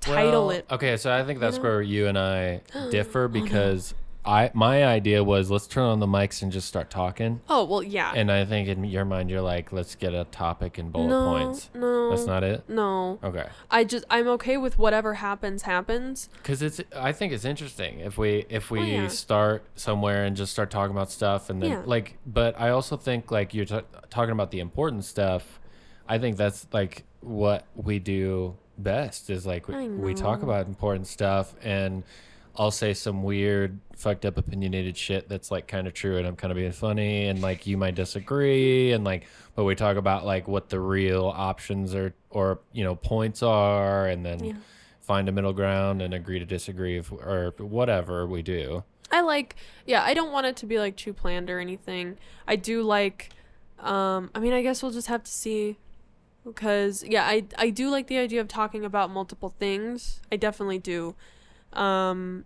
title 0.00 0.46
Well, 0.46 0.56
it. 0.56 0.66
Okay, 0.70 0.96
so 0.96 1.12
I 1.12 1.24
think 1.24 1.40
that's 1.40 1.58
know? 1.58 1.64
where 1.64 1.82
you 1.82 2.06
and 2.06 2.18
I 2.18 2.62
differ 2.90 3.24
Oh, 3.24 3.28
because 3.28 3.94
I 4.26 4.50
my 4.54 4.84
idea 4.84 5.22
was 5.22 5.50
let's 5.50 5.66
turn 5.66 5.84
on 5.84 6.00
the 6.00 6.06
mics 6.06 6.42
and 6.42 6.50
just 6.50 6.66
start 6.68 6.90
talking. 6.90 7.40
Oh, 7.48 7.64
well, 7.64 7.82
yeah. 7.82 8.12
And 8.14 8.30
I 8.30 8.44
think 8.44 8.68
in 8.68 8.84
your 8.84 9.04
mind 9.04 9.30
you're 9.30 9.40
like, 9.40 9.72
let's 9.72 9.94
get 9.94 10.14
a 10.14 10.24
topic 10.24 10.78
and 10.78 10.92
bullet 10.92 11.08
no, 11.08 11.24
points. 11.26 11.70
No. 11.74 12.10
That's 12.10 12.26
not 12.26 12.42
it. 12.42 12.68
No. 12.68 13.18
Okay. 13.22 13.46
I 13.70 13.84
just 13.84 14.04
I'm 14.10 14.26
okay 14.28 14.56
with 14.56 14.78
whatever 14.78 15.14
happens 15.14 15.62
happens. 15.62 16.28
Because 16.42 16.62
it's, 16.62 16.80
I 16.94 17.12
think 17.12 17.32
it's 17.32 17.44
interesting 17.44 18.00
if 18.00 18.18
we 18.18 18.44
if 18.48 18.70
we 18.70 18.80
Oh, 18.80 18.84
yeah. 18.84 19.08
start 19.08 19.64
somewhere 19.76 20.24
and 20.24 20.36
just 20.36 20.52
start 20.52 20.70
talking 20.70 20.94
about 20.94 21.10
stuff 21.10 21.48
and 21.50 21.62
then 21.62 21.70
Yeah. 21.70 21.82
like, 21.86 22.18
but 22.26 22.58
I 22.60 22.70
also 22.70 22.96
think 22.96 23.30
like 23.30 23.54
you're 23.54 23.64
t- 23.64 23.80
talking 24.10 24.32
about 24.32 24.50
the 24.50 24.60
important 24.60 25.04
stuff. 25.04 25.60
I 26.08 26.18
think 26.18 26.36
that's 26.36 26.66
like 26.72 27.04
what 27.20 27.66
we 27.74 27.98
do 27.98 28.56
best 28.78 29.30
is 29.30 29.46
like 29.46 29.68
I 29.70 29.86
we 29.88 30.14
talk 30.14 30.42
about 30.42 30.66
important 30.66 31.06
stuff 31.06 31.54
and 31.62 32.02
I'll 32.58 32.70
say 32.70 32.94
some 32.94 33.22
weird, 33.22 33.78
fucked 33.96 34.24
up, 34.24 34.38
opinionated 34.38 34.96
shit 34.96 35.28
that's 35.28 35.50
like 35.50 35.66
kind 35.68 35.86
of 35.86 35.94
true, 35.94 36.16
and 36.16 36.26
I'm 36.26 36.36
kind 36.36 36.50
of 36.50 36.56
being 36.56 36.72
funny, 36.72 37.26
and 37.28 37.40
like 37.42 37.66
you 37.66 37.76
might 37.76 37.94
disagree, 37.94 38.92
and 38.92 39.04
like, 39.04 39.26
but 39.54 39.64
we 39.64 39.74
talk 39.74 39.96
about 39.96 40.24
like 40.24 40.48
what 40.48 40.68
the 40.70 40.80
real 40.80 41.26
options 41.26 41.94
are 41.94 42.14
or 42.30 42.60
you 42.72 42.84
know 42.84 42.94
points 42.94 43.42
are, 43.42 44.06
and 44.06 44.24
then 44.24 44.44
Yeah. 44.44 44.52
find 45.00 45.28
a 45.28 45.32
middle 45.32 45.52
ground 45.52 46.00
and 46.02 46.14
agree 46.14 46.38
to 46.38 46.46
disagree 46.46 46.96
if, 46.98 47.12
or 47.12 47.54
whatever 47.58 48.26
we 48.26 48.42
do. 48.42 48.84
I 49.10 49.20
like 49.20 49.56
yeah, 49.86 50.02
I 50.02 50.14
don't 50.14 50.32
want 50.32 50.46
it 50.46 50.56
to 50.56 50.66
be 50.66 50.78
like 50.78 50.96
too 50.96 51.12
planned 51.12 51.48
or 51.50 51.60
anything. 51.60 52.18
I 52.48 52.56
do 52.56 52.82
like 52.82 53.30
um 53.78 54.30
I 54.34 54.40
mean 54.40 54.52
I 54.52 54.62
guess 54.62 54.82
we'll 54.82 54.90
just 54.92 55.06
have 55.08 55.22
to 55.24 55.30
see 55.30 55.76
because 56.44 57.04
yeah, 57.04 57.24
I 57.24 57.44
I 57.56 57.70
do 57.70 57.88
like 57.90 58.06
the 58.08 58.18
idea 58.18 58.40
of 58.40 58.48
talking 58.48 58.84
about 58.84 59.10
multiple 59.10 59.54
things. 59.58 60.20
I 60.32 60.36
definitely 60.36 60.78
do. 60.78 61.14
Um 61.76 62.44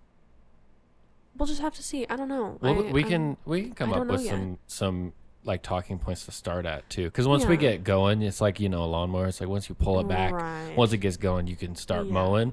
we'll 1.36 1.46
just 1.46 1.60
have 1.60 1.74
to 1.74 1.82
see. 1.82 2.06
I 2.10 2.16
don't 2.16 2.28
know. 2.28 2.58
Well, 2.60 2.86
I- 2.86 2.92
we 2.92 3.02
can 3.02 3.36
we 3.44 3.62
can 3.62 3.72
come 3.74 3.92
up 3.92 4.06
with 4.06 4.22
yet. 4.24 4.30
some 4.30 4.58
some 4.66 5.12
like 5.44 5.62
talking 5.62 5.98
points 5.98 6.26
to 6.26 6.32
start 6.32 6.66
at 6.66 6.88
too, 6.90 7.04
because 7.04 7.26
once 7.26 7.46
we 7.46 7.56
get 7.56 7.82
going, 7.82 8.20
it's 8.20 8.40
like 8.42 8.60
you 8.60 8.68
know 8.68 8.84
a 8.84 8.86
lawnmower. 8.86 9.26
It's 9.26 9.40
like 9.40 9.48
once 9.48 9.68
you 9.70 9.74
pull 9.74 9.98
it 10.00 10.06
back, 10.08 10.32
Right. 10.32 10.74
once 10.76 10.92
it 10.92 10.98
gets 10.98 11.16
going, 11.16 11.46
you 11.46 11.56
can 11.56 11.74
start 11.76 12.06
Yeah. 12.06 12.12
mowing. 12.12 12.52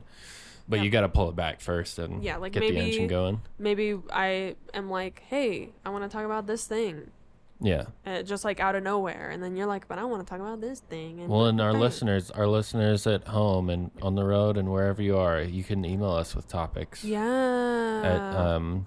But 0.70 0.78
Yeah. 0.80 0.84
you 0.84 0.90
got 0.90 1.02
to 1.02 1.10
pull 1.10 1.30
it 1.30 1.36
back 1.36 1.62
first 1.62 1.98
and 2.00 2.22
Yeah, 2.24 2.38
like 2.38 2.52
get 2.54 2.60
the 2.62 2.78
engine 2.78 3.08
going. 3.08 3.42
maybe 3.58 3.98
I 4.12 4.56
am 4.74 4.90
like, 4.90 5.22
"Hey, 5.28 5.70
I 5.86 5.90
want 5.90 6.04
to 6.04 6.10
talk 6.10 6.26
about 6.26 6.46
this 6.48 6.66
thing." 6.68 7.12
Yeah. 7.60 7.86
Uh, 8.06 8.22
just 8.22 8.46
like 8.46 8.60
out 8.60 8.76
of 8.76 8.84
nowhere 8.84 9.32
and 9.32 9.42
then 9.42 9.56
you're 9.58 9.66
like, 9.66 9.88
"But 9.88 9.98
I 9.98 10.04
want 10.06 10.26
to 10.26 10.30
talk 10.30 10.40
about 10.40 10.62
this 10.62 10.80
thing." 10.82 11.20
And 11.20 11.28
Well, 11.30 11.46
and 11.48 11.60
our 11.60 11.72
bang. 11.72 11.82
listeners, 11.82 12.30
our 12.32 12.46
listeners 12.48 13.08
at 13.08 13.28
home 13.30 13.70
and 13.72 13.90
on 14.02 14.14
the 14.16 14.24
road 14.24 14.58
and 14.58 14.72
wherever 14.72 15.02
you 15.02 15.18
are, 15.18 15.42
you 15.42 15.64
can 15.64 15.84
email 15.84 16.12
us 16.12 16.36
with 16.36 16.48
topics 16.48 17.04
Yeah. 17.04 18.02
at 18.04 18.36
um, 18.36 18.86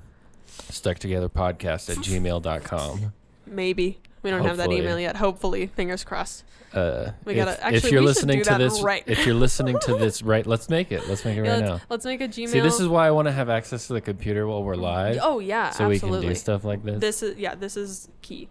stucktogetherpodcast 0.71 1.91
at 1.91 1.97
gmail.com. 1.99 3.13
Maybe. 3.47 3.99
We 4.23 4.31
don't 4.31 4.45
have 4.45 4.59
that 4.59 4.71
email 4.71 4.99
yet. 5.01 5.17
Hopefully, 5.17 5.67
fingers 5.67 6.05
crossed. 6.05 6.45
Uh, 6.75 7.11
We 7.25 7.33
if, 7.35 7.39
gotta- 7.45 7.53
if 7.53 7.61
actually, 7.63 7.91
you're 7.93 8.01
we 8.03 8.07
listening 8.07 8.39
do 8.39 8.45
to 8.45 8.59
this, 8.59 8.81
right 8.83 9.03
if 9.07 9.27
you're 9.27 9.35
listening 9.35 9.77
to 9.87 9.97
this 9.97 10.23
right, 10.23 10.47
let's 10.47 10.69
make 10.69 10.93
it. 10.93 11.09
Let's 11.09 11.25
make 11.25 11.37
it 11.37 11.45
Yeah, 11.45 11.51
right 11.53 11.61
let's, 11.61 11.71
now. 11.71 11.81
let's 11.89 12.05
make 12.05 12.21
a 12.21 12.29
Gmail. 12.29 12.49
See, 12.49 12.61
this 12.61 12.79
is 12.79 12.87
why 12.87 13.09
I 13.09 13.11
want 13.11 13.27
to 13.27 13.33
have 13.33 13.49
access 13.49 13.87
to 13.89 13.95
the 13.95 14.01
computer 14.01 14.47
while 14.47 14.63
we're 14.63 14.77
live, 14.77 15.19
Oh 15.23 15.39
yeah, 15.41 15.71
so 15.71 15.89
we 15.89 15.99
can 15.99 16.21
do 16.21 16.35
stuff 16.35 16.63
like 16.65 16.85
this. 16.85 17.01
This 17.01 17.23
is 17.23 17.37
yeah, 17.39 17.55
this 17.57 17.77
is 17.77 18.09
key. 18.23 18.49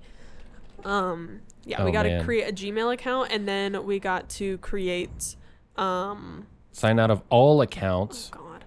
Um, 0.84 1.42
yeah, 1.66 1.82
Oh, 1.82 1.86
we 1.86 1.92
got 1.92 2.04
to 2.04 2.10
man. 2.10 2.26
create 2.26 2.50
a 2.50 2.54
Gmail 2.54 2.94
account, 2.94 3.32
and 3.32 3.48
then 3.48 3.86
we 3.86 4.00
got 4.00 4.28
to 4.32 4.58
create. 4.60 5.36
Um, 5.78 6.48
Sign 6.72 7.00
out 7.00 7.12
of 7.12 7.22
all 7.30 7.62
accounts. 7.62 8.32
oh. 8.34 8.38
God. 8.38 8.64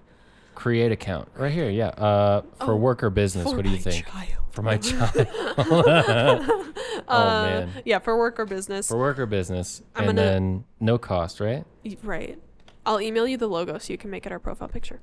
Create 0.55 0.93
account 0.93 1.29
right 1.35 1.51
here. 1.53 1.69
Yeah. 1.71 1.89
Uh, 1.89 2.43
for 2.61 2.73
Oh, 2.73 2.77
work 2.77 3.03
or 3.03 3.11
business. 3.11 3.49
For 3.51 3.57
what 3.57 3.65
do 3.65 3.71
you 3.71 3.79
think? 3.79 4.07
child. 4.07 4.42
For 4.53 4.63
my 4.63 4.77
child. 4.79 5.11
oh 5.59 6.63
Uh, 7.09 7.43
man. 7.45 7.71
Yeah, 7.85 7.99
for 7.99 8.17
work 8.17 8.39
or 8.39 8.45
business. 8.47 8.89
For 8.89 8.97
work 8.99 9.19
or 9.19 9.27
business, 9.27 9.83
I'm 9.97 10.09
and 10.09 10.17
gonna- 10.19 10.29
then 10.29 10.65
no 10.81 10.99
cost, 10.99 11.41
right? 11.41 11.65
Y- 11.85 11.97
right. 12.03 12.39
I'll 12.87 13.01
email 13.01 13.27
you 13.27 13.37
the 13.37 13.49
logo 13.49 13.79
so 13.79 13.93
you 13.93 13.99
can 13.99 14.11
make 14.11 14.27
it 14.27 14.33
our 14.33 14.39
profile 14.39 14.69
picture. 14.69 15.01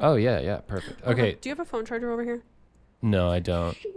Oh 0.00 0.14
yeah, 0.16 0.40
yeah, 0.40 0.58
perfect. 0.58 1.00
Hold 1.02 1.18
on. 1.18 1.24
Okay. 1.24 1.38
Do 1.40 1.48
you 1.48 1.54
have 1.54 1.60
a 1.60 1.64
phone 1.68 1.84
charger 1.84 2.10
over 2.10 2.24
here? 2.24 2.42
No, 3.02 3.30
I 3.30 3.38
don't. 3.40 3.76
Shit. 3.76 3.94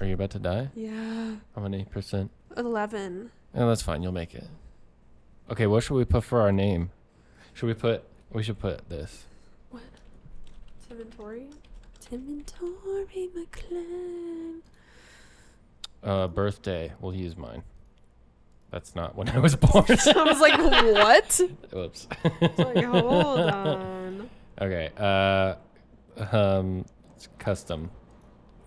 Are 0.00 0.06
you 0.06 0.14
about 0.14 0.30
to 0.30 0.38
die? 0.38 0.68
Yeah. 0.74 1.36
How 1.54 1.62
many 1.62 1.84
percent? 1.84 2.30
Eleven. 2.56 3.30
Oh, 3.54 3.68
that's 3.68 3.82
fine. 3.82 4.02
You'll 4.02 4.12
make 4.12 4.34
it. 4.34 4.48
Okay, 5.50 5.66
what 5.66 5.82
should 5.82 5.94
we 5.94 6.04
put 6.04 6.24
for 6.24 6.40
our 6.40 6.50
name? 6.52 6.90
Should 7.52 7.66
we 7.66 7.74
put? 7.74 8.02
We 8.32 8.42
should 8.42 8.58
put 8.58 8.88
this. 8.88 9.26
Tim 10.88 11.00
and 11.00 11.10
Tim 12.14 12.28
and 12.28 12.46
Tori 12.46 13.28
McClung. 13.36 14.60
Uh, 16.00 16.28
birthday. 16.28 16.92
We'll 17.00 17.12
use 17.12 17.36
mine. 17.36 17.64
That's 18.70 18.94
not 18.94 19.16
when 19.16 19.28
I 19.30 19.40
was 19.40 19.56
born. 19.56 19.84
I 19.88 20.22
was 20.22 20.40
like, 20.40 20.56
what? 20.56 21.40
Whoops. 21.72 22.06
It's 22.40 22.58
like, 22.60 22.84
hold 22.84 23.40
on. 23.40 24.30
Okay. 24.60 24.90
Uh, 24.96 25.54
um, 26.30 26.84
it's 27.16 27.28
custom. 27.38 27.90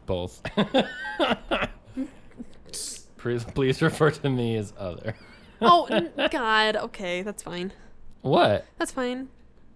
Both. 0.06 0.44
please, 3.16 3.46
please 3.46 3.82
refer 3.82 4.12
to 4.12 4.30
me 4.30 4.58
as 4.58 4.74
other. 4.78 5.16
Oh, 5.62 5.88
God. 6.32 6.76
Okay, 6.76 7.22
that's 7.22 7.44
fine. 7.44 7.72
What? 8.24 8.66
That's 8.78 8.92
fine. 8.92 9.30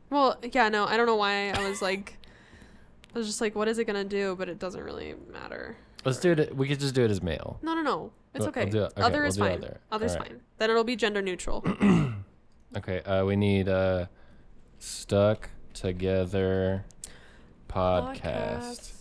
Well, 0.10 0.36
yeah, 0.52 0.68
no, 0.68 0.88
I 0.88 0.98
don't 0.98 1.06
know 1.06 1.16
why 1.16 1.52
I 1.52 1.70
was 1.70 1.82
like, 1.82 2.18
I 3.14 3.18
was 3.18 3.28
just 3.28 3.42
like, 3.42 3.56
what 3.56 3.68
is 3.68 3.78
it 3.78 3.86
gonna 3.86 4.04
do? 4.04 4.36
But 4.38 4.50
it 4.50 4.60
doesn't 4.60 4.82
really 4.84 5.16
matter. 5.32 5.78
Let's 6.06 6.20
do 6.20 6.32
it. 6.32 6.56
We 6.56 6.68
could 6.68 6.80
just 6.80 6.96
do 6.96 7.04
it 7.04 7.12
as 7.12 7.22
male. 7.22 7.60
No, 7.62 7.74
no, 7.76 7.82
no. 7.82 8.12
It's 8.34 8.46
okay. 8.48 8.66
we'll 8.66 8.86
it- 8.86 8.94
okay, 8.94 9.02
other 9.02 9.20
we'll 9.20 9.28
is 9.28 9.38
fine. 9.38 9.58
other. 9.60 9.80
Other's 9.92 10.14
Alright. 10.14 10.30
fine. 10.30 10.42
Then 10.58 10.70
it'll 10.70 10.84
be 10.84 10.96
gender 10.96 11.22
neutral. 11.22 11.64
Okay. 12.74 13.02
Uh, 13.02 13.26
we 13.26 13.36
need 13.36 13.68
uh, 13.68 14.06
stuck 14.80 15.50
together 15.74 16.86
podcast. 17.68 18.94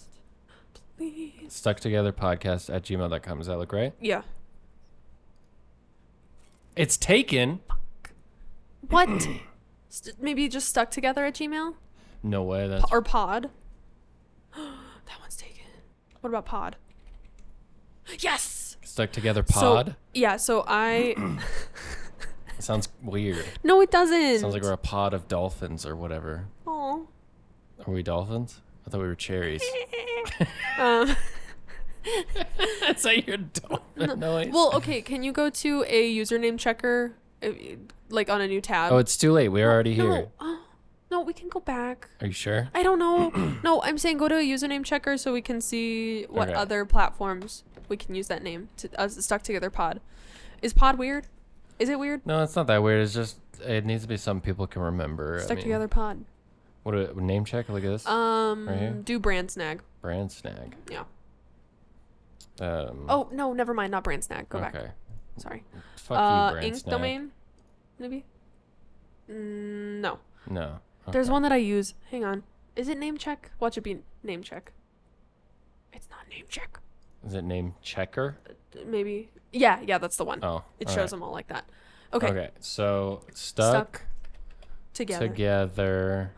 Please. 0.96 1.32
Stuck 1.52 1.78
together 1.78 2.12
podcast 2.12 2.68
at 2.74 2.82
gmail.com. 2.82 3.38
Does 3.38 3.46
that 3.46 3.58
look 3.58 3.72
right? 3.72 3.92
Yeah. 4.00 4.22
It's 6.74 6.96
taken. 6.96 7.60
What? 8.88 9.08
St- 9.88 10.20
maybe 10.20 10.48
just 10.48 10.68
stuck 10.68 10.90
together 10.90 11.24
at 11.24 11.34
Gmail 11.34 11.74
No 12.22 12.42
way. 12.42 12.66
That's 12.68 12.90
or 12.92 13.02
Pod. 13.02 13.50
that 14.56 15.20
one's 15.20 15.36
taken. 15.36 15.64
What 16.20 16.30
about 16.30 16.46
Pod? 16.46 16.76
Yes. 18.18 18.76
stuck 18.82 19.12
together 19.12 19.44
So- 19.48 19.60
pod. 19.60 19.96
Yeah. 20.14 20.36
So 20.36 20.64
I. 20.66 21.14
Sounds 22.58 22.88
weird. 23.02 23.44
no, 23.62 23.80
it 23.80 23.90
doesn't. 23.90 24.40
Sounds 24.40 24.52
like 24.52 24.62
we're 24.62 24.72
a 24.72 24.76
pod 24.76 25.14
of 25.14 25.28
dolphins 25.28 25.86
or 25.86 25.96
whatever. 25.96 26.46
Aw. 26.66 26.98
Are 27.86 27.92
we 27.92 28.02
dolphins? 28.02 28.60
I 28.86 28.90
thought 28.90 29.00
we 29.00 29.06
were 29.06 29.14
cherries. 29.14 29.62
um, 30.78 31.16
That's 32.80 33.04
how 33.04 33.10
your 33.12 33.38
dolphin 33.38 34.18
noise. 34.20 34.50
well, 34.52 34.72
okay. 34.74 35.00
Can 35.00 35.22
you 35.22 35.32
go 35.32 35.48
to 35.50 35.84
a 35.86 36.14
username 36.14 36.58
checker, 36.58 37.12
like 38.10 38.28
on 38.28 38.40
a 38.42 38.46
new 38.48 38.60
tab? 38.60 38.92
oh, 38.92 38.98
it's 38.98 39.16
too 39.16 39.32
late. 39.32 39.48
We're 39.48 39.70
already 39.70 39.96
no. 39.96 40.10
here. 40.10 40.28
No, 41.10 41.20
we 41.22 41.32
can 41.32 41.48
go 41.48 41.60
back. 41.60 42.08
Are 42.20 42.26
you 42.28 42.32
sure? 42.32 42.68
I 42.74 42.82
don't 42.82 42.98
know. 42.98 43.30
no, 43.64 43.82
I'm 43.82 43.98
saying 43.98 44.18
go 44.18 44.28
to 44.28 44.36
a 44.36 44.42
username 44.42 44.84
checker 44.84 45.16
so 45.16 45.32
we 45.32 45.42
can 45.42 45.60
see 45.60 46.24
what 46.24 46.48
Okay. 46.48 46.56
other 46.56 46.84
platforms 46.84 47.64
we 47.88 47.96
can 47.96 48.14
use 48.14 48.28
that 48.28 48.42
name 48.42 48.68
to 48.76 48.88
uh, 48.98 49.08
stuck 49.08 49.42
together 49.42 49.70
pod. 49.70 50.00
Is 50.62 50.72
pod 50.72 50.98
weird? 50.98 51.26
Is 51.80 51.88
it 51.88 51.98
weird? 51.98 52.24
No, 52.24 52.42
it's 52.42 52.54
not 52.54 52.66
that 52.68 52.82
weird. 52.82 53.02
It's 53.02 53.14
just 53.14 53.38
it 53.66 53.84
needs 53.84 54.02
to 54.02 54.08
be 54.08 54.16
something 54.16 54.44
people 54.44 54.66
can 54.66 54.82
remember. 54.82 55.38
I 55.40 55.42
Stuck 55.42 55.56
mean, 55.56 55.64
together 55.64 55.88
pod. 55.88 56.24
What 56.84 56.94
a 56.94 57.20
name 57.20 57.44
check? 57.44 57.68
Look 57.68 57.82
at 57.84 57.90
this. 57.90 58.06
Um, 58.06 58.68
Right 58.68 59.04
do 59.04 59.18
brand 59.18 59.50
snag. 59.50 59.82
Brand 60.00 60.30
snag. 60.30 60.76
Yeah. 60.90 61.04
Um, 62.60 63.06
Oh 63.08 63.28
no, 63.32 63.52
never 63.52 63.74
mind. 63.74 63.90
Not 63.90 64.04
brand 64.04 64.22
snag. 64.24 64.48
Go 64.48 64.58
okay. 64.58 64.70
back. 64.72 64.94
Sorry. 65.38 65.64
Fuck 65.96 66.18
uh, 66.18 66.46
you, 66.46 66.52
brand 66.52 66.66
ink 66.66 66.76
snag. 66.76 66.90
domain. 66.90 67.30
Maybe. 67.98 68.24
Mm, 69.30 70.00
no. 70.00 70.18
No. 70.48 70.78
There's 71.08 71.30
one 71.30 71.42
that 71.42 71.52
I 71.52 71.56
use. 71.56 71.94
Hang 72.10 72.24
on. 72.24 72.42
Is 72.76 72.88
it 72.88 72.98
name 72.98 73.18
check? 73.18 73.50
Watch 73.58 73.76
it 73.76 73.82
be 73.82 73.98
name 74.22 74.42
check. 74.42 74.72
It's 75.92 76.08
not 76.10 76.28
name 76.30 76.44
check. 76.48 76.78
Is 77.26 77.34
it 77.34 77.42
name 77.42 77.74
checker? 77.82 78.38
Uh, 78.48 78.80
maybe. 78.86 79.30
Yeah, 79.52 79.80
yeah, 79.84 79.98
that's 79.98 80.16
the 80.16 80.24
one. 80.24 80.42
Oh. 80.42 80.64
it 80.78 80.88
shows 80.88 80.96
right. 80.98 81.10
them 81.10 81.22
all 81.22 81.32
like 81.32 81.48
that. 81.48 81.64
Okay. 82.12 82.28
Okay. 82.28 82.50
So 82.60 83.22
stuck, 83.34 84.02
Together. 84.94 85.28
together, 85.28 86.32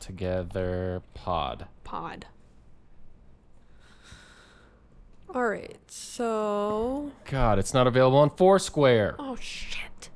together 0.00 1.02
pod. 1.14 1.66
pod. 1.84 2.26
All 5.34 5.46
right. 5.46 5.78
So. 5.88 7.12
God, 7.30 7.58
it's 7.58 7.74
not 7.74 7.86
available 7.86 8.18
on 8.18 8.30
Foursquare. 8.30 9.16
Oh 9.18 9.36
shit. 9.36 10.10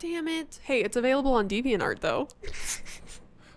Damn 0.00 0.26
it. 0.28 0.58
Hey, 0.64 0.80
it's 0.82 0.96
available 0.96 1.32
on 1.34 1.48
DeviantArt 1.48 2.00
though. 2.00 2.28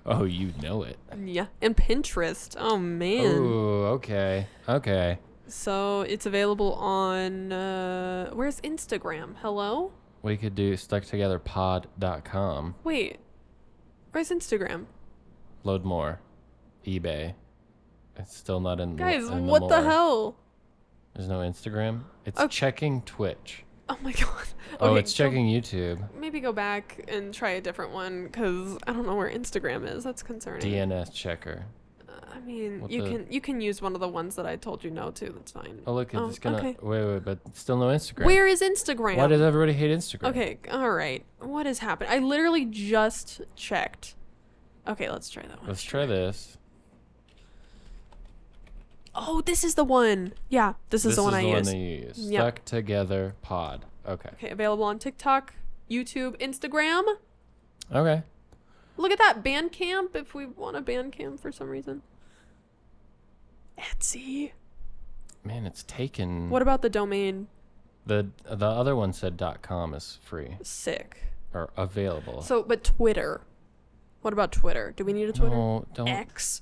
Oh, 0.06 0.26
you 0.26 0.52
know 0.62 0.84
it. 0.84 0.98
Yeah, 1.24 1.46
and 1.62 1.78
Pinterest. 1.78 2.58
Oh 2.60 2.78
man. 2.78 3.38
Oh, 3.38 3.86
okay. 3.96 4.48
Okay. 4.68 5.18
So 5.48 6.02
it's 6.02 6.26
available 6.26 6.74
on 6.74 7.54
uh 7.54 8.30
where's 8.32 8.60
Instagram? 8.60 9.36
Hello? 9.42 9.94
We 10.22 10.36
could 10.36 10.56
do 10.56 10.74
stucktogetherpod.com. 10.74 12.76
Wait. 12.84 13.20
Where's 14.12 14.30
Instagram? 14.30 14.88
Load 15.64 15.86
more. 15.86 16.20
eBay. 16.86 17.36
It's 18.18 18.36
still 18.36 18.60
not 18.60 18.82
in. 18.82 18.98
Guys, 18.98 19.30
in 19.30 19.48
what 19.48 19.70
the 19.70 19.84
hell? 19.84 20.36
There's 21.16 21.30
no 21.30 21.40
Instagram. 21.40 22.02
It's 22.26 22.38
Okay. 22.38 22.50
checking 22.52 23.04
Twitch. 23.04 23.64
Oh 23.94 23.98
my 24.04 24.12
god. 24.20 24.30
oh, 24.80 24.96
it's 24.96 25.14
go- 25.14 25.26
checking 25.26 25.46
YouTube. 25.46 26.00
Maybe 26.20 26.40
go 26.40 26.52
back 26.52 27.06
and 27.08 27.34
try 27.34 27.52
a 27.52 27.62
different 27.62 27.92
one 27.92 28.30
cuz 28.30 28.78
I 28.88 28.94
don't 28.94 29.06
know 29.06 29.16
where 29.16 29.30
Instagram 29.30 29.88
is. 29.88 30.04
That's 30.04 30.24
concerning. 30.24 30.62
DNS 30.72 31.14
checker. 31.14 31.66
Uh, 32.10 32.14
I 32.34 32.40
mean, 32.40 32.82
What 32.82 32.90
you 32.92 33.04
the- 33.04 33.10
can 33.10 33.28
you 33.30 33.40
can 33.42 33.62
use 33.62 33.82
one 33.82 33.94
of 33.94 34.02
the 34.02 34.08
ones 34.08 34.36
that 34.36 34.46
I 34.48 34.56
told 34.56 34.84
you 34.84 34.90
no 34.90 35.12
to. 35.12 35.30
That's 35.32 35.52
fine. 35.52 35.82
Oh, 35.86 35.94
look, 35.94 36.14
it's 36.14 36.20
Oh, 36.20 36.32
gonna. 36.42 36.58
okay. 36.58 36.78
Wait, 36.82 37.06
wait, 37.06 37.24
but 37.24 37.40
still 37.54 37.78
no 37.78 37.86
Instagram. 37.88 38.26
Where 38.26 38.48
is 38.48 38.62
Instagram? 38.62 39.18
Why 39.18 39.28
does 39.28 39.42
everybody 39.42 39.74
hate 39.74 39.92
Instagram? 39.92 40.30
Okay, 40.30 40.58
all 40.72 40.90
right. 40.92 41.24
What 41.40 41.66
has 41.68 41.80
happened? 41.80 42.10
I 42.10 42.18
literally 42.18 42.66
just 42.66 43.42
checked. 43.56 44.16
Okay, 44.88 45.10
let's 45.10 45.30
try 45.30 45.44
that 45.44 45.60
one. 45.60 45.68
Let's 45.68 45.84
try 45.84 46.06
this. 46.06 46.58
Oh, 49.16 49.42
this 49.42 49.64
is 49.64 49.76
the 49.76 49.84
one. 49.84 50.34
Yeah, 50.50 50.74
this 50.90 51.02
is 51.02 51.12
this 51.12 51.16
the 51.18 51.24
one 51.24 51.34
I 51.34 51.42
use. 51.42 51.60
This 51.60 51.68
is 51.68 51.74
I 51.74 51.78
the 51.78 51.78
use. 51.78 51.88
one 51.88 52.02
you 52.02 52.08
use. 52.08 52.32
Yep. 52.32 52.42
Stuck 52.42 52.66
together 52.66 53.36
pod. 53.42 53.86
Okay. 54.08 54.30
Okay, 54.34 54.50
available 54.50 54.84
on 54.84 55.00
TikTok, 55.00 55.54
YouTube, 55.90 56.40
Instagram. 56.40 57.04
Okay. 57.94 58.24
Look 58.98 59.12
at 59.12 59.18
that 59.20 59.44
Bandcamp 59.44 60.16
if 60.16 60.34
we 60.34 60.46
want 60.46 60.78
a 60.78 60.82
Bandcamp 60.82 61.40
for 61.40 61.52
some 61.52 61.70
reason. 61.70 62.02
Etsy. 63.78 64.52
Man, 65.44 65.66
it's 65.66 65.84
taken. 65.84 66.50
What 66.50 66.62
about 66.62 66.82
the 66.82 66.90
domain? 66.90 67.48
the 68.06 68.28
the 68.44 68.66
other 68.66 68.96
one 68.96 69.14
said 69.14 69.42
.com 69.62 69.94
is 69.94 70.20
free 70.24 70.58
Sick. 70.62 71.24
or 71.54 71.70
available. 71.78 72.42
So, 72.42 72.64
but 72.64 72.84
Twitter. 72.84 73.42
What 74.22 74.34
about 74.34 74.52
Twitter? 74.52 74.94
Do 74.96 75.04
we 75.06 75.14
need 75.14 75.30
a 75.30 75.34
Twitter? 75.34 75.56
No, 75.56 75.86
don't. 75.94 76.08
X. 76.08 76.62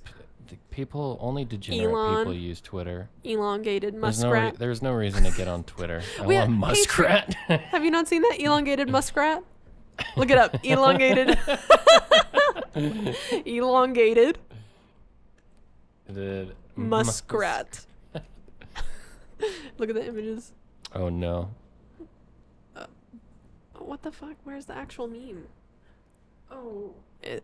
people 0.69 1.17
only 1.21 1.45
degenerate 1.45 1.93
Elon. 1.93 2.17
people 2.17 2.33
use 2.33 2.61
Twitter. 2.61 3.09
Elongated 3.23 3.93
There's 4.01 4.21
no, 4.23 4.31
re- 4.31 4.39
muskrat. 4.39 4.59
there's 4.59 4.81
no 4.81 4.91
reason 4.93 5.23
to 5.23 5.31
get 5.31 5.47
on 5.47 5.63
Twitter. 5.63 6.01
We 6.25 6.35
Elon 6.35 6.37
have- 6.37 6.47
hey, 6.49 6.55
muskrat. 6.55 7.33
Have 7.71 7.83
you 7.83 7.91
not 7.91 8.07
seen 8.07 8.21
that 8.23 8.37
elongated 8.39 8.89
muskrat? 8.89 9.43
Look 10.15 10.29
it 10.31 10.37
up. 10.37 10.55
Elongated. 10.65 11.37
Elongated 13.45 14.37
The 16.07 16.53
muskrat. 16.75 17.85
Look 19.77 19.89
at 19.89 19.95
the 19.95 20.05
images. 20.07 20.53
Oh 20.93 21.09
no. 21.09 21.49
Uh, 22.75 22.85
what 23.79 24.01
the 24.03 24.11
fuck? 24.11 24.35
Where's 24.43 24.65
the 24.65 24.75
actual 24.75 25.07
meme? 25.07 25.45
Oh, 26.51 26.91
it. 27.23 27.43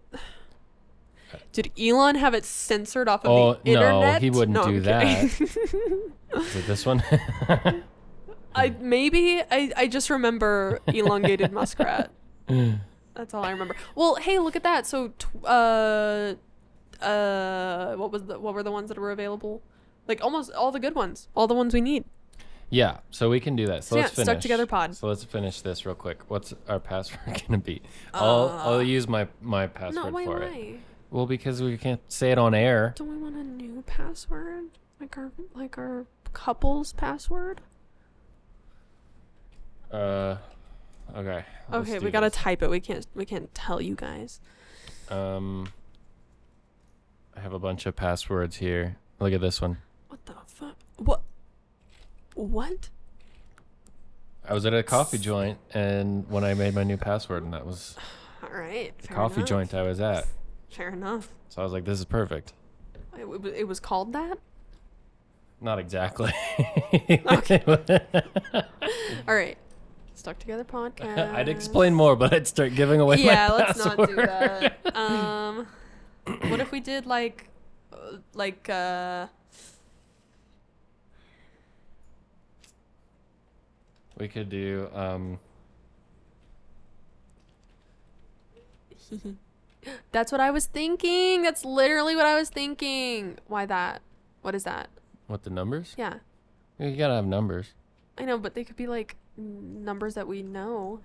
Did 1.51 1.71
Elon 1.79 2.15
have 2.15 2.33
it 2.33 2.45
censored 2.45 3.07
off 3.09 3.25
of 3.25 3.31
Oh, 3.31 3.53
the 3.63 3.73
no, 3.73 3.79
internet? 3.81 4.21
he 4.21 4.29
wouldn't 4.29 4.57
I'm 4.57 4.73
do 4.73 4.81
kidding. 4.81 5.29
Is 6.41 6.55
it 6.55 6.67
this 6.67 6.85
one? 6.85 7.03
I 8.55 8.69
maybe 8.79 9.41
I 9.51 9.71
I 9.75 9.87
just 9.87 10.09
remember 10.09 10.79
elongated 10.87 11.51
muskrat. 11.51 12.11
That's 12.47 13.33
all 13.33 13.43
I 13.43 13.51
remember. 13.51 13.75
Well, 13.95 14.15
hey, 14.15 14.39
look 14.39 14.55
at 14.55 14.63
that. 14.63 14.85
So, 14.87 15.09
tw- 15.19 15.43
uh, 15.45 16.35
uh, 17.01 17.95
what 17.95 18.11
was 18.11 18.23
the 18.25 18.39
what 18.39 18.53
were 18.53 18.63
the 18.63 18.71
ones 18.71 18.89
that 18.89 18.97
were 18.97 19.11
available? 19.11 19.61
Like 20.07 20.23
almost 20.23 20.51
all 20.53 20.71
the 20.71 20.79
good 20.79 20.95
ones, 20.95 21.27
all 21.35 21.47
the 21.47 21.53
ones 21.53 21.73
we 21.73 21.81
need. 21.81 22.05
yeah, 22.69 22.99
so 23.11 23.29
we 23.29 23.39
can 23.39 23.55
do 23.55 23.65
that. 23.67 23.83
So, 23.83 23.95
So 23.95 23.99
let's 24.01 24.13
finish. 24.13 24.25
Stuck 24.25 24.39
Together 24.41 24.65
Pod. 24.65 24.95
So 24.95 25.07
let's 25.07 25.23
finish 25.23 25.61
this 25.61 25.85
real 25.85 25.95
quick. 25.95 26.29
What's 26.29 26.53
our 26.67 26.79
password 26.79 27.19
gonna 27.47 27.59
be? 27.59 27.81
I'll 28.13 28.49
I'll 28.49 28.73
Uh, 28.75 28.79
use 28.79 29.07
my 29.07 29.27
my 29.41 29.67
password 29.67 29.95
No, 30.05 30.09
why, 30.11 30.25
for 30.25 30.41
it. 30.43 30.79
Well, 31.09 31.25
because 31.25 31.61
we 31.61 31.77
can't 31.77 32.01
say 32.11 32.31
it 32.31 32.37
on 32.37 32.53
air. 32.53 32.93
Don't 32.97 33.09
we 33.09 33.17
want 33.17 33.35
a 33.35 33.43
new 33.43 33.81
password? 33.85 34.65
Like 34.99 35.17
our 35.17 35.31
like 35.53 35.77
our 35.77 36.05
couple's 36.33 36.93
password? 36.93 37.61
Uh, 39.91 40.37
Okay. 41.15 41.45
Okay, 41.71 41.99
we 41.99 42.11
gotta 42.11 42.29
type 42.29 42.61
it. 42.61 42.69
We 42.69 42.79
can't. 42.79 43.05
We 43.15 43.25
can't 43.25 43.53
tell 43.53 43.81
you 43.81 43.95
guys. 43.95 44.39
Um, 45.09 45.69
I 47.35 47.39
have 47.39 47.53
a 47.53 47.59
bunch 47.59 47.85
of 47.85 47.95
passwords 47.95 48.57
here. 48.57 48.97
Look 49.19 49.33
at 49.33 49.41
this 49.41 49.61
one. 49.61 49.77
What 50.09 50.25
the 50.25 50.33
fuck? 50.45 50.75
What? 50.97 51.21
What? 52.35 52.89
I 54.47 54.53
was 54.53 54.65
at 54.65 54.73
a 54.73 54.83
coffee 54.83 55.17
joint, 55.17 55.57
and 55.73 56.29
when 56.29 56.43
I 56.43 56.53
made 56.53 56.75
my 56.75 56.83
new 56.83 56.97
password, 56.97 57.43
and 57.43 57.53
that 57.53 57.65
was 57.65 57.95
All 58.43 58.49
right. 58.49 58.93
the 58.99 59.07
coffee 59.07 59.37
enough. 59.37 59.49
joint 59.49 59.73
I 59.73 59.83
was 59.83 59.99
at. 59.99 60.25
Fair 60.69 60.89
enough. 60.89 61.33
So 61.49 61.61
I 61.61 61.63
was 61.63 61.73
like, 61.73 61.85
"This 61.85 61.99
is 61.99 62.05
perfect." 62.05 62.53
It, 63.17 63.25
it 63.45 63.67
was 63.67 63.79
called 63.79 64.13
that. 64.13 64.37
Not 65.59 65.79
exactly. 65.79 66.31
Okay. 67.09 67.63
All 69.27 69.35
right. 69.35 69.57
Stuck 70.13 70.37
together 70.39 70.63
podcast. 70.63 71.33
I'd 71.33 71.49
explain 71.49 71.93
more, 71.93 72.15
but 72.15 72.33
I'd 72.33 72.47
start 72.47 72.75
giving 72.75 72.99
away 72.99 73.17
Yeah, 73.17 73.51
let's 73.51 73.77
not 73.77 74.07
do 74.07 74.15
that. 74.15 74.79
Um, 74.97 75.67
what 76.49 76.59
if 76.59 76.71
we 76.71 76.79
did 76.79 77.05
like, 77.05 77.49
uh, 77.93 78.17
like 78.33 78.67
uh, 78.67 79.27
We 84.17 84.27
could 84.27 84.49
do 84.49 84.89
um 84.93 85.39
that's 90.11 90.31
what 90.31 90.41
I 90.41 90.51
was 90.51 90.65
thinking. 90.65 91.41
That's 91.43 91.63
literally 91.65 92.15
what 92.15 92.25
I 92.25 92.35
was 92.35 92.49
thinking. 92.49 93.37
Why 93.47 93.65
that? 93.65 94.01
What 94.41 94.55
is 94.55 94.63
that? 94.63 94.89
what 95.27 95.43
the 95.43 95.49
numbers? 95.49 95.93
Yeah, 95.97 96.15
You 96.79 96.95
gotta 96.95 97.15
have 97.15 97.25
numbers. 97.25 97.73
I 98.17 98.23
know, 98.23 98.37
but 98.37 98.53
they 98.53 98.63
could 98.63 98.77
be 98.77 98.87
like 98.87 99.15
numbers 99.37 100.13
that 100.15 100.27
we 100.27 100.41
know. 100.41 101.01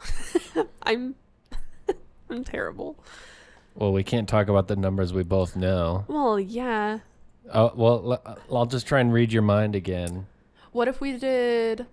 I'm, 0.82 1.14
I'm 2.30 2.42
terrible. 2.44 2.98
Well, 3.76 3.92
we 3.92 4.02
can't 4.02 4.28
talk 4.28 4.48
about 4.48 4.66
the 4.68 4.76
numbers 4.76 5.12
we 5.12 5.22
both 5.22 5.54
know. 5.56 6.04
Well, 6.08 6.38
yeah. 6.40 6.98
Oh, 7.52 7.72
well, 7.74 8.38
I'll 8.52 8.66
just 8.66 8.86
try 8.86 9.00
and 9.00 9.12
read 9.12 9.32
your 9.32 9.42
mind 9.42 9.74
again. 9.74 10.26
What 10.72 10.88
if 10.88 11.00
we 11.00 11.16
did? 11.16 11.86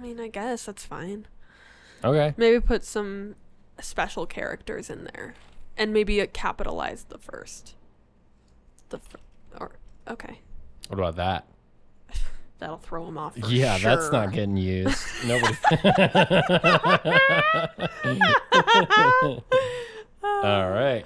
I 0.00 0.02
mean, 0.02 0.18
I 0.18 0.28
guess 0.28 0.64
that's 0.64 0.82
fine. 0.86 1.26
Okay. 2.02 2.32
Maybe 2.38 2.58
put 2.58 2.84
some 2.84 3.34
special 3.80 4.24
characters 4.24 4.88
in 4.88 5.04
there, 5.04 5.34
and 5.76 5.92
maybe 5.92 6.26
capitalize 6.32 7.04
the 7.04 7.18
first. 7.18 7.74
The 8.88 8.98
or 9.58 9.72
okay, 10.08 10.40
What 10.88 10.98
about 10.98 11.16
that? 11.16 11.46
that'll 12.58 12.78
throw 12.78 13.04
them 13.04 13.18
off. 13.18 13.36
Yeah, 13.36 13.76
that's 13.76 14.10
not 14.10 14.32
getting 14.32 14.56
used. 14.56 14.96
Nobody. 15.26 15.54
All 20.22 20.70
right. 20.70 21.04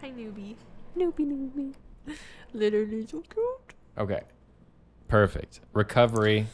Hi, 0.00 0.10
newbie. 0.10 0.56
Newbie, 0.96 1.26
newbie. 1.28 1.74
Literally 2.52 3.06
so 3.06 3.20
cute. 3.20 3.74
okay. 3.98 4.22
Perfect. 5.14 5.60
Recovery. 5.74 6.48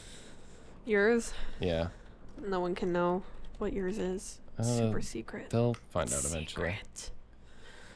Yours. 0.85 1.33
Yeah. 1.59 1.87
No 2.45 2.59
one 2.59 2.75
can 2.75 2.93
know 2.93 3.23
what 3.57 3.73
yours 3.73 3.97
is. 3.97 4.39
Uh, 4.59 4.61
Super 4.61 5.01
secret. 5.01 5.49
They'll 5.49 5.73
find 5.89 6.13
out 6.13 6.23
eventually. 6.23 6.45
Secret. 6.75 7.09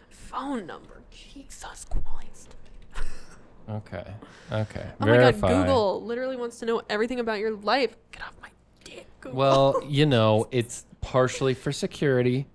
Phone 0.09 0.66
number. 0.66 1.03
Jesus 1.11 1.86
Christ. 1.88 2.55
Okay. 3.70 4.05
Okay. 4.51 4.88
Oh 5.01 5.05
Verify. 5.05 5.39
my 5.39 5.53
god, 5.53 5.61
Google 5.68 6.03
literally 6.03 6.36
wants 6.36 6.57
to 6.61 6.66
know 6.66 6.82
everything 6.89 7.20
about 7.20 7.38
your 7.38 7.51
life. 7.51 7.95
Get 8.11 8.24
off 8.24 8.34
my 8.41 8.49
dick, 8.84 9.05
Google. 9.22 9.38
Well, 9.38 9.84
you 9.88 10.07
know, 10.07 10.47
it's 10.51 10.88
partially 10.99 11.53
for 11.53 11.72
security 11.72 12.47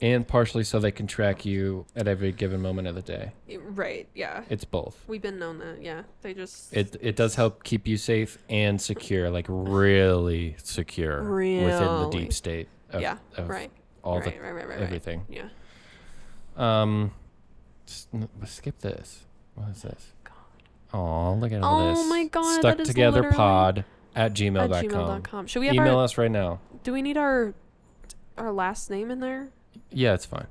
and 0.00 0.26
partially 0.26 0.62
so 0.64 0.78
they 0.78 0.92
can 0.92 1.06
track 1.06 1.44
you 1.44 1.84
at 1.96 2.06
every 2.06 2.30
given 2.32 2.62
moment 2.62 2.86
of 2.88 2.94
the 2.94 3.02
day. 3.02 3.32
right, 3.58 4.08
yeah. 4.14 4.42
It's 4.48 4.64
both. 4.64 5.02
We've 5.08 5.20
been 5.22 5.38
known 5.38 5.58
that, 5.58 5.82
yeah. 5.82 6.02
They 6.22 6.34
just 6.34 6.72
It 6.76 6.96
it 7.00 7.16
does 7.16 7.34
help 7.34 7.64
keep 7.64 7.86
you 7.88 7.96
safe 7.96 8.38
and 8.48 8.80
secure, 8.80 9.30
like 9.30 9.46
really 9.48 10.54
secure 10.62 11.22
within 11.24 12.00
the 12.02 12.08
deep 12.10 12.32
state 12.32 12.68
of, 12.90 13.00
Yeah, 13.02 13.16
of 13.36 13.48
right. 13.48 13.70
all 14.04 14.20
right, 14.20 14.24
the 14.24 14.30
right, 14.40 14.52
right, 14.52 14.54
right, 14.54 14.68
right. 14.68 14.80
everything. 14.80 15.24
Yeah. 15.28 15.48
Um 16.56 17.12
skip 18.44 18.78
this. 18.80 19.24
What 19.54 19.70
is 19.70 19.82
this? 19.82 20.12
Oh, 20.92 21.34
look 21.34 21.52
at 21.52 21.62
all 21.62 21.80
Oh 21.80 21.94
this. 21.94 22.08
my 22.08 22.24
God, 22.26 22.58
Stuck 22.60 22.78
together 22.84 23.16
literally 23.22 23.36
pod 23.36 23.84
at 24.14 24.26
At 24.26 24.32
gmail.com. 24.34 24.70
gmail.com. 24.88 25.46
Should 25.46 25.60
we 25.60 25.66
have 25.66 25.74
Email 25.76 25.98
our 25.98 26.04
us 26.04 26.16
right 26.16 26.30
now. 26.30 26.60
do 26.82 26.92
we 26.92 27.02
need 27.02 27.16
our 27.16 27.54
our 28.36 28.52
last 28.52 28.88
name 28.90 29.10
in 29.10 29.20
there? 29.20 29.48
Yeah, 29.90 30.14
it's 30.14 30.24
fine. 30.26 30.46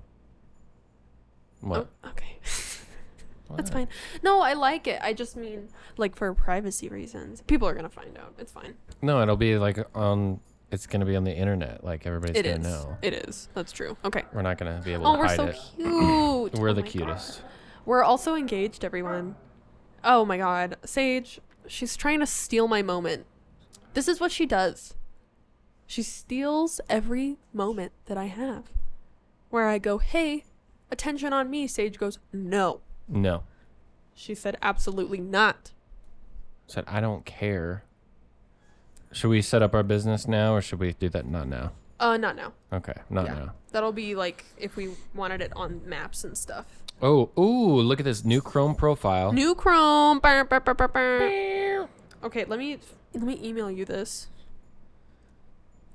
What? 1.62 1.88
Oh, 2.04 2.10
okay. 2.10 2.38
That's 3.56 3.70
fine. 3.70 3.88
No, 4.24 4.42
I 4.42 4.54
like 4.54 4.88
it. 4.88 5.00
I 5.02 5.14
just 5.14 5.36
mean 5.38 5.70
like 5.98 6.16
for 6.16 6.34
privacy 6.34 6.90
reasons. 6.90 7.42
People 7.48 7.68
are 7.68 7.74
gonna 7.74 7.90
find 7.90 8.18
out. 8.18 8.34
It's 8.38 8.52
fine. 8.52 8.76
No, 9.02 9.22
it'll 9.22 9.38
be 9.38 9.58
like 9.58 9.80
on. 9.96 10.40
It's 10.70 10.86
gonna 10.86 11.06
be 11.06 11.16
on 11.16 11.24
the 11.24 11.34
internet. 11.36 11.84
Like 11.84 12.06
everybody's 12.06 12.36
It 12.36 12.44
gonna 12.44 12.58
is. 12.58 12.64
know. 12.64 12.98
It 13.02 13.14
is. 13.14 13.48
That's 13.54 13.72
true. 13.72 13.96
Okay. 14.04 14.24
We're 14.34 14.42
not 14.42 14.58
gonna 14.58 14.82
be 14.84 14.92
able 14.94 15.14
to 15.16 15.22
hide 15.24 15.40
it. 15.40 15.40
Oh, 15.40 15.46
to 15.46 15.50
we're 15.50 15.54
hide 15.54 15.56
so 15.56 16.50
it. 16.50 16.52
cute. 16.52 16.60
We're 16.62 16.70
Oh 16.70 16.74
the 16.74 16.82
my 16.82 16.88
cutest. 16.88 17.42
God. 17.42 17.50
We're 17.86 18.04
also 18.04 18.36
engaged, 18.36 18.84
everyone. 18.84 19.36
Oh 20.04 20.26
my 20.26 20.38
god. 20.38 20.76
Sage, 20.84 21.40
she's 21.68 21.96
trying 21.96 22.20
to 22.20 22.28
steal 22.28 22.68
my 22.68 22.82
moment. 22.82 23.26
This 23.94 24.10
is 24.10 24.20
what 24.20 24.32
she 24.34 24.46
does. 24.46 24.94
She 25.86 26.04
steals 26.04 26.82
every 26.90 27.38
moment 27.54 27.94
that 28.08 28.18
I 28.18 28.26
have. 28.26 28.66
Where 29.50 29.68
I 29.68 29.78
go, 29.78 29.98
hey, 29.98 30.44
attention 30.92 31.34
on 31.34 31.50
me. 31.50 31.68
Sage 31.68 31.98
goes, 31.98 32.20
no. 32.34 32.82
No, 33.08 33.44
She 34.14 34.36
said, 34.36 34.58
absolutely 34.62 35.20
not. 35.20 35.72
said 36.68 36.84
I 36.88 37.00
don't 37.00 37.26
care. 37.26 37.84
Should 39.14 39.30
we 39.30 39.42
set 39.42 39.62
up 39.64 39.74
our 39.74 39.84
business 39.84 40.28
now, 40.28 40.54
or 40.54 40.62
should 40.62 40.80
we 40.80 40.92
do 40.94 41.08
that 41.10 41.26
not 41.26 41.48
now? 41.48 41.72
Uh, 42.00 42.18
not 42.18 42.36
now. 42.36 42.52
Okay, 42.74 42.94
not 43.10 43.26
Yeah. 43.26 43.34
now. 43.36 43.54
That'll 43.72 43.94
be 43.94 44.14
like 44.16 44.44
if 44.58 44.76
we 44.76 44.90
wanted 45.16 45.42
it 45.42 45.54
on 45.56 45.82
maps 45.88 46.24
and 46.26 46.38
stuff. 46.38 46.66
Oh, 47.02 47.30
ooh! 47.38 47.80
Look 47.82 48.00
at 48.00 48.06
this 48.06 48.26
new 48.26 48.42
Chrome 48.42 48.76
profile. 48.76 49.32
New 49.32 49.56
Chrome. 49.56 50.20
Burr, 50.20 50.44
burr, 50.44 50.60
burr. 50.60 51.88
Okay, 52.24 52.44
let 52.46 52.60
me 52.60 52.80
let 53.14 53.24
me 53.24 53.40
email 53.42 53.72
you 53.72 53.86
this. 53.86 54.28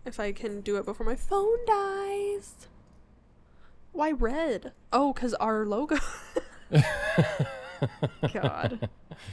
If 0.07 0.18
I 0.18 0.32
can 0.32 0.61
do 0.62 0.76
it 0.78 0.84
before 0.86 1.05
my 1.07 1.16
phone 1.16 1.59
dies. 1.66 2.66
Why 3.93 4.12
red? 4.12 4.72
Oh, 4.93 5.12
cause 5.12 5.34
our 5.34 5.64
logo. 5.66 5.97
God, 8.32 8.88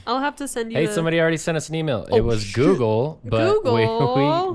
I'll 0.06 0.18
have 0.20 0.36
to 0.36 0.48
send 0.48 0.72
you. 0.72 0.78
hey, 0.78 0.86
the- 0.86 0.92
somebody 0.92 1.20
already 1.20 1.36
sent 1.36 1.56
us 1.56 1.68
an 1.68 1.74
email. 1.76 2.06
Oh, 2.10 2.16
it 2.16 2.24
was 2.24 2.42
shit. 2.44 2.54
Google, 2.56 3.20
but 3.24 3.46
Google. 3.62 3.74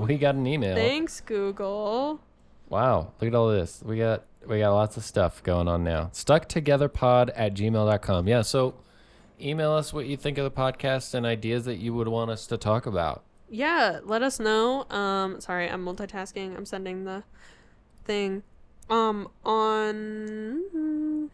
we, 0.00 0.06
we 0.06 0.06
we 0.14 0.18
got 0.18 0.34
an 0.34 0.46
email. 0.46 0.76
Thanks, 0.76 1.20
Google. 1.20 2.20
Wow, 2.68 3.12
look 3.20 3.28
at 3.28 3.34
all 3.34 3.48
this. 3.48 3.82
We 3.84 3.98
got 3.98 4.24
we 4.46 4.58
got 4.60 4.72
lots 4.74 4.96
of 4.96 5.04
stuff 5.04 5.42
going 5.42 5.66
on 5.68 5.82
now. 5.82 6.10
Stucktogetherpod 6.12 7.30
at 7.34 7.54
gmail.com. 7.54 8.28
Yeah, 8.28 8.42
so 8.42 8.74
email 9.40 9.72
us 9.72 9.92
what 9.92 10.06
you 10.06 10.16
think 10.16 10.38
of 10.38 10.44
the 10.44 10.50
podcast 10.50 11.14
and 11.14 11.24
ideas 11.26 11.64
that 11.64 11.76
you 11.76 11.94
would 11.94 12.08
want 12.08 12.30
us 12.30 12.46
to 12.48 12.56
talk 12.56 12.86
about. 12.86 13.22
Yeah, 13.48 14.00
let 14.04 14.22
us 14.22 14.38
know. 14.40 14.84
Um, 14.90 15.40
sorry, 15.40 15.68
I'm 15.70 15.84
multitasking. 15.84 16.56
I'm 16.56 16.66
sending 16.66 17.04
the 17.04 17.22
thing. 18.04 18.42
Um, 18.88 19.28
on. 19.44 21.30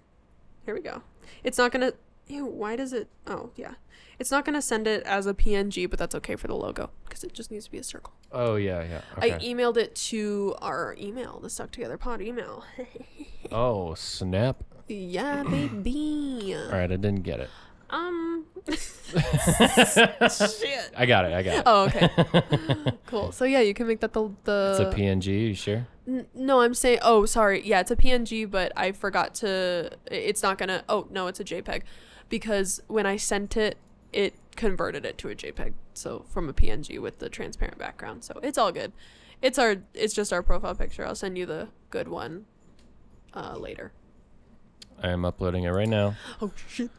Here 0.64 0.74
we 0.74 0.80
go. 0.80 1.02
It's 1.44 1.58
not 1.58 1.72
gonna. 1.72 1.92
Ew, 2.28 2.46
why 2.46 2.76
does 2.76 2.92
it? 2.92 3.08
Oh, 3.26 3.50
yeah. 3.56 3.74
It's 4.18 4.30
not 4.30 4.44
gonna 4.44 4.62
send 4.62 4.86
it 4.86 5.02
as 5.04 5.26
a 5.26 5.34
PNG, 5.34 5.90
but 5.90 5.98
that's 5.98 6.14
okay 6.14 6.36
for 6.36 6.46
the 6.46 6.54
logo 6.54 6.90
because 7.04 7.24
it 7.24 7.32
just 7.32 7.50
needs 7.50 7.64
to 7.64 7.72
be 7.72 7.78
a 7.78 7.82
circle. 7.82 8.12
Oh 8.30 8.56
yeah, 8.56 8.82
yeah. 8.82 9.00
Okay. 9.18 9.34
I 9.34 9.38
emailed 9.38 9.76
it 9.76 9.94
to 9.96 10.54
our 10.62 10.96
email, 11.00 11.40
the 11.40 11.50
Stuck 11.50 11.72
Together 11.72 11.98
Pod 11.98 12.22
email. 12.22 12.64
oh 13.52 13.94
snap! 13.94 14.62
yeah, 14.88 15.42
baby. 15.42 16.54
All 16.56 16.70
right, 16.70 16.84
I 16.84 16.96
didn't 16.96 17.22
get 17.22 17.40
it. 17.40 17.50
Um. 17.90 18.46
Shit. 18.70 20.90
I 20.96 21.06
got 21.06 21.24
it. 21.24 21.32
I 21.32 21.42
got 21.42 21.56
it. 21.56 21.62
Oh, 21.66 21.84
okay. 21.86 22.96
cool. 23.06 23.32
So 23.32 23.44
yeah, 23.44 23.60
you 23.60 23.74
can 23.74 23.86
make 23.86 24.00
that 24.00 24.12
the 24.12 24.30
the. 24.44 24.78
it's 24.78 24.94
a 24.94 24.96
PNG. 24.96 25.48
You 25.48 25.54
sure? 25.54 25.86
N- 26.06 26.26
no, 26.34 26.60
I'm 26.60 26.74
saying. 26.74 26.98
Oh, 27.02 27.26
sorry. 27.26 27.62
Yeah, 27.64 27.80
it's 27.80 27.90
a 27.90 27.96
PNG, 27.96 28.50
but 28.50 28.72
I 28.76 28.92
forgot 28.92 29.34
to. 29.36 29.90
It's 30.06 30.42
not 30.42 30.58
gonna. 30.58 30.84
Oh 30.88 31.06
no, 31.10 31.26
it's 31.26 31.40
a 31.40 31.44
JPEG, 31.44 31.82
because 32.28 32.82
when 32.88 33.06
I 33.06 33.16
sent 33.16 33.56
it, 33.56 33.76
it 34.12 34.34
converted 34.56 35.04
it 35.04 35.16
to 35.18 35.28
a 35.28 35.34
JPEG. 35.34 35.74
So 35.94 36.24
from 36.28 36.48
a 36.48 36.52
PNG 36.52 36.98
with 37.00 37.18
the 37.18 37.28
transparent 37.28 37.78
background. 37.78 38.24
So 38.24 38.40
it's 38.42 38.58
all 38.58 38.72
good. 38.72 38.92
It's 39.40 39.58
our. 39.58 39.76
It's 39.94 40.14
just 40.14 40.32
our 40.32 40.42
profile 40.42 40.74
picture. 40.74 41.06
I'll 41.06 41.14
send 41.14 41.38
you 41.38 41.46
the 41.46 41.68
good 41.90 42.08
one. 42.08 42.46
Uh, 43.34 43.56
later. 43.56 43.92
I 45.02 45.08
am 45.08 45.24
uploading 45.24 45.64
it 45.64 45.70
right 45.70 45.88
now. 45.88 46.16
Oh 46.40 46.52
shit. 46.68 46.90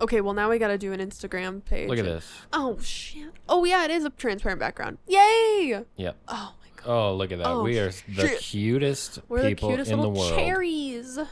Okay, 0.00 0.20
well 0.20 0.34
now 0.34 0.48
we 0.48 0.58
gotta 0.58 0.78
do 0.78 0.92
an 0.92 1.00
Instagram 1.00 1.64
page. 1.64 1.88
Look 1.88 1.98
at 1.98 2.04
this. 2.04 2.30
Oh 2.52 2.78
shit. 2.80 3.32
Oh 3.48 3.64
yeah, 3.64 3.84
it 3.84 3.90
is 3.90 4.04
a 4.04 4.10
transparent 4.10 4.60
background. 4.60 4.98
Yay! 5.06 5.82
Yep. 5.96 6.16
Oh 6.28 6.54
my. 6.62 6.67
Oh, 6.86 7.14
look 7.14 7.32
at 7.32 7.38
that. 7.38 7.46
Oh, 7.46 7.62
we 7.62 7.78
are 7.78 7.90
the 8.08 8.28
shit. 8.28 8.40
cutest 8.40 9.20
We're 9.28 9.42
the 9.42 9.48
people 9.50 9.70
cutest 9.70 9.90
in 9.90 10.00
the 10.00 10.08
world. 10.08 10.34
cherries. 10.34 11.18
Oh 11.18 11.26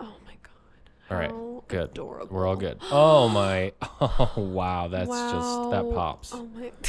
my 0.00 0.36
god. 0.42 1.10
All 1.10 1.16
right, 1.16 1.68
good. 1.68 1.90
Adorable. 1.90 2.34
We're 2.34 2.46
all 2.46 2.56
good. 2.56 2.78
Oh 2.90 3.28
my. 3.28 3.72
Oh 3.82 4.32
wow, 4.36 4.88
that's 4.88 5.08
just 5.08 5.70
that 5.70 5.90
pops. 5.94 6.32
Oh 6.34 6.48
my. 6.54 6.72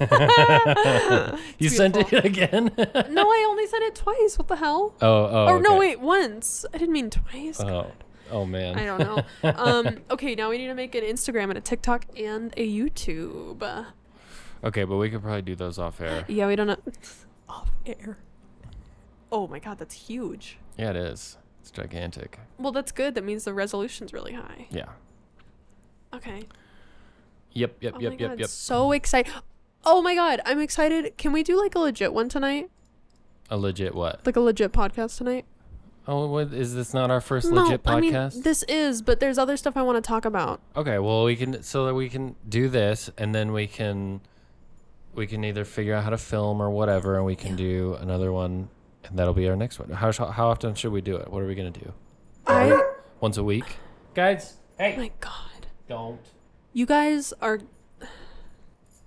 you 1.58 1.68
sent 1.68 1.96
it 1.96 2.12
again? 2.24 2.70
no, 2.76 3.22
I 3.22 3.46
only 3.48 3.66
sent 3.66 3.84
it 3.84 3.94
twice. 3.94 4.36
What 4.36 4.48
the 4.48 4.56
hell? 4.56 4.94
oh, 5.00 5.24
oh. 5.24 5.46
oh 5.50 5.58
no, 5.58 5.76
wait, 5.76 6.00
once. 6.00 6.66
I 6.74 6.78
didn't 6.78 6.92
mean 6.92 7.10
twice. 7.10 7.60
Oh, 7.60 7.92
oh 8.30 8.44
man. 8.44 8.76
I 8.76 8.84
don't 8.84 8.98
know. 8.98 9.24
um, 9.56 9.98
okay, 10.10 10.34
now 10.34 10.50
we 10.50 10.58
need 10.58 10.66
to 10.66 10.74
make 10.74 10.94
an 10.94 11.04
Instagram 11.04 11.44
and 11.44 11.56
a 11.56 11.60
TikTok 11.60 12.06
and 12.18 12.52
a 12.56 12.68
YouTube. 12.68 13.86
Okay, 14.64 14.84
but 14.84 14.96
we 14.96 15.10
could 15.10 15.22
probably 15.22 15.42
do 15.42 15.54
those 15.54 15.78
off 15.78 16.00
air. 16.00 16.24
Yeah, 16.28 16.46
we 16.46 16.56
don't 16.56 16.66
know. 16.66 16.76
Off 17.48 17.70
air. 17.84 18.16
Oh 19.30 19.46
my 19.46 19.58
god, 19.58 19.78
that's 19.78 19.94
huge. 19.94 20.56
Yeah, 20.78 20.90
it 20.90 20.96
is. 20.96 21.36
It's 21.60 21.70
gigantic. 21.70 22.38
Well, 22.58 22.72
that's 22.72 22.90
good. 22.90 23.14
That 23.14 23.24
means 23.24 23.44
the 23.44 23.52
resolution's 23.54 24.12
really 24.12 24.32
high. 24.32 24.66
Yeah. 24.70 24.86
Okay. 26.14 26.44
Yep, 27.52 27.76
yep, 27.80 27.92
Oh 27.96 28.00
yep, 28.00 28.18
yep, 28.18 28.30
god, 28.30 28.40
yep. 28.40 28.48
so 28.48 28.92
excited. 28.92 29.32
Oh 29.84 30.00
my 30.00 30.14
god, 30.14 30.40
I'm 30.46 30.60
excited. 30.60 31.16
Can 31.18 31.32
we 31.32 31.42
do 31.42 31.60
like 31.60 31.74
a 31.74 31.78
legit 31.78 32.12
one 32.14 32.28
tonight? 32.28 32.70
A 33.50 33.58
legit 33.58 33.94
what? 33.94 34.24
Like 34.24 34.36
a 34.36 34.40
legit 34.40 34.72
podcast 34.72 35.18
tonight? 35.18 35.44
Oh, 36.08 36.26
what 36.26 36.52
is 36.52 36.74
this 36.74 36.92
not 36.94 37.10
our 37.10 37.20
first 37.20 37.50
no, 37.50 37.62
legit 37.62 37.82
I 37.84 38.00
mean 38.00 38.12
podcast? 38.12 38.42
this 38.42 38.62
is, 38.64 39.02
but 39.02 39.20
there's 39.20 39.38
other 39.38 39.56
stuff 39.56 39.76
I 39.76 39.82
want 39.82 40.02
to 40.02 40.06
talk 40.06 40.24
about. 40.24 40.60
okay, 40.76 40.98
well 40.98 41.24
we 41.24 41.36
can 41.36 41.62
so 41.62 41.86
that 41.86 41.94
we 41.94 42.08
can 42.08 42.34
do 42.48 42.68
this 42.68 43.10
and 43.18 43.34
then 43.34 43.52
we 43.52 43.66
can 43.66 44.20
we 45.14 45.26
can 45.26 45.44
either 45.44 45.64
figure 45.64 45.94
out 45.94 46.04
how 46.04 46.10
to 46.10 46.18
film 46.18 46.60
or 46.60 46.70
whatever 46.70 47.16
and 47.16 47.24
we 47.24 47.36
can 47.36 47.56
do 47.56 47.94
another 48.00 48.32
one 48.32 48.68
and 49.04 49.18
that'll 49.18 49.34
be 49.34 49.48
our 49.48 49.56
next 49.56 49.78
one. 49.78 49.90
How 49.90 50.12
how 50.12 50.48
often 50.48 50.74
should 50.74 50.92
we 50.92 51.00
do 51.00 51.16
it? 51.16 51.30
What 51.30 51.42
are 51.42 51.46
we 51.46 51.54
going 51.54 51.72
to 51.72 51.80
do? 51.80 51.92
I 52.46 52.82
Once 53.20 53.36
a 53.36 53.44
week? 53.44 53.76
Guys, 54.14 54.56
hey, 54.78 54.96
my 54.96 55.10
god. 55.20 55.66
don't. 55.88 56.20
You 56.72 56.86
guys 56.86 57.32
are 57.40 57.60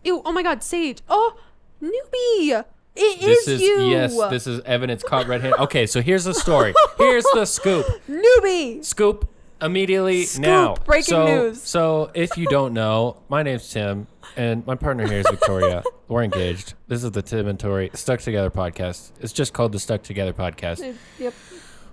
Ew, 0.04 0.22
oh 0.24 0.32
my 0.32 0.44
god, 0.44 0.64
Sage. 0.64 1.02
Oh, 1.10 1.38
newbie. 1.82 2.64
It 2.96 3.22
is 3.22 3.46
This 3.46 3.48
is 3.48 3.62
you. 3.62 3.90
yes, 3.90 4.18
this 4.30 4.48
is 4.48 4.62
evidence 4.62 5.04
caught 5.04 5.28
red-handed. 5.28 5.60
Okay, 5.60 5.86
so 5.86 6.02
here's 6.02 6.24
the 6.24 6.34
story. 6.34 6.74
Here's 6.98 7.26
the 7.34 7.46
scoop. 7.46 7.86
newbie. 8.10 8.84
Scoop 8.84 9.30
immediately 9.62 10.24
Scoop, 10.24 10.42
now. 10.42 10.76
breaking 10.86 11.04
so, 11.04 11.26
news. 11.26 11.62
So 11.62 12.12
if 12.14 12.38
you 12.38 12.48
don't 12.48 12.74
know, 12.74 13.18
my 13.30 13.44
name's 13.44 13.70
Tim, 13.70 14.08
and 14.36 14.66
my 14.66 14.76
partner 14.76 15.08
here 15.08 15.20
is 15.20 15.28
Victoria. 15.30 15.84
We're 16.08 16.24
engaged. 16.24 16.74
This 16.88 17.04
is 17.04 17.12
the 17.12 17.22
Tim 17.22 17.48
and 17.48 17.60
Tori 17.60 17.90
Stuck 17.94 18.20
Together 18.20 18.50
podcast. 18.50 19.12
It's 19.20 19.34
just 19.34 19.54
called 19.54 19.72
the 19.72 19.80
Stuck 19.80 20.04
Together 20.04 20.34
podcast. 20.34 20.96
Yep. 21.20 21.34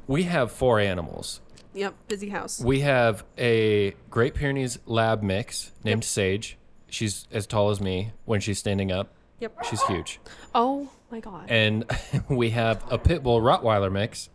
We 0.06 0.24
have 0.24 0.52
four 0.52 0.80
animals. 0.80 1.40
Yep, 1.74 1.94
busy 2.08 2.28
house. 2.28 2.60
We 2.60 2.80
have 2.80 3.24
a 3.36 3.94
Great 4.10 4.34
Pyrenees 4.34 4.78
Lab 4.86 5.22
mix 5.22 5.72
named 5.82 6.04
Sage. 6.04 6.56
She's 6.88 7.26
as 7.32 7.46
tall 7.46 7.70
as 7.70 7.80
me 7.80 8.12
when 8.24 8.40
she's 8.40 8.58
standing 8.58 8.92
up. 8.92 9.12
Yep. 9.40 9.64
She's 9.68 9.82
huge. 9.82 10.20
Oh 10.54 10.88
my 11.10 11.20
god. 11.20 11.46
And 11.48 11.84
we 12.28 12.50
have 12.50 12.84
a 12.90 12.98
pit 12.98 13.22
bull 13.22 13.40
Rottweiler 13.40 13.90
mix, 13.90 14.30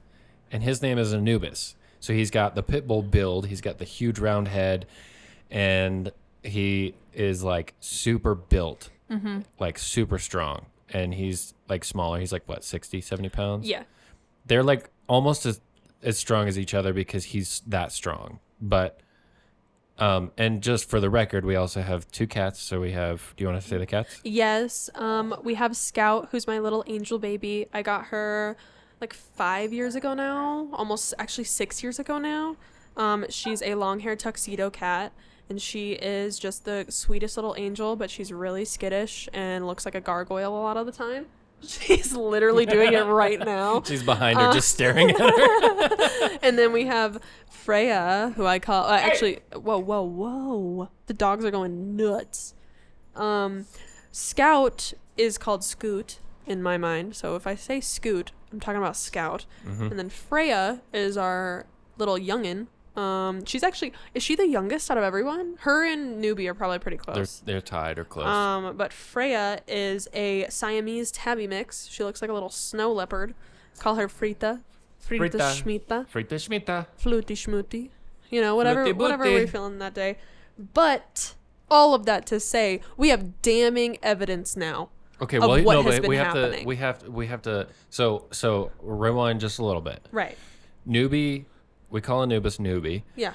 and 0.51 0.61
his 0.61 0.81
name 0.81 0.97
is 0.97 1.13
Anubis. 1.13 1.75
So 2.01 2.13
he's 2.13 2.31
got 2.31 2.55
the 2.55 2.63
pit 2.63 2.87
bull 2.87 3.03
build. 3.03 3.47
He's 3.47 3.61
got 3.61 3.77
the 3.77 3.85
huge 3.85 4.19
round 4.19 4.49
head, 4.49 4.85
and 5.49 6.11
he 6.43 6.95
is 7.13 7.43
like 7.43 7.73
super 7.79 8.35
built, 8.35 8.89
Mm-hmm. 9.09 9.39
like 9.59 9.79
super 9.79 10.19
strong. 10.19 10.67
And 10.91 11.13
he's 11.13 11.53
like 11.67 11.83
smaller. 11.83 12.19
He's 12.19 12.31
like 12.31 12.47
what, 12.47 12.63
60, 12.63 13.01
70 13.01 13.29
pounds? 13.29 13.67
Yeah. 13.67 13.83
They're 14.45 14.63
like 14.63 14.89
almost 15.07 15.45
as 15.45 15.61
as 16.01 16.17
strong 16.17 16.47
as 16.47 16.57
each 16.57 16.73
other 16.73 16.93
because 16.93 17.25
he's 17.25 17.61
that 17.67 17.91
strong. 17.91 18.39
But 18.61 18.99
um, 19.97 20.31
and 20.37 20.61
just 20.63 20.89
for 20.89 20.99
the 21.01 21.09
record, 21.09 21.43
we 21.43 21.55
also 21.57 21.81
have 21.81 22.09
two 22.11 22.25
cats. 22.25 22.61
So 22.61 22.79
we 22.79 22.91
have. 22.93 23.33
Do 23.35 23.43
you 23.43 23.49
want 23.49 23.61
to 23.61 23.67
say 23.67 23.77
the 23.77 23.85
cats? 23.85 24.21
Yes. 24.23 24.89
Um, 24.95 25.35
we 25.43 25.55
have 25.55 25.75
Scout, 25.75 26.29
who's 26.31 26.47
my 26.47 26.59
little 26.59 26.83
angel 26.87 27.19
baby. 27.19 27.67
I 27.73 27.81
got 27.81 28.05
her 28.05 28.55
like 29.01 29.13
five 29.13 29.73
years 29.73 29.95
ago 29.95 30.13
now, 30.13 30.69
almost 30.73 31.13
actually 31.19 31.43
six 31.45 31.83
years 31.83 31.99
ago 31.99 32.17
now. 32.17 32.55
Um, 32.95 33.25
she's 33.29 33.61
a 33.61 33.75
long 33.75 33.99
haired 34.01 34.19
tuxedo 34.19 34.69
cat, 34.69 35.11
and 35.49 35.61
she 35.61 35.93
is 35.93 36.37
just 36.39 36.65
the 36.65 36.85
sweetest 36.89 37.35
little 37.37 37.55
angel, 37.57 37.95
but 37.95 38.09
she's 38.09 38.31
really 38.31 38.65
skittish 38.65 39.27
and 39.33 39.65
looks 39.67 39.83
like 39.85 39.95
a 39.95 40.01
gargoyle 40.01 40.55
a 40.55 40.61
lot 40.61 40.77
of 40.77 40.85
the 40.85 40.91
time. 40.91 41.25
She's 41.61 42.15
literally 42.15 42.65
doing 42.65 42.93
it 42.93 43.01
right 43.03 43.37
now. 43.37 43.83
She's 43.85 44.01
behind 44.01 44.39
her, 44.39 44.45
Uh, 44.47 44.53
just 44.53 44.69
staring 44.69 45.09
at 45.09 45.19
her. 45.19 46.37
and 46.41 46.57
then 46.57 46.71
we 46.71 46.85
have 46.85 47.19
Freya, 47.49 48.31
who 48.37 48.45
I 48.45 48.59
call 48.59 48.85
uh, 48.85 48.95
actually. 48.97 49.39
Whoa, 49.53 49.77
whoa, 49.79 50.01
whoa! 50.03 50.89
The 51.07 51.13
dogs 51.13 51.43
are 51.43 51.51
going 51.51 51.97
nuts. 51.97 52.53
Um, 53.13 53.65
Scout 54.11 54.93
is 55.17 55.37
called 55.37 55.63
Scoot 55.65 56.19
in 56.45 56.63
my 56.63 56.77
mind. 56.77 57.15
So 57.17 57.35
if 57.35 57.45
I 57.45 57.55
say 57.55 57.81
Scoot, 57.81 58.31
I'm 58.53 58.61
talking 58.61 58.77
about 58.81 58.95
Scout. 58.95 59.45
Mhm. 59.67 59.91
And 59.91 59.99
then 59.99 60.09
Freya 60.09 60.79
is 60.93 61.17
our 61.17 61.65
little 61.97 62.17
youngin. 62.17 62.67
Um, 62.95 63.45
she's 63.45 63.63
actually 63.63 63.93
is 64.13 64.23
she 64.23 64.35
the 64.35 64.47
youngest 64.47 64.89
out 64.91 64.97
of 64.97 65.03
everyone? 65.03 65.55
Her 65.61 65.85
and 65.85 66.23
Newbie 66.23 66.47
are 66.47 66.53
probably 66.53 66.79
pretty 66.79 66.97
close. 66.97 67.15
They're 67.15 67.23
close. 67.23 67.41
they're 67.45 67.61
tied 67.61 67.99
or 67.99 68.03
close. 68.03 68.25
Um, 68.25 68.75
but 68.75 68.91
Freya 68.91 69.61
is 69.67 70.07
a 70.13 70.47
Siamese 70.49 71.11
tabby 71.11 71.47
mix. 71.47 71.87
She 71.87 72.03
looks 72.03 72.21
like 72.21 72.29
a 72.29 72.33
little 72.33 72.49
snow 72.49 72.91
leopard. 72.91 73.35
Call 73.77 73.95
her 73.95 74.07
Frita. 74.07 74.61
Frita, 75.07 75.31
Frita. 75.31 75.63
Schmita. 75.63 76.07
Frita 76.09 76.35
Schmita. 76.35 76.87
Fluty 76.97 77.35
schmooty. 77.35 77.89
You 78.29 78.41
know, 78.41 78.55
whatever 78.55 78.83
Fluty 78.83 78.97
whatever 78.97 79.23
we're 79.23 79.47
feeling 79.47 79.79
that 79.79 79.93
day. 79.93 80.17
But 80.73 81.35
all 81.71 81.93
of 81.93 82.05
that 82.05 82.25
to 82.27 82.39
say, 82.39 82.81
we 82.97 83.09
have 83.09 83.41
damning 83.41 83.97
evidence 84.03 84.57
now. 84.57 84.89
Okay, 85.21 85.37
of 85.37 85.43
well, 85.43 85.63
what 85.63 85.73
no, 85.73 85.83
has 85.83 85.95
but 85.95 86.01
been 86.03 86.09
we 86.09 86.15
have 86.17 86.27
happening. 86.27 86.61
to 86.61 86.65
we 86.65 86.75
have 86.77 86.99
to 86.99 87.11
we 87.11 87.27
have 87.27 87.41
to 87.43 87.67
so 87.89 88.25
so 88.31 88.71
rewind 88.81 89.39
just 89.41 89.59
a 89.59 89.65
little 89.65 89.81
bit. 89.81 90.05
Right. 90.11 90.37
Newbie, 90.87 91.45
we 91.89 92.01
call 92.01 92.21
Anubis 92.23 92.57
Newbie, 92.57 93.03
Yeah. 93.15 93.33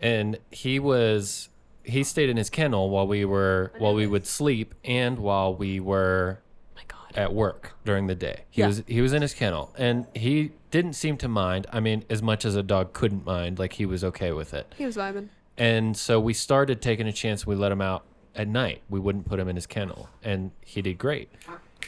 and 0.00 0.38
he 0.50 0.78
was 0.78 1.48
he 1.82 2.04
stayed 2.04 2.28
in 2.28 2.36
his 2.36 2.50
kennel 2.50 2.90
while 2.90 3.06
we 3.06 3.24
were 3.24 3.72
while 3.78 3.94
we 3.94 4.06
would 4.06 4.26
sleep 4.26 4.74
and 4.84 5.18
while 5.18 5.54
we 5.54 5.80
were 5.80 6.40
my 6.76 6.82
God. 6.86 7.12
at 7.16 7.32
work 7.32 7.74
during 7.84 8.06
the 8.06 8.14
day. 8.14 8.44
He 8.50 8.60
Yeah. 8.60 8.66
was 8.68 8.82
he 8.86 9.00
was 9.00 9.12
in 9.12 9.22
his 9.22 9.34
kennel 9.34 9.72
and 9.78 10.06
he 10.14 10.52
didn't 10.70 10.92
seem 10.92 11.16
to 11.18 11.28
mind. 11.28 11.66
I 11.72 11.80
mean, 11.80 12.04
as 12.10 12.22
much 12.22 12.44
as 12.44 12.54
a 12.54 12.62
dog 12.62 12.92
couldn't 12.92 13.24
mind, 13.24 13.58
like 13.58 13.72
he 13.74 13.86
was 13.86 14.04
okay 14.04 14.30
with 14.32 14.52
it. 14.54 14.72
He 14.76 14.84
was 14.86 14.96
vibing. 14.96 15.28
And 15.56 15.96
so 15.96 16.20
we 16.20 16.32
started 16.32 16.80
taking 16.80 17.06
a 17.08 17.12
chance. 17.12 17.46
We 17.46 17.54
let 17.56 17.72
him 17.72 17.80
out 17.80 18.04
at 18.36 18.46
night. 18.46 18.82
We 18.88 19.00
wouldn't 19.00 19.26
put 19.26 19.40
him 19.40 19.48
in 19.48 19.56
his 19.56 19.66
kennel, 19.66 20.08
and 20.22 20.52
he 20.64 20.80
did 20.80 20.96
great. 20.96 21.28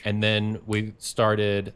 And 0.04 0.22
then 0.22 0.60
we 0.66 0.94
started 0.98 1.72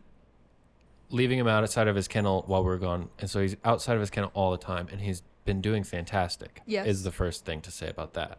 leaving 1.11 1.39
him 1.39 1.47
outside 1.49 1.89
of 1.89 1.97
his 1.97 2.09
kennel 2.09 2.43
while 2.47 2.65
we 2.65 2.71
are 2.73 2.79
gone, 2.79 3.09
and 3.19 3.31
so 3.31 3.41
he's 3.41 3.57
outside 3.65 3.95
of 3.95 4.01
his 4.01 4.11
kennel 4.11 4.31
all 4.35 4.51
the 4.51 4.59
time, 4.59 4.89
and 4.91 5.01
he's 5.01 5.23
been 5.45 5.61
doing 5.61 5.85
fantastic. 5.85 6.61
Yes. 6.67 6.87
is 6.87 7.03
the 7.05 7.13
first 7.13 7.45
thing 7.45 7.61
to 7.63 7.71
say 7.71 7.89
about 7.89 8.15
that, 8.15 8.39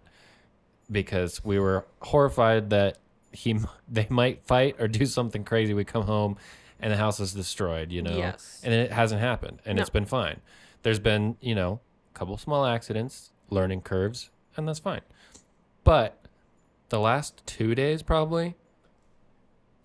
because 0.92 1.44
we 1.44 1.60
were 1.60 1.86
horrified 2.02 2.70
that 2.70 2.98
he 3.32 3.60
they 3.88 4.08
might 4.10 4.46
fight 4.46 4.76
or 4.80 4.88
do 4.88 5.06
something 5.06 5.44
crazy. 5.44 5.74
We 5.74 5.86
come 5.86 6.04
home, 6.04 6.38
and 6.80 6.92
the 6.92 6.98
house 6.98 7.20
is 7.20 7.34
destroyed. 7.34 7.92
You 7.92 8.02
know, 8.02 8.18
Yes. 8.18 8.62
and 8.64 8.74
it 8.74 8.92
hasn't 8.92 9.22
happened, 9.22 9.62
and 9.66 9.76
No. 9.78 9.82
it's 9.82 9.90
been 9.90 10.06
fine. 10.06 10.42
There's 10.84 11.00
been, 11.00 11.38
you 11.42 11.56
know, 11.56 11.80
a 12.14 12.18
couple 12.18 12.38
small 12.38 12.66
accidents, 12.66 13.32
learning 13.50 13.82
curves, 13.82 14.30
and 14.56 14.68
that's 14.68 14.80
fine. 14.80 15.02
But 15.84 16.26
the 16.90 17.00
last 17.00 17.42
two 17.46 17.76
days, 17.76 18.02
probably, 18.04 18.56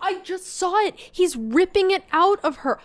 I 0.03 0.19
just 0.21 0.47
saw 0.47 0.77
it. 0.85 0.95
He's 0.99 1.37
ripping 1.37 1.91
it 1.93 2.05
out 2.13 2.41
of 2.45 2.57
her. 2.59 2.79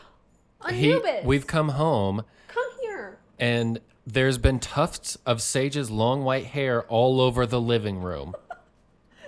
he, 0.69 0.97
we've 1.25 1.47
come 1.47 1.69
home, 1.69 2.23
come 2.47 2.63
here. 2.81 3.17
and 3.39 3.81
there's 4.05 4.37
been 4.37 4.59
tufts 4.59 5.17
of 5.25 5.41
Sage's 5.41 5.89
long 5.91 6.23
white 6.23 6.45
hair 6.45 6.83
all 6.83 7.19
over 7.19 7.45
the 7.45 7.59
living 7.59 7.99
room, 8.01 8.35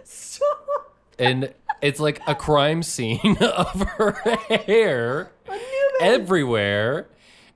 Stop. 0.04 0.96
and 1.18 1.54
it's 1.82 2.00
like 2.00 2.22
a 2.28 2.36
crime 2.36 2.84
scene 2.84 3.38
of 3.42 3.82
her 3.98 4.12
hair 4.50 5.32
Anubis. 5.48 5.64
everywhere. 6.02 7.08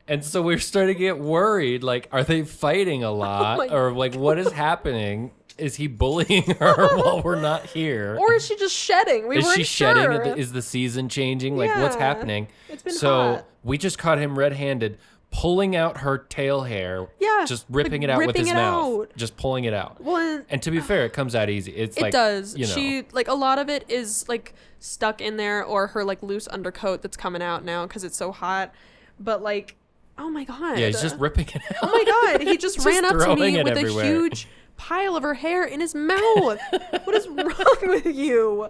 And 0.06 0.24
so 0.26 0.42
we're 0.42 0.60
starting 0.60 0.96
to 0.96 1.00
get 1.00 1.18
worried. 1.18 1.82
Like, 1.82 2.10
are 2.12 2.26
they 2.26 2.44
fighting 2.44 3.04
a 3.06 3.10
oh 3.12 3.16
lot, 3.16 3.58
my 3.58 3.68
or 3.70 3.94
like, 3.94 4.16
what 4.16 4.38
is 4.38 4.52
happening? 4.52 5.32
Is 5.58 5.76
he 5.76 5.88
bullying 5.88 6.44
her 6.60 6.98
while 6.98 7.22
we're 7.22 7.40
not 7.40 7.66
here? 7.68 8.18
or 8.20 8.34
is 8.34 8.46
she 8.46 8.56
just 8.56 8.76
shedding? 8.76 9.28
We 9.28 9.38
is 9.38 9.46
weren't 9.46 9.58
she 9.58 9.64
shedding? 9.64 10.04
sure. 10.04 10.36
Is 10.38 10.52
the 10.52 10.62
season 10.62 11.10
changing? 11.10 11.58
Like, 11.58 11.76
what's 11.76 11.96
happening? 11.96 12.48
It's 12.70 12.84
been 12.84 12.94
so 12.94 13.10
hot. 13.36 13.46
we 13.64 13.78
just 13.78 13.98
caught 13.98 14.18
him 14.18 14.38
red-handed 14.38 14.98
pulling 15.32 15.76
out 15.76 15.98
her 15.98 16.20
tail 16.20 16.62
hair, 16.62 17.08
Yeah, 17.20 17.44
just 17.48 17.68
like 17.70 17.78
ripping 17.86 18.04
it 18.04 18.10
out 18.12 18.24
with 18.24 18.36
his 18.36 18.54
mouth, 18.54 19.02
out. 19.10 19.16
just 19.18 19.36
pulling 19.36 19.64
it 19.64 19.74
out. 19.74 20.00
Well, 20.00 20.18
and 20.18 20.46
And 20.48 20.62
to 20.62 20.70
be 20.70 20.80
fair, 20.80 21.06
it 21.06 21.14
comes 21.14 21.34
out 21.34 21.50
easy. 21.50 21.72
It's 21.72 21.98
it 21.98 22.02
like 22.04 22.12
does. 22.12 22.56
You 22.56 22.68
know, 22.68 22.72
She 22.74 23.04
like 23.14 23.28
a 23.28 23.34
lot 23.34 23.58
of 23.58 23.68
it 23.68 23.84
is 23.90 24.30
like 24.30 24.54
stuck 24.80 25.22
in 25.22 25.38
there, 25.38 25.64
or 25.64 25.88
her 25.88 26.04
like 26.04 26.22
loose 26.22 26.48
undercoat 26.48 27.02
that's 27.02 27.18
coming 27.18 27.42
out 27.42 27.66
now 27.66 27.88
because 27.88 28.04
it's 28.04 28.16
so 28.16 28.32
hot. 28.32 28.74
But 29.20 29.42
like, 29.42 29.76
oh 30.20 30.30
my 30.30 30.44
god. 30.44 30.78
yeah, 30.78 30.86
he's 30.88 31.02
just 31.02 31.18
ripping 31.18 31.48
it 31.48 31.56
out. 31.68 31.78
Oh 31.82 31.88
my 31.88 32.04
god, 32.38 32.42
he 32.48 32.56
just, 32.58 32.76
Just 32.84 32.86
ran 32.86 33.04
up 33.04 33.18
to 33.18 33.36
me 33.36 33.58
with 33.64 33.76
everywhere. 33.76 34.04
a 34.04 34.08
huge 34.08 34.48
pile 34.88 35.16
of 35.16 35.24
her 35.24 35.34
hair 35.34 35.64
in 35.64 35.80
his 35.80 35.96
mouth. 35.96 36.60
what 37.04 37.16
is 37.16 37.28
wrong 37.30 37.78
with 37.84 38.06
you? 38.06 38.70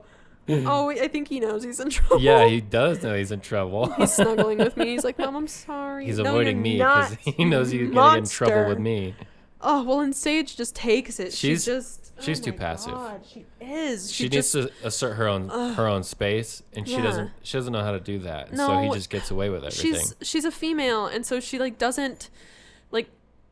Oh, 0.50 0.90
I 1.06 1.08
think 1.08 1.28
he 1.30 1.40
knows 1.40 1.64
he's 1.64 1.80
in 1.80 1.90
trouble. 1.90 2.20
yeah, 2.22 2.48
he 2.48 2.62
does 2.62 3.02
know 3.02 3.16
he's 3.16 3.32
in 3.32 3.40
trouble. 3.40 3.92
He's 3.98 4.14
snuggling 4.14 4.58
with 4.60 4.76
me. 4.78 4.88
He's 4.88 5.04
like, 5.06 5.18
"Mom, 5.18 5.36
I'm 5.36 5.48
sorry." 5.48 6.06
He's 6.06 6.18
No, 6.18 6.26
avoiding 6.26 6.62
me 6.62 6.74
because 6.78 7.16
he 7.22 7.46
knows 7.46 7.72
he's 7.72 7.90
gonna 7.90 8.18
in 8.20 8.26
trouble 8.26 8.68
with 8.68 8.80
me. 8.80 9.16
Oh 9.62 9.84
well, 9.84 10.02
and 10.02 10.14
Sage 10.16 10.58
just 10.58 10.76
takes 10.76 11.20
it. 11.20 11.32
She's- 11.34 11.64
she 11.64 11.72
just 11.72 12.12
oh 12.20 12.22
she's 12.22 12.42
oh 12.42 12.44
too 12.44 12.54
passive. 12.54 12.94
God, 12.94 13.22
she 13.26 13.46
is. 13.62 14.12
She, 14.12 14.24
She, 14.26 14.30
needs 14.30 14.52
to 14.52 14.70
assert 14.84 15.14
her 15.14 15.28
own 15.28 15.48
her 15.50 15.88
own 15.88 16.04
space, 16.04 16.62
and 16.74 16.86
she 16.88 16.96
Yeah. 16.96 17.04
doesn't. 17.04 17.32
She 17.44 17.58
doesn't 17.58 17.72
know 17.72 17.84
how 17.84 17.92
to 17.94 18.02
do 18.02 18.20
that, 18.20 18.50
and 18.50 18.58
so 18.58 18.82
he 18.82 18.90
just 18.90 19.10
gets 19.10 19.32
away 19.32 19.50
with 19.50 19.64
everything. 19.64 19.94
she's 19.94 20.14
she's 20.22 20.46
a 20.46 20.52
female, 20.52 21.06
and 21.08 21.26
so 21.26 21.40
she 21.40 21.58
like 21.58 21.78
doesn't 21.78 22.30
like 22.92 23.08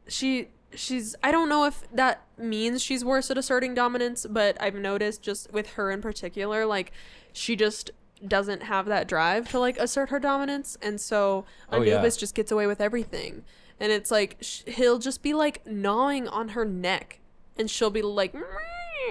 she 0.10 0.50
she's 0.76 1.16
I 1.24 1.32
don't 1.32 1.50
know 1.50 1.66
if 1.66 1.84
that 1.94 2.22
means 2.38 2.82
she's 2.82 3.04
worse 3.06 3.30
at 3.32 3.38
asserting 3.38 3.74
dominance, 3.74 4.26
but 4.30 4.58
I've 4.62 4.76
noticed 4.76 5.22
just 5.22 5.52
with 5.52 5.72
her 5.72 5.92
in 5.92 6.02
particular, 6.02 6.66
like 6.66 6.92
she 7.34 7.56
just 7.56 7.92
doesn't 8.28 8.64
have 8.64 8.86
that 8.86 9.08
drive 9.08 9.50
to 9.50 9.60
like 9.60 9.78
assert 9.80 10.10
her 10.10 10.20
dominance, 10.20 10.78
and 10.82 11.00
so 11.02 11.46
Oh, 11.72 11.82
yeah. 11.82 11.96
Anubis 11.96 12.18
just 12.18 12.36
gets 12.36 12.52
away 12.52 12.68
with 12.68 12.80
everything, 12.82 13.44
and 13.80 13.92
it's 13.92 14.12
like 14.12 14.38
sh- 14.42 14.64
he'll 14.68 15.00
just 15.00 15.22
be 15.24 15.34
like 15.34 15.66
gnawing 15.66 16.28
on 16.28 16.50
her 16.50 16.66
neck, 16.66 17.20
and 17.58 17.70
she'll 17.70 17.90
be 17.90 18.02
like. 18.02 18.36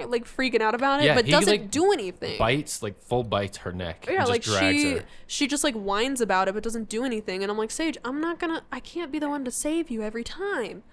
Like 0.06 0.24
freaking 0.24 0.62
out 0.62 0.74
about 0.74 1.02
it, 1.02 1.06
Yeah, 1.06 1.14
but 1.14 1.26
he, 1.26 1.30
doesn't 1.32 1.50
like, 1.50 1.70
do 1.70 1.92
anything. 1.92 2.38
bites 2.38 2.80
like 2.82 3.02
full 3.02 3.22
bites 3.24 3.58
her 3.58 3.72
neck. 3.72 4.06
Yeah, 4.06 4.12
and 4.12 4.18
just 4.20 4.30
like 4.30 4.42
drags 4.42 4.80
she 4.80 4.92
her. 4.92 5.04
she 5.26 5.46
just 5.46 5.62
like 5.64 5.74
whines 5.74 6.20
about 6.22 6.48
it 6.48 6.54
but 6.54 6.62
doesn't 6.62 6.88
do 6.88 7.04
anything 7.04 7.42
and 7.42 7.50
I'm 7.50 7.58
like, 7.58 7.70
"Sage, 7.72 7.98
I'm 8.04 8.18
not 8.20 8.38
going 8.38 8.54
to 8.54 8.62
I 8.72 8.80
can't 8.80 9.12
be 9.12 9.18
the 9.18 9.28
one 9.28 9.44
to 9.44 9.50
save 9.50 9.90
you 9.90 10.02
every 10.02 10.24
time." 10.24 10.84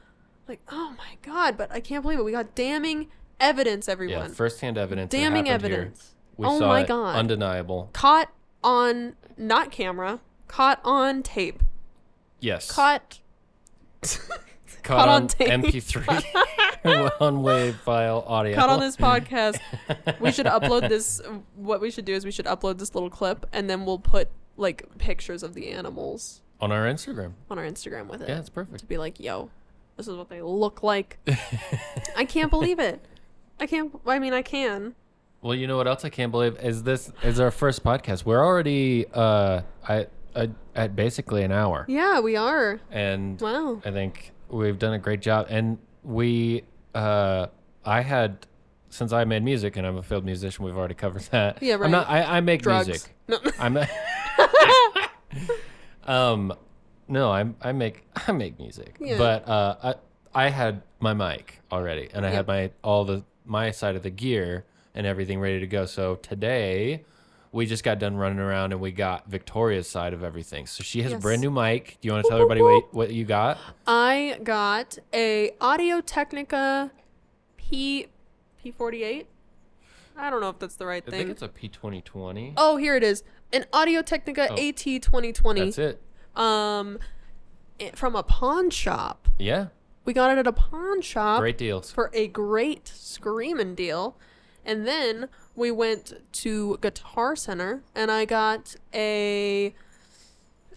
Like, 0.48 0.62
"Oh 0.72 0.94
my 0.98 1.18
god, 1.22 1.58
but 1.58 1.72
I 1.72 1.80
can't 1.80 2.02
believe 2.04 2.20
it. 2.20 2.24
We 2.26 2.32
got 2.32 2.56
damning 2.56 3.08
evidence, 3.40 3.88
everyone. 3.90 4.30
Yeah, 4.30 4.34
firsthand 4.36 4.78
evidence. 4.78 5.12
damning 5.12 5.50
evidence. 5.50 6.16
We 6.38 6.46
oh 6.46 6.60
saw 6.60 6.68
my 6.68 6.84
god. 6.84 7.16
undeniable. 7.16 7.90
caught 7.94 8.30
on 8.64 9.16
not 9.38 9.72
camera, 9.72 10.20
caught 10.48 10.80
on 10.84 11.24
tape. 11.24 11.64
Yes, 12.40 12.72
Caught 12.72 13.20
caught, 14.02 14.40
caught 14.84 15.08
on, 15.10 15.22
on 15.24 15.28
tape. 15.28 15.48
MP3 15.50 17.20
one 17.20 17.42
wave 17.44 17.76
file 17.78 18.24
audio. 18.28 18.56
caught 18.56 18.70
on 18.70 18.80
this 18.80 18.96
podcast. 19.08 19.60
we 20.20 20.32
should 20.32 20.46
upload 20.46 20.88
this 20.88 21.22
what 21.56 21.82
we 21.82 21.90
should 21.92 22.06
do 22.06 22.14
is 22.14 22.24
we 22.24 22.32
should 22.32 22.46
upload 22.46 22.78
this 22.78 22.94
little 22.96 23.10
clip 23.10 23.46
and 23.52 23.70
then 23.70 23.86
we'll 23.86 24.00
put 24.00 24.30
like 24.56 24.86
pictures 24.98 25.44
of 25.44 25.54
the 25.56 25.70
animals 25.70 26.42
on 26.62 26.72
our 26.72 26.86
Instagram. 26.86 27.34
on 27.50 27.58
our 27.60 27.66
Instagram 27.66 28.08
with 28.08 28.22
it. 28.22 28.30
Yeah, 28.30 28.40
it's 28.40 28.50
perfect. 28.50 28.80
to 28.80 28.86
be 28.86 28.98
like, 28.98 29.20
yo, 29.20 29.50
this 29.98 30.08
is 30.08 30.16
what 30.16 30.30
they 30.30 30.42
look 30.42 30.84
like. 30.84 31.18
I 32.16 32.24
can't 32.26 32.50
believe 32.50 32.80
it. 32.80 33.04
I 33.60 33.66
can't. 33.66 34.00
I 34.06 34.20
mean, 34.20 34.34
I 34.34 34.42
can. 34.44 34.96
Well, 35.42 35.54
you 35.56 35.68
know 35.68 35.78
what 35.78 35.88
else 35.88 36.06
I 36.06 36.10
can't 36.10 36.32
believe 36.32 36.58
is 36.60 36.84
this 36.84 37.12
is 37.24 37.40
our 37.40 37.52
first 37.52 37.84
podcast. 37.84 38.26
We're 38.26 38.44
already 38.46 39.06
uh 39.14 39.62
at 39.88 40.12
at, 40.36 40.50
at 40.76 40.96
basically 40.96 41.44
an 41.44 41.52
hour, 41.52 41.86
Yeah, 41.88 42.20
we 42.20 42.36
are. 42.36 42.80
and 42.92 43.42
Wow. 43.42 43.82
I 43.84 43.90
think 43.92 44.32
we've 44.50 44.78
done 44.78 44.94
a 44.94 45.00
great 45.00 45.20
job. 45.20 45.48
And 45.50 45.80
we, 46.04 46.62
uh, 46.94 47.48
I 47.84 48.02
had, 48.02 48.46
since 48.90 49.12
I 49.12 49.24
made 49.24 49.44
music 49.44 49.78
and 49.78 49.88
I'm 49.88 49.98
a 49.98 50.04
field 50.04 50.24
musician, 50.26 50.64
we've 50.64 50.78
already 50.78 50.94
covered 50.94 51.22
that. 51.32 51.64
Yeah, 51.64 51.74
right. 51.76 51.86
I'm 51.86 51.92
not. 51.92 52.08
I, 52.08 52.38
I 52.38 52.42
make 52.42 52.62
Drugs. 52.62 52.88
music. 52.88 53.16
No. 53.28 53.40
I'm. 53.60 53.74
Not, 53.74 53.90
um, 56.04 56.54
no, 57.08 57.32
I'm. 57.32 57.56
I 57.62 57.72
make. 57.72 58.04
I 58.28 58.32
make 58.32 58.60
music. 58.60 58.96
Yeah. 59.00 59.18
But 59.18 59.48
uh, 59.48 59.76
I 60.34 60.46
I 60.46 60.50
had 60.50 60.82
my 61.00 61.14
mic 61.14 61.62
already, 61.72 62.10
and 62.14 62.26
I 62.26 62.30
had 62.30 62.48
my 62.48 62.72
all 62.84 63.06
the 63.06 63.24
my 63.46 63.72
side 63.72 63.96
of 63.96 64.04
the 64.04 64.10
gear 64.10 64.66
and 64.94 65.06
everything 65.08 65.40
ready 65.40 65.60
to 65.60 65.68
go. 65.68 65.86
So 65.86 66.16
today. 66.16 67.04
We 67.54 67.66
just 67.66 67.84
got 67.84 67.98
done 67.98 68.18
running 68.18 68.40
around 68.40 68.74
and 68.74 68.82
we 68.82 68.92
got 68.92 69.30
Victoria's 69.30 69.90
side 69.90 70.14
of 70.14 70.22
everything. 70.22 70.68
So 70.68 70.84
she 70.84 71.02
has 71.04 71.14
a 71.14 71.18
brand 71.18 71.42
new 71.42 71.50
mic. 71.50 71.98
Do 72.02 72.08
you 72.08 72.12
want 72.14 72.26
to 72.26 72.30
tell 72.30 72.38
everybody 72.40 72.62
what, 72.62 72.94
what 72.94 73.10
you 73.12 73.24
got? 73.24 73.58
I 73.88 74.38
got 74.44 74.98
a 75.14 75.52
Audio 75.62 76.02
Technica 76.02 76.92
P 77.56 78.08
P48. 78.64 79.26
I 80.18 80.30
don't 80.30 80.42
know 80.42 80.50
if 80.50 80.60
that's 80.60 80.76
the 80.76 80.86
right 80.86 81.02
I 81.08 81.10
thing. 81.10 81.20
I 81.20 81.24
think 81.24 81.32
it's 81.32 81.42
a 81.42 81.48
P2020. 81.48 82.54
oh, 82.58 82.76
here 82.76 82.96
it 82.96 83.04
is. 83.04 83.24
An 83.54 83.66
Audio 83.72 84.02
Technica 84.02 84.50
Oh. 84.52 84.56
AT2020. 84.56 85.56
That's 85.58 85.78
it. 85.78 86.02
Um, 86.38 87.00
from 87.96 88.16
a 88.16 88.24
pawn 88.24 88.70
shop. 88.70 89.28
Yeah. 89.38 89.68
We 90.06 90.14
got 90.14 90.32
it 90.32 90.38
at 90.38 90.48
a 90.48 90.54
pawn 90.54 91.02
shop. 91.02 91.40
Great 91.40 91.58
deals. 91.58 91.92
for 91.92 92.10
a 92.14 92.28
great 92.28 92.88
screaming 92.88 93.76
deal. 93.76 94.16
And 94.66 94.86
then 94.88 95.30
we 95.56 95.72
went 95.72 96.14
to 96.34 96.78
Guitar 96.82 97.36
Center 97.36 97.82
and 97.96 98.12
I 98.12 98.26
got 98.26 98.76
a 98.94 99.74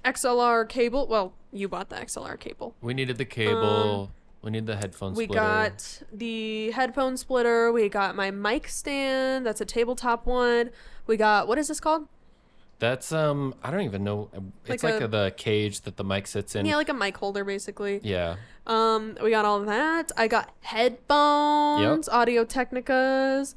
XLR 0.04 0.68
cable. 0.68 1.06
Well, 1.06 1.32
you 1.52 1.68
bought 1.68 1.90
the 1.90 1.96
XLR 1.96 2.38
cable. 2.38 2.74
We 2.80 2.94
needed 2.94 3.18
the 3.18 3.24
cable. 3.24 4.10
we 4.42 4.50
need 4.50 4.66
the 4.66 4.76
headphone 4.76 5.10
Um, 5.10 5.14
We 5.16 5.24
splitter. 5.24 5.40
got 5.40 6.02
the 6.12 6.70
headphone 6.70 7.16
splitter. 7.16 7.70
We 7.72 7.88
got 7.88 8.14
my 8.16 8.30
mic 8.30 8.68
stand. 8.68 9.44
That's 9.46 9.60
a 9.60 9.64
tabletop 9.66 10.24
one. 10.26 10.70
We 11.06 11.16
got 11.16 11.46
what 11.48 11.58
is 11.58 11.68
this 11.68 11.80
called? 11.80 12.06
That's 12.80 13.12
um 13.12 13.54
I 13.62 13.70
don't 13.70 13.82
even 13.82 14.02
know. 14.02 14.28
It's 14.66 14.82
Like 14.82 14.94
like, 14.94 15.02
a- 15.02 15.08
the 15.08 15.32
cage 15.36 15.82
that 15.82 15.96
the 15.96 16.02
mic 16.04 16.26
sits 16.26 16.56
in. 16.56 16.66
yeah, 16.66 16.74
like 16.76 16.88
a 16.88 16.94
mic 16.94 17.16
holder 17.16 17.44
basically. 17.44 18.00
Yeah. 18.02 18.36
Um, 18.66 19.16
we 19.22 19.30
got 19.30 19.44
all 19.44 19.60
that. 19.60 20.10
I 20.16 20.26
got 20.28 20.50
headphones, 20.60 22.06
yep. 22.08 22.14
Audio 22.16 22.44
Technicas. 22.44 23.54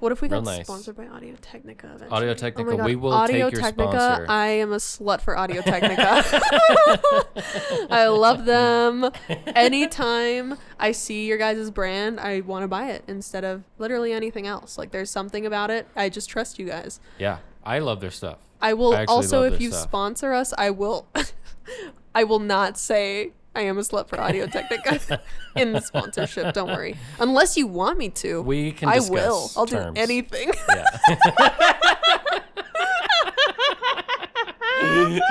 What 0.00 0.10
if 0.12 0.20
we 0.20 0.28
Real 0.28 0.42
got 0.42 0.50
nice. 0.56 0.66
sponsored 0.66 0.96
by 0.96 1.06
Audio 1.06 1.34
Technica 1.40 1.86
eventually? 1.86 2.10
Audio 2.10 2.30
Oh 2.30 2.34
Technica, 2.34 2.70
my 2.72 2.76
God. 2.76 2.84
we 2.86 2.96
will 2.96 3.12
Audio 3.12 3.46
take 3.48 3.52
your 3.54 3.62
Technica, 3.62 3.90
sponsor. 3.92 4.26
I 4.28 4.46
am 4.48 4.72
a 4.72 4.76
slut 4.76 5.20
for 5.22 5.38
Audio 5.38 5.62
Technica. 5.72 6.22
I 7.90 8.06
love 8.08 8.44
them. 8.44 9.10
Anytime 9.54 10.58
I 10.78 10.92
see 10.92 11.26
your 11.26 11.38
guys' 11.38 11.70
brand, 11.70 12.20
I 12.20 12.40
want 12.40 12.64
to 12.64 12.68
buy 12.68 12.90
it 12.90 13.04
instead 13.06 13.44
of 13.44 13.62
literally 13.78 14.12
anything 14.12 14.46
else. 14.46 14.76
Like 14.78 14.90
there's 14.90 15.10
something 15.10 15.46
about 15.46 15.70
it. 15.70 15.86
I 15.96 16.08
just 16.08 16.28
trust 16.28 16.58
you 16.58 16.66
guys. 16.66 17.00
Yeah. 17.18 17.38
I 17.64 17.78
love 17.78 18.00
their 18.00 18.10
stuff. 18.10 18.38
I 18.64 18.72
will 18.72 18.94
I 18.94 19.04
also 19.04 19.42
if 19.42 19.60
you 19.60 19.70
stuff. 19.70 19.82
sponsor 19.82 20.32
us, 20.32 20.54
I 20.56 20.70
will 20.70 21.06
I 22.14 22.24
will 22.24 22.38
not 22.38 22.78
say 22.78 23.32
I 23.54 23.60
am 23.60 23.76
a 23.76 23.82
slut 23.82 24.08
for 24.08 24.18
Audio 24.18 24.46
Technica 24.46 25.20
in 25.54 25.72
the 25.72 25.80
sponsorship. 25.80 26.54
Don't 26.54 26.68
worry. 26.68 26.96
Unless 27.20 27.58
you 27.58 27.66
want 27.66 27.98
me 27.98 28.08
to. 28.08 28.40
We 28.40 28.72
can 28.72 28.88
I 28.88 29.00
will. 29.00 29.50
I'll 29.54 29.66
terms. 29.66 29.94
do 29.94 30.00
anything. 30.00 30.50
Yeah. 30.70 32.40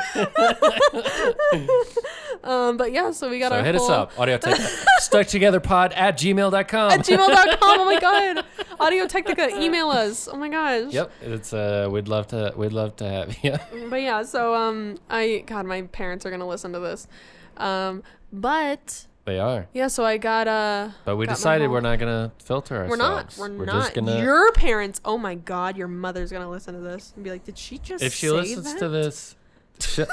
Um, 2.43 2.75
but 2.75 2.91
yeah, 2.91 3.11
so 3.11 3.29
we 3.29 3.39
got 3.39 3.53
so 3.53 3.59
our 3.59 3.63
hit 3.63 3.75
us 3.75 3.87
up. 3.89 4.19
Audio 4.19 4.37
Technica. 4.37 4.67
Stuck 4.99 5.27
together 5.27 5.61
pod 5.61 5.93
at 5.93 6.17
gmail.com. 6.17 6.91
at 6.91 6.99
gmail.com. 6.99 7.57
Oh 7.61 7.85
my 7.85 7.99
god. 8.01 8.43
Audio 8.81 9.07
Technica, 9.07 9.47
email 9.61 9.89
us. 9.89 10.27
Oh 10.27 10.35
my 10.35 10.49
gosh. 10.49 10.91
Yep. 10.91 11.11
It's 11.21 11.53
uh 11.53 11.87
we'd 11.89 12.09
love 12.09 12.27
to 12.27 12.53
we'd 12.57 12.73
love 12.73 12.97
to 12.97 13.07
have 13.07 13.37
you. 13.43 13.55
But 13.89 14.01
yeah, 14.01 14.23
so 14.23 14.53
um 14.55 14.97
I 15.09 15.43
God, 15.45 15.65
my 15.65 15.83
parents 15.83 16.25
are 16.25 16.31
gonna 16.31 16.47
listen 16.47 16.73
to 16.73 16.79
this. 16.81 17.07
Um 17.55 18.03
but 18.33 19.07
they 19.23 19.39
are. 19.39 19.67
yeah, 19.71 19.87
so 19.87 20.03
I 20.03 20.17
got 20.17 20.49
uh 20.49 20.89
But 21.05 21.15
we 21.15 21.25
decided 21.27 21.69
we're 21.69 21.79
not 21.79 21.97
gonna 21.97 22.33
filter 22.43 22.75
ourselves. 22.75 22.89
We're 22.89 22.97
not. 22.97 23.35
We're, 23.37 23.57
We're 23.59 23.65
not. 23.65 23.83
just 23.83 23.93
gonna 23.93 24.19
Your 24.21 24.51
parents. 24.51 24.99
Oh 25.05 25.17
my 25.17 25.35
God, 25.35 25.77
your 25.77 25.87
mother's 25.87 26.29
gonna 26.29 26.49
listen 26.49 26.73
to 26.73 26.81
this 26.81 27.13
and 27.15 27.23
be 27.23 27.29
like, 27.29 27.45
"Did 27.45 27.57
she 27.57 27.77
just?" 27.77 28.03
if 28.03 28.13
she 28.13 28.29
listens 28.29 28.73
that? 28.73 28.79
to 28.79 28.89
this, 28.89 29.37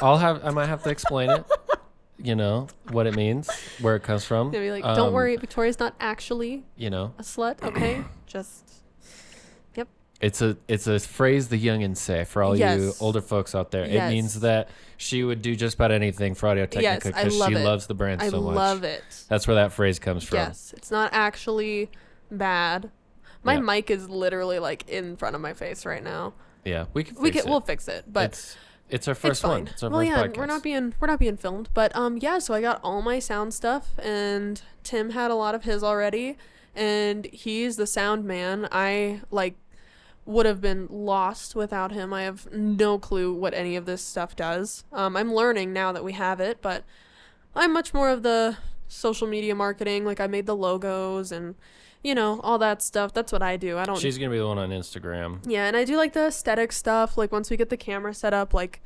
I'll 0.02 0.18
have 0.18 0.44
I 0.44 0.50
might 0.50 0.66
have 0.66 0.82
to 0.84 0.90
explain 0.90 1.30
it. 1.30 1.44
You 2.22 2.34
know 2.34 2.68
what 2.90 3.06
it 3.06 3.14
means, 3.16 3.48
where 3.80 3.96
it 3.96 4.02
comes 4.02 4.24
from. 4.26 4.50
they'll 4.50 4.60
be 4.60 4.70
like, 4.70 4.82
"Don't 4.84 5.08
Um, 5.08 5.12
worry, 5.14 5.36
Victoria's 5.36 5.78
not 5.78 5.94
actually 6.00 6.64
You 6.76 6.90
know, 6.90 7.14
a 7.18 7.22
slut. 7.22 7.62
Okay, 7.62 8.04
just 8.26 8.82
yep." 9.74 9.88
it's 10.20 10.42
a 10.42 10.58
it's 10.68 10.86
a 10.86 10.98
phrase 11.00 11.48
the 11.48 11.56
youngins 11.58 11.96
say 11.96 12.24
for 12.24 12.42
all 12.42 12.54
you 12.54 12.92
older 13.00 13.22
folks 13.22 13.54
out 13.54 13.70
there. 13.70 13.84
It 13.84 14.08
means 14.10 14.40
that 14.40 14.68
she 14.98 15.24
would 15.24 15.40
do 15.40 15.56
just 15.56 15.76
about 15.76 15.92
anything 15.92 16.34
for 16.34 16.48
Audio 16.48 16.66
Technica 16.66 17.08
because 17.08 17.38
love 17.38 17.48
she 17.48 17.54
it. 17.54 17.64
loves 17.64 17.86
the 17.86 17.94
brand 17.94 18.20
I 18.20 18.28
so 18.28 18.42
much. 18.42 18.52
I 18.52 18.54
love 18.56 18.84
it. 18.84 19.02
That's 19.28 19.46
where 19.46 19.54
that 19.54 19.72
phrase 19.72 19.98
comes 19.98 20.22
from. 20.22 20.36
Yes, 20.40 20.74
it's 20.76 20.90
not 20.90 21.08
actually 21.14 21.90
bad. 22.30 22.90
My 23.42 23.54
Yeah. 23.54 23.60
mic 23.60 23.90
is 23.90 24.10
literally 24.10 24.58
like 24.58 24.86
in 24.90 25.16
front 25.16 25.36
of 25.36 25.40
my 25.40 25.54
face 25.54 25.86
right 25.86 26.04
now. 26.04 26.34
Yeah, 26.66 26.84
we 26.92 27.04
can. 27.04 27.16
we 27.18 27.30
can 27.30 27.40
it. 27.40 27.46
we'll 27.48 27.62
fix 27.62 27.88
it, 27.88 28.04
but 28.06 28.32
it's 28.32 28.56
It's 28.90 29.08
our 29.08 29.14
first 29.14 29.42
it's 29.42 29.48
one. 29.48 29.68
It's 29.68 29.82
our 29.82 29.90
well, 29.90 30.00
first 30.00 30.10
yeah, 30.10 30.26
podcast. 30.26 30.36
we're 30.36 30.46
not 30.46 30.62
being 30.62 30.94
we're 31.00 31.06
not 31.06 31.18
being 31.18 31.36
filmed, 31.36 31.68
but 31.74 31.94
um, 31.96 32.18
yeah. 32.18 32.38
So 32.38 32.54
I 32.54 32.60
got 32.60 32.80
all 32.82 33.02
my 33.02 33.18
sound 33.18 33.54
stuff, 33.54 33.98
and 33.98 34.60
Tim 34.82 35.10
had 35.10 35.30
a 35.30 35.34
lot 35.34 35.54
of 35.54 35.64
his 35.64 35.82
already, 35.82 36.36
and 36.74 37.26
he's 37.26 37.76
the 37.76 37.86
sound 37.86 38.24
man. 38.24 38.68
I 38.72 39.20
like 39.30 39.56
would 40.26 40.46
have 40.46 40.60
been 40.60 40.86
lost 40.90 41.54
without 41.54 41.92
him. 41.92 42.12
I 42.12 42.22
have 42.22 42.50
no 42.52 42.98
clue 42.98 43.32
what 43.32 43.54
any 43.54 43.76
of 43.76 43.86
this 43.86 44.02
stuff 44.02 44.36
does. 44.36 44.84
Um, 44.92 45.16
I'm 45.16 45.32
learning 45.34 45.72
now 45.72 45.92
that 45.92 46.04
we 46.04 46.12
have 46.12 46.40
it, 46.40 46.58
but 46.60 46.84
I'm 47.54 47.72
much 47.72 47.92
more 47.94 48.10
of 48.10 48.22
the 48.22 48.56
social 48.86 49.26
media 49.26 49.54
marketing. 49.54 50.04
Like 50.04 50.20
I 50.20 50.26
made 50.26 50.46
the 50.46 50.56
logos 50.56 51.32
and 51.32 51.54
you 52.02 52.14
know 52.14 52.40
all 52.42 52.58
that 52.58 52.82
stuff. 52.82 53.12
That's 53.12 53.32
what 53.32 53.42
I 53.42 53.56
do. 53.56 53.78
I 53.78 53.84
don't 53.84 53.98
She's 53.98 54.18
gonna 54.18 54.30
be 54.30 54.38
the 54.38 54.46
one 54.46 54.58
on 54.58 54.70
Instagram. 54.70 55.40
yeah, 55.46 55.66
and 55.66 55.76
I 55.76 55.84
do 55.84 55.96
like 55.96 56.12
the 56.12 56.26
aesthetic 56.28 56.72
stuff. 56.72 57.16
Like 57.18 57.30
once 57.32 57.50
we 57.50 57.56
get 57.56 57.68
the 57.70 57.76
camera 57.76 58.14
set 58.14 58.32
up, 58.34 58.54
like 58.54 58.80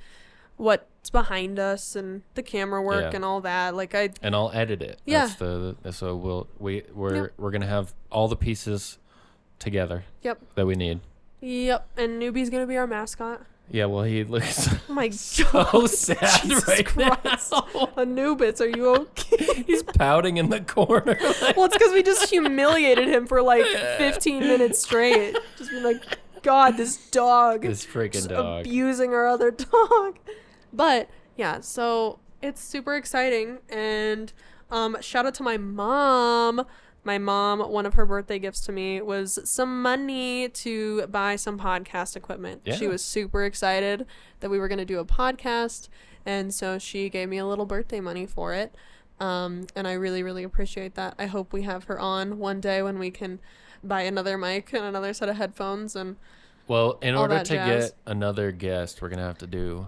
what's 0.56 1.10
behind 1.10 1.58
us 1.58 1.96
and 1.96 2.22
the 2.34 2.42
camera 2.42 2.80
work 2.82 3.10
Yeah. 3.10 3.16
and 3.16 3.24
all 3.24 3.40
that. 3.40 3.74
Like 3.74 3.94
I 3.94 4.10
and 4.22 4.34
I'll 4.34 4.50
edit 4.52 4.82
it. 4.82 5.00
Yeah. 5.04 5.26
That's 5.26 5.34
the, 5.36 5.76
so 5.92 6.14
we'll 6.16 6.48
we 6.58 6.82
we're 6.92 7.14
Yep. 7.24 7.32
we're 7.38 7.50
gonna 7.50 7.66
have 7.66 7.94
all 8.10 8.28
the 8.28 8.36
pieces 8.36 8.98
together. 9.58 10.04
Yep. 10.22 10.40
That 10.54 10.66
we 10.66 10.74
need. 10.74 11.00
yep, 11.40 11.88
and 11.96 12.20
newbie's 12.20 12.50
gonna 12.50 12.66
be 12.66 12.76
our 12.76 12.86
mascot. 12.86 13.42
Yeah. 13.70 13.86
Well, 13.86 14.04
he 14.04 14.24
looks 14.24 14.68
Oh 14.88 14.92
my 14.92 15.10
so 15.10 15.44
god, 15.52 15.90
sad 15.90 16.42
Jesus 16.42 16.68
right 16.68 16.86
Christ. 16.86 17.52
now. 17.52 17.88
Anubis, 17.96 18.60
are 18.60 18.68
you 18.68 18.88
okay? 18.94 19.62
He's 19.66 19.82
pouting 19.82 20.36
in 20.36 20.50
the 20.50 20.60
corner. 20.60 21.18
like- 21.40 21.56
well, 21.56 21.66
it's 21.66 21.76
because 21.76 21.92
we 21.92 22.02
just 22.02 22.28
humiliated 22.30 23.08
him 23.08 23.26
for 23.26 23.42
like 23.42 23.64
15 23.64 24.40
minutes 24.40 24.80
straight. 24.80 25.36
Just 25.56 25.70
be 25.70 25.80
like, 25.80 26.02
God, 26.42 26.76
this 26.76 26.96
dog. 27.10 27.62
this 27.62 27.84
freaking 27.86 28.28
dog. 28.28 28.66
abusing 28.66 29.12
our 29.14 29.26
other 29.26 29.50
dog. 29.50 30.18
But 30.72 31.08
yeah, 31.36 31.60
so 31.60 32.18
it's 32.42 32.60
super 32.62 32.94
exciting 32.96 33.58
and 33.70 34.32
um 34.70 34.96
shout 35.00 35.24
out 35.26 35.34
to 35.34 35.42
my 35.42 35.56
mom. 35.56 36.66
My 37.04 37.18
mom, 37.18 37.60
one 37.60 37.84
of 37.86 37.94
her 37.94 38.06
birthday 38.06 38.38
gifts 38.38 38.60
to 38.60 38.72
me 38.72 39.00
was 39.02 39.38
some 39.44 39.82
money 39.82 40.48
to 40.48 41.06
buy 41.08 41.36
some 41.36 41.58
podcast 41.58 42.16
equipment. 42.16 42.62
She 42.78 42.86
was 42.88 43.04
super 43.04 43.44
excited 43.44 44.06
that 44.40 44.50
we 44.50 44.58
were 44.58 44.68
going 44.68 44.78
to 44.78 44.84
do 44.86 44.98
a 44.98 45.04
podcast, 45.04 45.88
and 46.24 46.52
so 46.52 46.78
she 46.78 47.10
gave 47.10 47.28
me 47.28 47.36
a 47.38 47.46
little 47.46 47.66
birthday 47.66 48.00
money 48.00 48.24
for 48.26 48.54
it. 48.54 48.74
Um, 49.20 49.66
and 49.76 49.86
I 49.86 49.92
really, 49.92 50.22
really 50.22 50.42
appreciate 50.44 50.94
that. 50.94 51.14
I 51.18 51.26
hope 51.26 51.52
we 51.52 51.62
have 51.62 51.84
her 51.84 52.00
on 52.00 52.38
one 52.38 52.60
day 52.60 52.82
when 52.82 52.98
we 52.98 53.10
can 53.10 53.38
buy 53.82 54.02
another 54.02 54.36
mic 54.38 54.72
and 54.72 54.84
another 54.84 55.12
set 55.12 55.28
of 55.28 55.36
headphones 55.36 55.94
and 55.94 56.16
Well, 56.66 56.98
in 57.02 57.14
order 57.14 57.38
to 57.38 57.44
jazz. 57.54 57.90
get 57.90 57.96
another 58.06 58.50
guest, 58.50 59.02
we're 59.02 59.10
gonna 59.10 59.22
have 59.22 59.38
to 59.38 59.46
do 59.46 59.86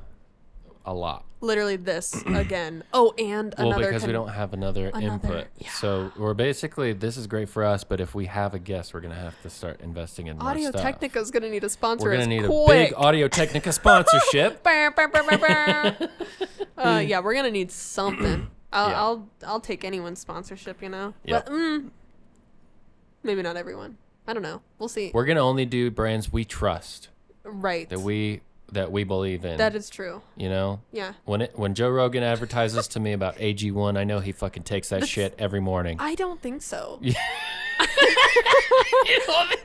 a 0.87 0.95
lot. 0.95 1.25
literally 1.41 1.77
this 1.77 2.23
again. 2.27 2.83
Oh, 2.93 3.13
and 3.19 3.55
Well, 3.59 3.69
another 3.69 3.87
because 3.87 4.07
we 4.07 4.13
don't 4.13 4.29
have 4.29 4.53
another, 4.53 4.89
another- 4.89 5.07
input. 5.07 5.47
So 5.75 6.13
we're 6.17 6.35
basically 6.35 6.93
this 6.93 7.17
is 7.17 7.27
great 7.27 7.49
for 7.49 7.65
us, 7.65 7.85
but 7.85 8.01
if 8.01 8.15
we 8.15 8.27
have 8.27 8.55
a 8.55 8.59
guest, 8.59 8.95
we're 8.95 9.01
gonna 9.01 9.15
have 9.15 9.41
to 9.43 9.51
start 9.51 9.81
investing 9.81 10.29
in 10.29 10.41
Audio. 10.41 10.71
Technica 10.71 11.19
is 11.19 11.31
gonna 11.31 11.51
need 11.51 11.65
a 11.65 11.69
sponsor. 11.69 12.07
We're 12.07 12.13
gonna 12.13 12.23
us 12.23 12.29
need 12.29 12.45
a 12.45 12.65
big 12.67 12.95
Audio 12.97 13.29
Technica 13.29 13.73
sponsorship. 13.73 14.63
Uh, 16.79 16.99
yeah, 16.99 17.21
we're 17.21 17.35
gonna 17.35 17.51
need 17.51 17.73
something. 17.73 18.49
I'll, 18.73 18.89
Yeah. 18.91 19.01
I'll 19.01 19.29
I'll 19.47 19.61
take 19.61 19.83
anyone's 19.83 20.21
sponsorship, 20.21 20.83
you 20.83 20.91
know. 20.91 21.15
Yep. 21.25 21.47
But 21.47 21.53
mm, 21.55 21.91
maybe 23.23 23.41
not 23.41 23.57
everyone. 23.57 23.97
I 24.27 24.35
don't 24.35 24.43
know. 24.43 24.61
We'll 24.79 24.91
see. 24.91 25.11
We're 25.15 25.25
gonna 25.25 25.41
only 25.41 25.65
do 25.65 25.91
brands 25.91 26.31
we 26.33 26.45
trust 26.45 27.09
right. 27.45 27.89
that 27.89 28.01
we 28.01 28.43
that 28.73 28.91
we 28.91 29.05
believe 29.05 29.45
in. 29.45 29.59
that 29.59 29.75
is 29.75 29.89
true. 29.89 30.23
you 30.37 30.49
know, 30.49 30.81
Yeah. 30.93 31.13
when 31.25 31.43
it 31.43 31.53
when 31.59 31.75
Joe 31.75 31.89
Rogan 31.89 32.23
advertises 32.23 32.89
to 32.89 33.01
me 33.01 33.13
about 33.13 33.37
AG1, 33.37 33.97
I 33.97 34.05
know 34.05 34.19
he 34.21 34.33
fucking 34.33 34.65
takes 34.65 34.89
that 34.89 34.97
That's- 34.97 35.09
shit 35.11 35.35
every 35.39 35.61
morning. 35.61 35.97
I 36.01 36.15
don't 36.15 36.41
think 36.43 36.63
so. 36.63 37.01
Yeah. 37.79 37.87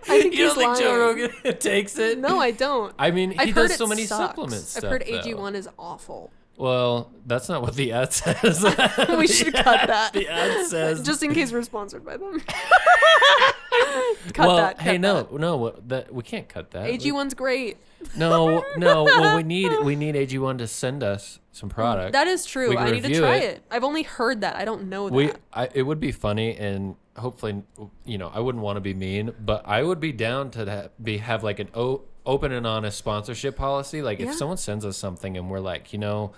I 0.08 0.20
think 0.22 0.36
you 0.36 0.46
don't 0.46 0.56
think 0.58 0.78
Joe. 0.80 0.98
Rogan 0.98 1.58
takes 1.60 1.98
it? 1.98 2.20
No, 2.20 2.40
I 2.40 2.52
don't. 2.52 2.94
I 3.00 3.12
mean, 3.12 3.32
he 3.32 3.40
I've 3.40 3.56
does 3.56 3.76
so 3.76 3.88
many 3.88 4.04
sucks. 4.06 4.20
supplement 4.30 4.62
I've 4.62 4.68
stuff. 4.68 4.92
heard. 4.92 5.04
AG1 5.06 5.56
is 5.56 5.70
awful. 5.80 6.32
Well, 6.58 7.10
that's 7.26 7.48
not 7.50 7.62
what 7.62 7.76
the 7.76 7.94
ad 7.94 8.12
says. 8.14 8.64
We 9.18 9.28
should 9.28 9.54
cut 9.54 9.88
that. 9.88 10.12
The 10.14 10.28
ad 10.28 10.68
says. 10.68 11.02
Just 11.02 11.24
in 11.24 11.34
case 11.34 11.52
we're 11.52 11.64
sponsored 11.64 12.06
by 12.06 12.18
them. 12.18 12.42
cut 14.34 14.48
well, 14.48 14.58
that. 14.58 14.80
hey, 14.82 14.94
cut 14.94 15.02
no, 15.02 15.24
that. 15.24 15.34
no, 15.34 15.58
what- 15.58 15.90
that 15.90 16.14
we 16.14 16.24
can't 16.24 16.48
cut 16.48 16.72
that. 16.72 16.90
AG1's 16.90 17.34
great. 17.34 17.78
No, 18.16 18.64
no. 18.78 19.04
Well, 19.06 19.36
we 19.38 19.44
need 19.44 19.72
we 19.84 19.96
need 19.96 20.16
AG1 20.16 20.58
to 20.60 20.68
send 20.68 21.04
us 21.04 21.40
some 21.52 21.70
product. 21.70 22.14
That 22.14 22.28
is 22.28 22.46
true. 22.46 22.78
I 22.78 22.92
need 22.92 23.04
to 23.04 23.14
try 23.20 23.38
it. 23.38 23.44
it. 23.58 23.64
I've 23.70 23.84
only 23.84 24.04
heard 24.04 24.42
that. 24.42 24.56
I 24.56 24.66
don't 24.66 24.90
know 24.90 25.10
that. 25.10 25.16
we, 25.16 25.32
I, 25.54 25.70
it 25.74 25.84
would 25.84 26.00
be 26.00 26.12
funny 26.12 26.56
and 26.58 26.96
hopefully, 27.18 27.62
you 28.06 28.18
know, 28.18 28.32
I 28.34 28.40
wouldn't 28.40 28.64
want 28.64 28.78
to 28.78 28.82
be 28.82 28.94
mean, 28.94 29.34
but 29.40 29.68
I 29.68 29.84
would 29.84 30.00
be 30.00 30.12
down 30.12 30.50
to 30.52 30.66
ha- 30.72 30.88
be 31.04 31.18
have 31.18 31.44
like 31.44 31.60
an 31.60 31.68
o- 31.76 32.02
open 32.26 32.52
and 32.52 32.66
honest 32.66 32.98
sponsorship 32.98 33.56
policy. 33.56 34.02
Like 34.02 34.20
Yeah. 34.20 34.30
if 34.30 34.36
someone 34.36 34.58
sends 34.58 34.86
us 34.86 34.98
something 34.98 35.38
and 35.38 35.50
we're 35.50 35.60
like, 35.60 35.94
you 35.94 36.00
know, 36.00 36.32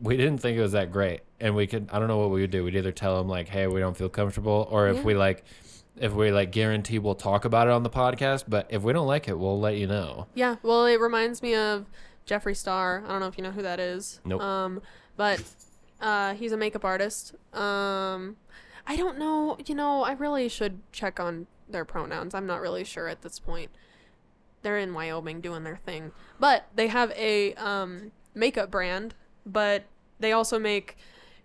we 0.00 0.16
didn't 0.16 0.38
think 0.38 0.56
it 0.58 0.60
was 0.62 0.72
that 0.72 0.92
great, 0.92 1.22
and 1.40 1.56
we 1.56 1.66
could, 1.66 1.88
I 1.92 1.98
don't 1.98 2.06
know 2.06 2.18
what 2.18 2.30
we 2.30 2.40
would 2.42 2.50
do. 2.52 2.62
We'd 2.62 2.76
either 2.76 2.92
tell 2.92 3.18
them 3.18 3.28
like, 3.28 3.48
hey, 3.48 3.66
we 3.66 3.80
don't 3.80 3.96
feel 3.96 4.08
comfortable, 4.08 4.68
or 4.70 4.88
if 4.88 4.96
Yeah. 4.98 5.02
we 5.02 5.14
like. 5.14 5.44
If 5.96 6.12
we 6.12 6.32
like 6.32 6.50
guarantee 6.50 6.98
we'll 6.98 7.14
talk 7.14 7.44
about 7.44 7.68
it 7.68 7.72
on 7.72 7.82
the 7.82 7.90
podcast, 7.90 8.44
but 8.48 8.66
if 8.68 8.82
we 8.82 8.92
don't 8.92 9.06
like 9.06 9.28
it, 9.28 9.38
we'll 9.38 9.60
let 9.60 9.76
you 9.76 9.86
know. 9.86 10.26
Yeah, 10.34 10.56
well, 10.62 10.86
it 10.86 11.00
reminds 11.00 11.42
me 11.42 11.54
of 11.54 11.86
Jeffree 12.26 12.56
Star. 12.56 13.02
I 13.06 13.08
don't 13.08 13.20
know 13.20 13.26
if 13.26 13.38
you 13.38 13.44
know 13.44 13.52
who 13.52 13.62
that 13.62 13.78
is. 13.78 14.20
Nope. 14.24 14.40
Um, 14.40 14.82
but 15.16 15.42
uh, 16.00 16.34
he's 16.34 16.52
a 16.52 16.56
makeup 16.56 16.84
artist. 16.84 17.34
Um, 17.52 18.36
I 18.86 18.96
don't 18.96 19.18
know. 19.18 19.56
You 19.64 19.74
know, 19.74 20.02
I 20.02 20.12
really 20.12 20.48
should 20.48 20.80
check 20.92 21.20
on 21.20 21.46
their 21.68 21.84
pronouns. 21.84 22.34
I'm 22.34 22.46
not 22.46 22.60
really 22.60 22.84
sure 22.84 23.08
at 23.08 23.22
this 23.22 23.38
point. 23.38 23.70
They're 24.62 24.78
in 24.78 24.94
Wyoming 24.94 25.40
doing 25.40 25.62
their 25.62 25.76
thing, 25.76 26.12
but 26.40 26.66
they 26.74 26.88
have 26.88 27.10
a 27.12 27.54
um, 27.54 28.12
makeup 28.34 28.70
brand. 28.70 29.14
But 29.46 29.84
they 30.18 30.32
also 30.32 30.58
make 30.58 30.96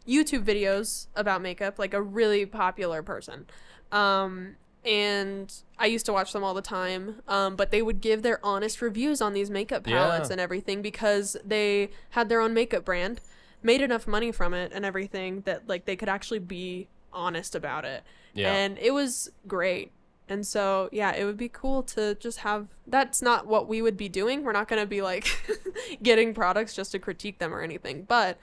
YouTube 0.07 0.45
videos 0.45 1.07
about 1.15 1.41
makeup, 1.41 1.77
like 1.77 1.93
a 1.93 2.01
really 2.01 2.45
popular 2.45 3.03
person. 3.03 3.45
Um, 3.91 4.55
and 4.85 5.53
I 5.77 5.87
used 5.87 6.05
to 6.05 6.13
watch 6.13 6.31
them 6.31 6.43
all 6.43 6.53
the 6.53 6.61
time. 6.61 7.21
Um, 7.27 7.55
but 7.55 7.71
they 7.71 7.81
would 7.81 8.01
give 8.01 8.21
their 8.21 8.43
honest 8.45 8.81
reviews 8.81 9.21
on 9.21 9.33
these 9.33 9.49
makeup 9.49 9.83
palettes 9.83 10.29
Yeah. 10.29 10.33
and 10.33 10.41
everything 10.41 10.81
because 10.81 11.35
they 11.45 11.89
had 12.11 12.29
their 12.29 12.39
own 12.41 12.53
makeup 12.53 12.85
brand, 12.85 13.19
made 13.61 13.81
enough 13.81 14.07
money 14.07 14.31
from 14.31 14.53
it 14.53 14.71
and 14.73 14.85
everything 14.85 15.41
that 15.41 15.67
like 15.67 15.85
they 15.85 15.95
could 15.95 16.09
actually 16.09 16.39
be 16.39 16.87
honest 17.11 17.55
about 17.55 17.83
it. 17.85 18.03
Yeah. 18.33 18.51
And 18.53 18.77
it 18.79 18.91
was 18.93 19.31
great. 19.47 19.91
And 20.29 20.45
so, 20.45 20.89
yeah, 20.91 21.13
it 21.15 21.25
would 21.25 21.37
be 21.37 21.49
cool 21.49 21.81
to 21.83 22.13
just 22.15 22.39
have 22.39 22.67
that's 22.87 23.21
not 23.21 23.47
what 23.47 23.67
we 23.67 23.81
would 23.81 23.97
be 23.97 24.07
doing. 24.07 24.43
We're 24.43 24.51
not 24.53 24.67
going 24.67 24.81
to 24.81 24.85
be 24.87 25.01
like 25.01 25.27
getting 26.03 26.33
products 26.35 26.75
just 26.75 26.91
to 26.91 26.99
critique 26.99 27.39
them 27.39 27.53
or 27.53 27.61
anything. 27.61 28.03
But 28.03 28.37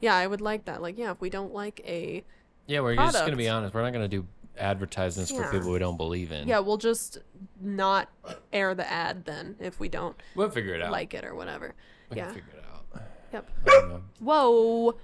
yeah, 0.00 0.14
I 0.14 0.26
would 0.26 0.40
like 0.42 0.66
that. 0.66 0.82
Like, 0.82 0.98
yeah, 0.98 1.10
if 1.10 1.20
we 1.20 1.30
don't 1.30 1.52
like 1.54 1.80
a 1.86 2.22
Yeah, 2.66 2.80
we're 2.80 2.94
just 2.94 3.18
gonna 3.18 3.36
be 3.36 3.48
honest. 3.48 3.74
We're 3.74 3.82
not 3.82 3.92
gonna 3.92 4.06
do 4.08 4.26
advertisements 4.60 5.30
for 5.30 5.50
people 5.50 5.72
we 5.72 5.78
don't 5.78 5.96
believe 5.96 6.32
in. 6.32 6.46
yeah, 6.46 6.58
we'll 6.58 6.76
just 6.76 7.18
not 7.60 8.08
air 8.52 8.74
the 8.74 8.90
ad 8.90 9.24
then 9.24 9.56
if 9.60 9.80
we 9.80 9.88
don't 9.88 10.20
we'll 10.34 10.50
figure 10.50 10.74
it 10.74 10.82
out. 10.82 10.92
like 10.92 11.14
it 11.14 11.24
or 11.24 11.34
whatever. 11.34 11.74
we 12.10 12.16
yeah. 12.16 12.26
can 12.26 12.34
figure 12.34 12.52
it 12.54 12.64
out. 12.64 13.02
Yep. 13.32 13.50
I 13.66 13.70
don't 13.70 13.88
know. 13.88 14.02
Whoa. 14.20 14.96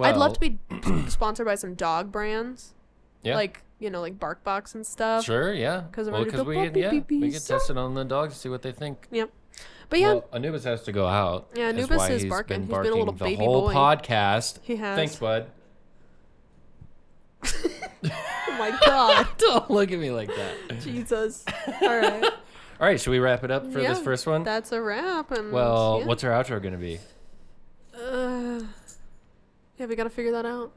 I'd 0.00 0.16
love 0.16 0.32
to 0.34 0.40
be 0.40 0.58
sponsored 1.08 1.46
by 1.46 1.54
some 1.54 1.74
dog 1.74 2.10
brands. 2.10 2.74
Yeah. 3.22 3.36
Like, 3.36 3.62
you 3.78 3.90
know, 3.90 4.00
like 4.00 4.18
BarkBox 4.18 4.74
and 4.74 4.86
stuff. 4.86 5.24
Sure, 5.24 5.52
yeah. 5.52 5.84
well, 5.96 6.24
because 6.24 6.42
gonna 6.42 6.44
we 6.44 6.56
yeah, 6.56 6.90
we 6.90 7.00
beep, 7.00 7.32
can 7.32 7.40
test 7.40 7.70
it 7.70 7.76
on 7.78 7.94
the 7.94 8.04
dogs, 8.04 8.34
to 8.34 8.40
see 8.40 8.48
what 8.48 8.62
they 8.62 8.72
think. 8.72 9.08
Yep. 9.10 9.30
But 9.88 10.00
yeah, 10.00 10.14
Well, 10.14 10.28
Anubis 10.32 10.64
has 10.64 10.82
to 10.84 10.92
go 10.92 11.06
out. 11.06 11.50
Yeah, 11.54 11.68
Anubis 11.68 12.08
is 12.10 12.24
barking. 12.24 12.66
Been 12.66 12.68
He's 12.68 12.68
been 12.68 12.74
a 12.74 12.82
barking 12.82 12.98
little 12.98 13.14
the 13.14 13.24
baby 13.24 13.36
whole 13.36 13.68
boy. 13.68 13.74
podcast. 13.74 14.58
he 14.62 14.76
has. 14.76 14.96
Thanks, 14.96 15.16
bud. 15.16 15.50
Oh 18.54 18.58
my 18.58 18.70
god. 18.86 19.28
Don't 19.38 19.70
look 19.70 19.90
at 19.90 19.98
me 19.98 20.10
like 20.10 20.28
that. 20.28 20.78
Jesus. 20.80 21.44
All 21.82 21.88
right. 21.88 22.24
All 22.80 22.86
right, 22.88 23.00
should 23.00 23.10
we 23.10 23.18
wrap 23.18 23.44
it 23.44 23.50
up 23.50 23.64
for 23.72 23.80
this 23.80 24.00
first 24.00 24.26
one? 24.26 24.42
That's 24.44 24.72
a 24.72 24.80
wrap. 24.80 25.30
And 25.30 25.52
well, 25.52 25.98
yeah. 26.00 26.06
what's 26.06 26.22
our 26.24 26.30
outro 26.30 26.60
going 26.60 26.72
to 26.72 26.78
be? 26.78 26.98
Uh, 27.94 28.60
yeah, 29.78 29.86
we 29.86 29.96
got 29.96 30.04
to 30.04 30.10
figure 30.10 30.32
that 30.32 30.44
out. 30.46 30.72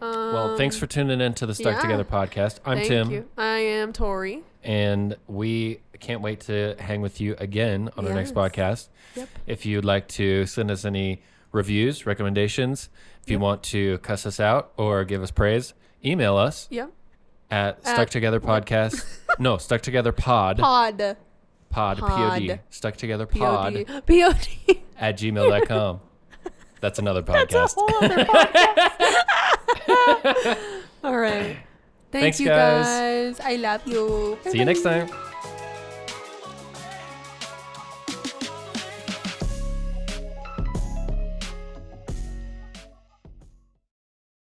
Um, 0.00 0.32
Well, 0.32 0.56
thanks 0.56 0.76
for 0.76 0.86
tuning 0.86 1.20
in 1.20 1.34
to 1.34 1.46
the 1.46 1.54
Stuck 1.54 1.74
yeah. 1.74 1.80
Together 1.80 2.04
podcast. 2.04 2.60
I'm 2.64 2.78
Tim. 2.78 2.86
thank 2.86 2.88
Tim, 2.88 3.10
You. 3.10 3.28
I 3.38 3.58
am 3.58 3.92
Tori. 3.92 4.42
and 4.64 5.16
we 5.26 5.80
can't 6.00 6.20
wait 6.20 6.40
to 6.40 6.74
hang 6.78 7.00
with 7.00 7.20
you 7.20 7.34
again 7.38 7.90
on 7.96 8.06
our 8.06 8.14
next 8.14 8.34
podcast. 8.34 8.88
Yep. 9.14 9.28
If 9.46 9.64
you'd 9.66 9.84
like 9.84 10.08
to 10.08 10.44
send 10.46 10.70
us 10.70 10.84
any 10.84 11.22
reviews, 11.52 12.04
recommendations, 12.06 12.88
if 13.22 13.30
you 13.30 13.38
want 13.38 13.62
to 13.64 13.98
cuss 13.98 14.26
us 14.26 14.38
out 14.40 14.72
or 14.76 15.04
give 15.04 15.22
us 15.22 15.30
praise, 15.30 15.72
email 16.04 16.36
us 16.36 16.66
Yep. 16.70 16.90
At 17.50 17.78
At- 17.84 17.86
Stuck 17.86 18.10
Together 18.10 18.40
Podcast. 18.40 19.04
no, 19.38 19.56
Stuck 19.58 19.82
Together 19.82 20.12
Pod 20.12 20.58
Pod. 20.58 21.16
Pod, 21.70 21.98
Pod. 21.98 22.38
P-O-D, 22.40 22.58
stuck 22.70 22.96
together 22.96 23.26
pod, 23.26 23.74
Pod. 23.86 24.06
Pod. 24.06 24.48
at 24.98 25.18
gmail.com. 25.18 26.00
That's 26.80 26.98
another 26.98 27.22
podcast. 27.22 27.48
That's 27.50 27.76
a 27.76 27.80
whole 27.80 28.04
other 28.04 28.24
podcast. 28.24 29.16
All 31.04 31.16
right. 31.18 31.58
Thank 32.12 32.22
Thanks, 32.22 32.40
you 32.40 32.46
guys. 32.46 33.36
guys. 33.36 33.40
I 33.40 33.56
love 33.56 33.86
you. 33.86 34.38
See 34.44 34.58
you 34.58 34.64
next 34.64 34.82
time. 34.82 35.10